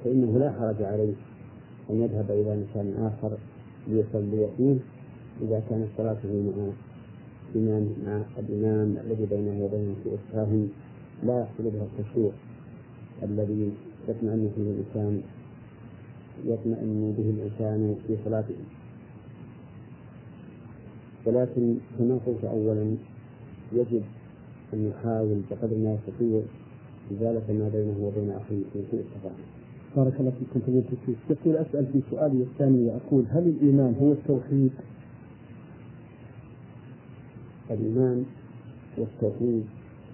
[0.05, 1.13] فإنه لا حرج عليه
[1.91, 3.37] أن يذهب إلى مكان آخر
[3.89, 4.77] ليصلي فيه
[5.43, 6.73] إذا كانت صلاته مع
[7.55, 10.69] الإمام مع الإمام الذي بينه وبينه سوء التفاهم
[11.23, 12.31] لا يحصل به الخشوع
[13.23, 13.73] الذي
[14.09, 15.23] يطمئن فيه الإنسان
[16.47, 18.55] يطمئن به الإنسان في صلاته.
[21.27, 22.97] ولكن كما قلت أولا
[23.73, 24.03] يجب
[24.75, 26.41] أن يحاول بقدر ما يستطيع
[27.13, 29.45] إزالة ما بينه وبين أخيه في سوء التفاهم.
[29.97, 34.71] بارك الله فيكم فضيلة الشيخ يقول أسأل في سؤالي الثاني أقول هل الإيمان هو التوحيد؟
[37.71, 38.25] الإيمان
[38.99, 39.65] والتوحيد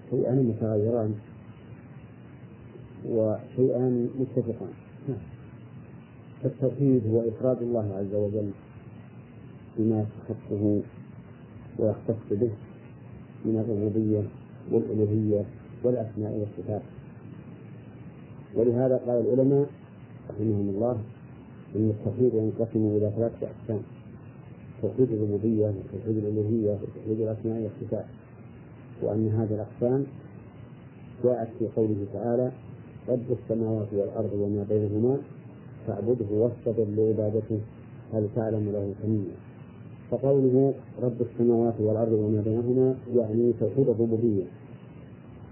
[0.09, 1.13] شيئان متغيران
[3.09, 4.73] وشيئان متفقان
[6.43, 8.49] فالتوحيد هو إفراد الله عز وجل
[9.77, 10.81] بما يستحقه
[11.79, 12.49] ويختص به
[13.45, 14.23] من الربوبية
[14.71, 15.43] والألوهية
[15.83, 16.81] والأسماء والصفات.
[18.55, 19.65] ولهذا قال العلماء
[20.29, 20.97] رحمهم الله
[21.75, 23.81] أن التوحيد ينقسم إلى ثلاثة أقسام
[24.81, 28.05] توحيد الربوبية وتوحيد الألوهية وتوحيد الأسماء والصفات.
[29.01, 30.05] وأن هذه الأقسام
[31.23, 32.51] جاءت في قوله تعالى
[33.09, 35.17] رب السماوات والأرض وما بينهما
[35.87, 37.59] فاعبده واصطبر لعبادته
[38.13, 39.35] هل تعلم له سميا
[40.11, 44.43] فقوله رب السماوات والأرض وما بينهما يعني توحيد الربوبية.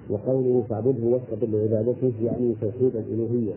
[0.10, 3.54] وقوله فاعبده واصطبر لعبادته يعني توحيد الألوهية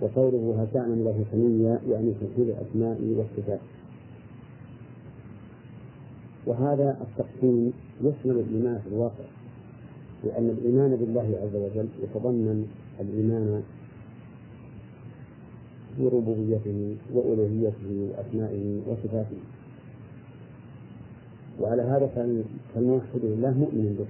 [0.00, 3.60] وقوله هل تعلم له سميا يعني توحيد الأسماء والصفات.
[6.46, 9.24] وهذا التقسيم يشمل الإيمان في الواقع
[10.24, 12.66] لأن الإيمان بالله عز وجل يتضمن
[13.00, 13.62] الإيمان
[16.00, 19.57] بربوبيته وألوهيته وأسمائه وصفاته.
[21.60, 22.06] وعلى هذا
[22.74, 24.06] فالموحد لله مؤمن به.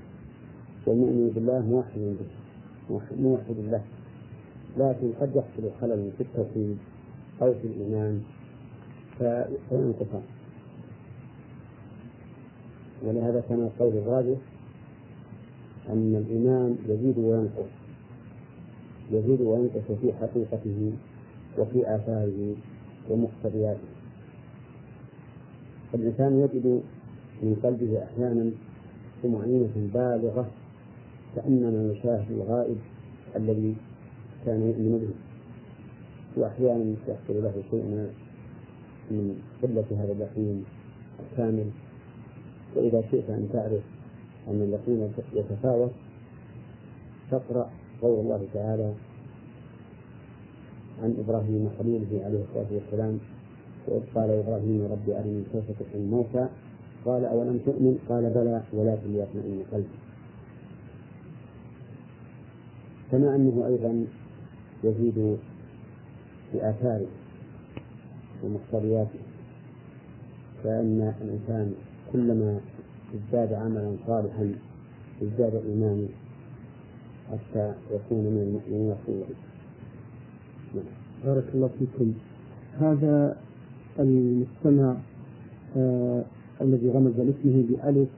[0.87, 2.31] والمؤمن بالله موحد به.
[3.21, 3.83] موحد له.
[4.79, 6.79] لكن قد يحصل خلل في التوحيد
[7.43, 8.23] أو في الإيمان
[9.19, 10.23] فينقصان
[13.03, 14.39] ولهذا كان القول الراجح
[15.89, 17.73] أن الإيمان يزيد وينقص.
[19.13, 20.93] يزيد وينقص في حقيقته
[21.59, 22.55] وفي آثاره
[23.11, 23.89] ومقتضياته.
[25.93, 26.83] فالإنسان يجد
[27.43, 28.51] من قلبه أحيانا
[29.23, 30.49] طمأنينة بالغة
[31.37, 32.77] كأنما يشاهد الغائب
[33.37, 33.75] الذي
[34.47, 35.15] كان يؤمن به.
[36.43, 37.85] وأحيانا يحصل له شيء
[39.11, 40.65] من قلة هذا اليقين
[41.21, 41.71] الكامل.
[42.77, 43.83] وإذا شئت أن تعرف
[44.49, 45.91] أن اليقين يتفاوت
[47.31, 47.71] فاقرأ
[48.03, 48.93] قول الله تعالى
[51.03, 53.19] عن إبراهيم خليله عليه الصلاة والسلام
[53.89, 56.49] وإذ قال إبراهيم ربي أرني كيف تحيي الموتى
[57.09, 59.99] قال أولم تؤمن؟ قال بلى ولكن ليطمئن قلبي.
[63.11, 64.05] كما أنه أيضا
[64.85, 65.37] يزيد
[66.53, 67.07] في آثاره
[68.45, 69.19] ومقتضياته
[70.65, 71.75] فإن الإنسان
[72.13, 72.61] كلما
[73.15, 74.53] ازداد عملا صالحا
[75.23, 76.09] ازداد إيمانه
[77.31, 79.37] حتى يكون من المؤمنين الصالحين
[81.25, 82.13] بارك الله فيكم.
[82.81, 83.37] هذا
[83.99, 84.97] المستمع
[85.77, 86.25] آه
[86.63, 88.09] الذي رمز لاسمه بألف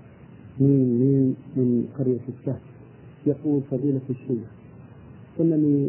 [0.60, 2.60] ميم ميم من قرية السهل.
[3.26, 4.48] يقول فضيلة الشيخ
[5.40, 5.88] إنني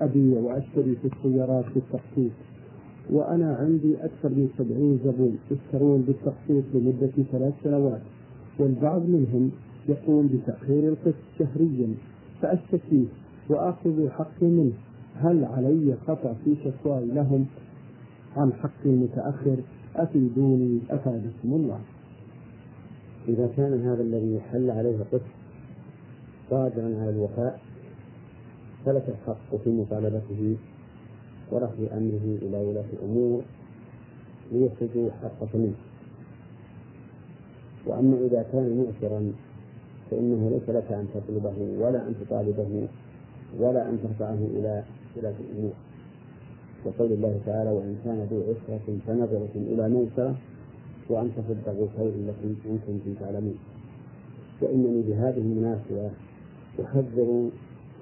[0.00, 2.30] أبيع وأشتري في السيارات في التخطيط
[3.10, 8.00] وأنا عندي أكثر من سبعين زبون يشترون بالتخطيط لمدة ثلاث سنوات
[8.58, 9.50] والبعض منهم
[9.88, 11.88] يقوم بتأخير القسط شهريا
[12.42, 13.04] فأشتكيه
[13.50, 14.72] وآخذ حقي منه.
[15.14, 17.46] هل علي خطأ في شكواي لهم
[18.36, 19.56] عن حقي المتأخر؟
[19.98, 21.80] أفيدوني أفادكم الله.
[23.28, 25.32] إذا كان هذا الذي حل عليه القسط
[26.50, 27.60] قادرا على الوفاء
[28.86, 30.56] فلك الحق في مطالبته
[31.50, 33.42] ورفع أمره إلى ولاة الأمور
[34.52, 35.74] ليخرجوا حقك منه.
[37.86, 39.32] وأما إذا كان مؤثرا
[40.10, 42.88] فإنه ليس لك أن تطلبه ولا أن تطالبه
[43.58, 44.84] ولا أن ترفعه إلى
[45.16, 45.72] ولاة الأمور.
[46.84, 50.36] وقول الله تعالى وإن كان ذو عسرة فنظرة إلى ميسرة
[51.08, 53.58] وأن تصدقوا خير لكم إن كنتم تعلمون.
[54.62, 56.10] وإنني بهذه المناسبة
[56.84, 57.50] أحذر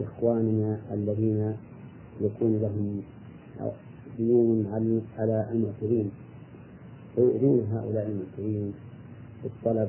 [0.01, 1.57] إخواننا الذين
[2.20, 3.03] يكون لهم
[4.19, 4.66] ديون
[5.19, 6.11] على المعسرين
[7.15, 8.73] فيؤذون هؤلاء المعسرين
[9.43, 9.89] بالطلب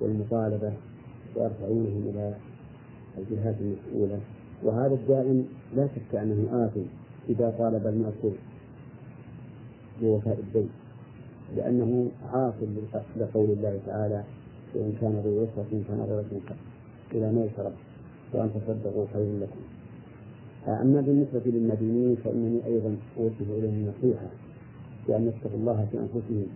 [0.00, 0.72] والمطالبة
[1.36, 2.34] ويرفعونهم إلى
[3.18, 4.20] الجهات المسؤولة
[4.62, 5.44] وهذا الدائم
[5.76, 7.03] لا شك أنه آثم.
[7.28, 8.36] إذا طالب المأسور
[10.02, 10.68] بوفاء الدين
[11.56, 12.76] لأنه عاصم
[13.16, 14.24] لقول الله تعالى
[14.74, 16.40] وإن كان ذو عسرة فنظرة
[17.12, 17.72] إلى ميسرة
[18.32, 19.60] وأن تصدقوا خير لكم.
[20.68, 24.26] أما بالنسبة للمدينين فإنني أيضا أوجه إليهم نصيحة
[25.08, 26.46] بأن يتقوا الله في أنفسهم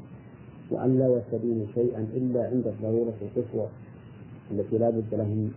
[0.70, 3.66] وأن لا يستدينوا شيئا إلا عند الضرورة القصوى
[4.50, 5.50] التي لا بد لهم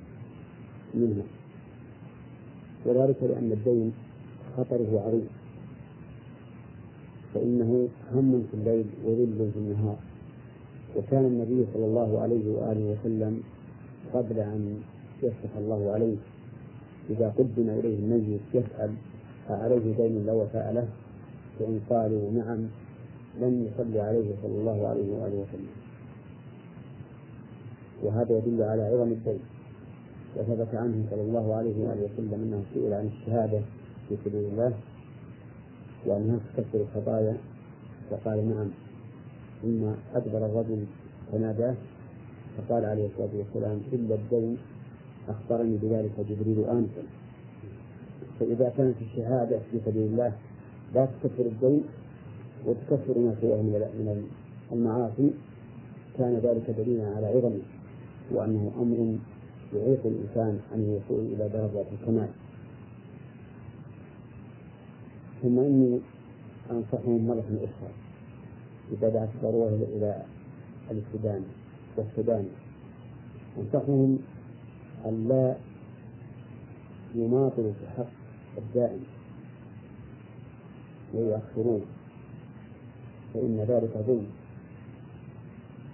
[0.93, 1.23] منها.
[2.85, 3.93] وذلك لأن الدين
[4.57, 5.27] خطره عظيم
[7.33, 9.95] فإنه هم في الليل وذل في النهار.
[10.97, 13.43] وكان النبي صلى الله عليه وآله وسلم
[14.13, 14.81] قبل أن
[15.23, 16.15] يفتح الله عليه
[17.09, 18.91] إذا قدم إليه الميت يسأل
[19.49, 20.87] عليه دين لا وفاء له
[21.59, 22.59] فإن قالوا نعم
[23.41, 25.73] لم يصلي عليه صلى الله عليه وآله وسلم.
[28.03, 29.39] وهذا يدل على عظم الدين.
[30.37, 33.61] وثبت عنه صلى الله عليه وآله وسلم أنه سئل عن الشهادة
[34.11, 34.73] في سبيل الله.
[36.05, 37.37] وأنها تكفر الخطايا؟
[38.11, 38.67] فقال نعم.
[39.61, 39.83] ثم
[40.15, 40.85] أدبر الرجل
[41.31, 41.75] فناداه
[42.57, 44.57] فقال عليه الصلاة والسلام إلا الدين
[45.29, 47.03] أخبرني بذلك جبريل آنفا
[48.39, 50.33] فإذا كانت الشهادة في سبيل الله
[50.95, 51.83] لا تكفر الدين
[52.65, 54.27] وتكفر ما فيها من
[54.71, 55.31] المعاصي
[56.17, 57.61] كان ذلك دليلا على عظمه
[58.31, 59.17] وأنه أمر
[59.75, 62.29] يعيق الإنسان أن يصل إلى درجة الكمال.
[65.41, 65.99] ثم إني
[66.71, 67.91] أنصحهم مرة أخرى.
[68.91, 70.25] إذا دعت الضرورة إلى
[70.91, 71.45] الاستدانة
[71.97, 72.45] والسودان
[73.57, 74.19] أنصحهم
[75.05, 75.55] أن لا
[77.15, 78.11] يماطلوا في حق
[78.57, 79.03] الدائم.
[81.13, 81.81] ويؤخرون.
[83.33, 84.27] فإن ذلك ظلم.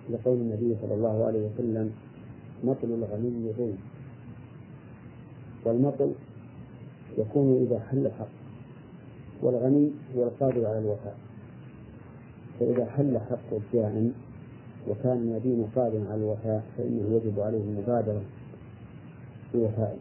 [0.10, 1.92] لقول النبي صلى الله عليه وسلم
[2.64, 3.78] مطل الغني ظلم.
[5.66, 6.12] والمطل
[7.18, 8.47] يكون إذا حل الحق.
[9.42, 11.16] والغني هو القادر على الوفاء.
[12.60, 14.14] فإذا حل حق الدائم
[14.90, 18.22] وكان المدين قادرا على الوفاء فإنه يجب عليه المبادرة
[19.54, 19.98] بوفائه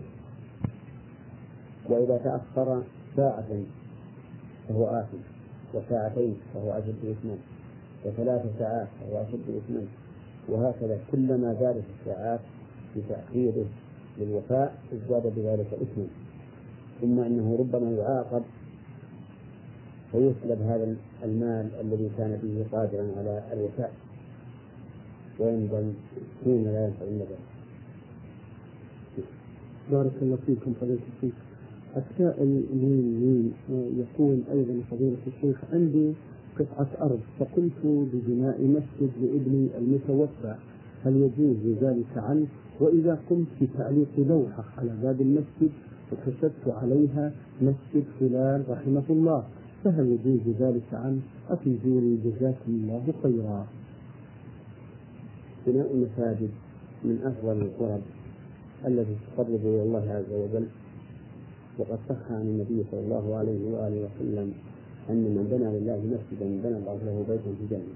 [1.88, 2.82] وإذا تأخر
[3.16, 3.48] ساعة
[4.68, 5.16] فهو آثم
[5.74, 7.36] وساعتين فهو أشد إثما
[8.04, 9.82] وثلاث ساعات فهو أشد إثما
[10.48, 12.40] وهكذا كلما زادت الساعات
[12.96, 13.64] بتأخيره
[14.18, 16.06] للوفاء ازداد بذلك إثما.
[17.00, 18.42] ثم إنه ربما يعاقب
[20.12, 23.92] فيسلب هذا المال الذي كان به قادرا على الوفاء.
[25.38, 25.92] ويندم
[26.44, 27.42] حين لا ينفع الندم
[29.92, 31.34] بارك الله فيكم فضيلة الشيخ.
[31.96, 33.52] السائل مين مين
[33.98, 36.12] يقول أيضا فضيلة الشيخ عندي
[36.58, 40.54] قطعة أرض فقلت ببناء مسجد لابني المتوفى.
[41.04, 42.46] هل يجوز ذلك عنه؟
[42.80, 45.70] وإذا قمت بتعليق لوحة على باب المسجد
[46.12, 49.44] وكتبت عليها مسجد فلان رحمه الله.
[49.86, 53.66] فهل يجوز ذلك عنه؟ أفيدوني جزاكم الله خيرا.
[55.66, 56.50] بناء المساجد
[57.04, 58.00] من أفضل القرب
[58.86, 60.66] التي تقرب إلى الله عز وجل
[61.78, 64.52] وقد صح عن النبي صلى الله عليه وآله وسلم
[65.10, 67.94] أن من بنى لله مسجدا بنى الله له بيتا في الجنة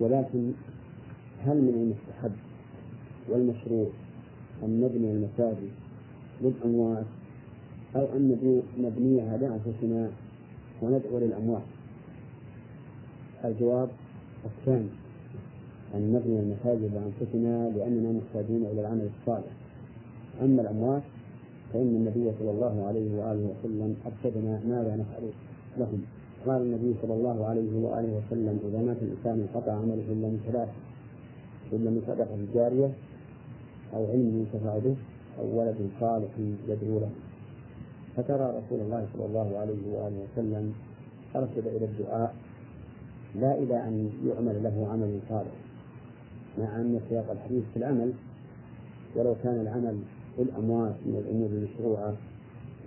[0.00, 0.52] ولكن
[1.44, 2.32] هل من المستحب
[3.28, 3.86] والمشروع
[4.62, 5.70] أن نبني المساجد
[6.42, 7.06] للأموات
[7.96, 8.22] أو أن
[8.78, 10.10] نبنيها لأنفسنا
[10.82, 11.62] وندعو للأموات.
[13.44, 13.88] الجواب
[14.44, 14.88] الثاني
[15.94, 19.52] أن نبني المساجد لأنفسنا لأننا محتاجون إلى العمل الصالح.
[20.42, 21.02] أما الأموات
[21.72, 25.24] فإن النبي صلى الله عليه وآله وسلم أرشدنا ماذا نفعل
[25.78, 26.02] لهم.
[26.46, 30.68] قال النبي صلى الله عليه وآله وسلم إذا مات الإنسان انقطع عمله إلا من ثلاث
[31.72, 32.90] إلا من صدقة جارية
[33.94, 34.96] أو علم ينتفع به
[35.38, 36.30] أو ولد صالح
[36.68, 37.10] يدعو له.
[38.16, 40.74] فترى رسول الله صلى الله عليه وآله وسلم
[41.36, 42.34] أرشد إلى الدعاء
[43.40, 45.56] لا إلى أن يعمل له عمل صالح
[46.58, 48.12] مع أن سياق الحديث في العمل
[49.16, 49.98] ولو كان العمل
[50.36, 52.14] في الأموات من الأمور المشروعة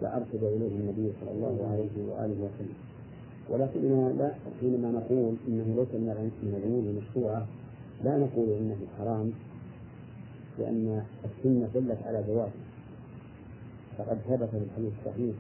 [0.02, 2.78] لأرشد إليه النبي صلى الله عليه وآله وسلم.
[3.50, 4.32] ولكننا لا
[4.62, 5.94] حينما نقول إنه ليس
[6.44, 7.48] من الأمور المشروعة
[8.04, 9.32] لا نقول إنه حرام
[10.60, 12.69] لأن السنة دلت على جوازه.
[14.00, 15.36] فقد ثبت في الحديث الصحيح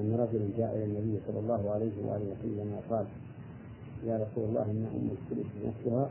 [0.00, 3.06] أن رجلا جاء إلى النبي صلى الله عليه وآله وسلم وقال
[4.06, 6.10] يا رسول الله إن أم السلف نفسها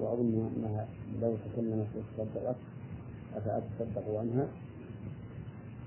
[0.00, 0.88] وأظن أنها
[1.22, 2.56] لو تكلمت وتصدقت
[3.36, 4.46] أفأتصدق عنها؟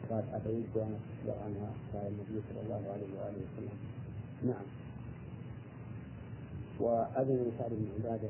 [0.10, 3.77] قال أتريد أن أتصدق عنها؟ قال النبي صلى الله عليه وآله وسلم
[4.44, 4.65] نعم
[6.80, 8.30] وأذن لسعد بن عبادة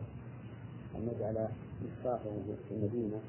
[0.95, 1.47] أن نجعل
[1.83, 2.23] مصباحه
[2.69, 3.19] في المدينة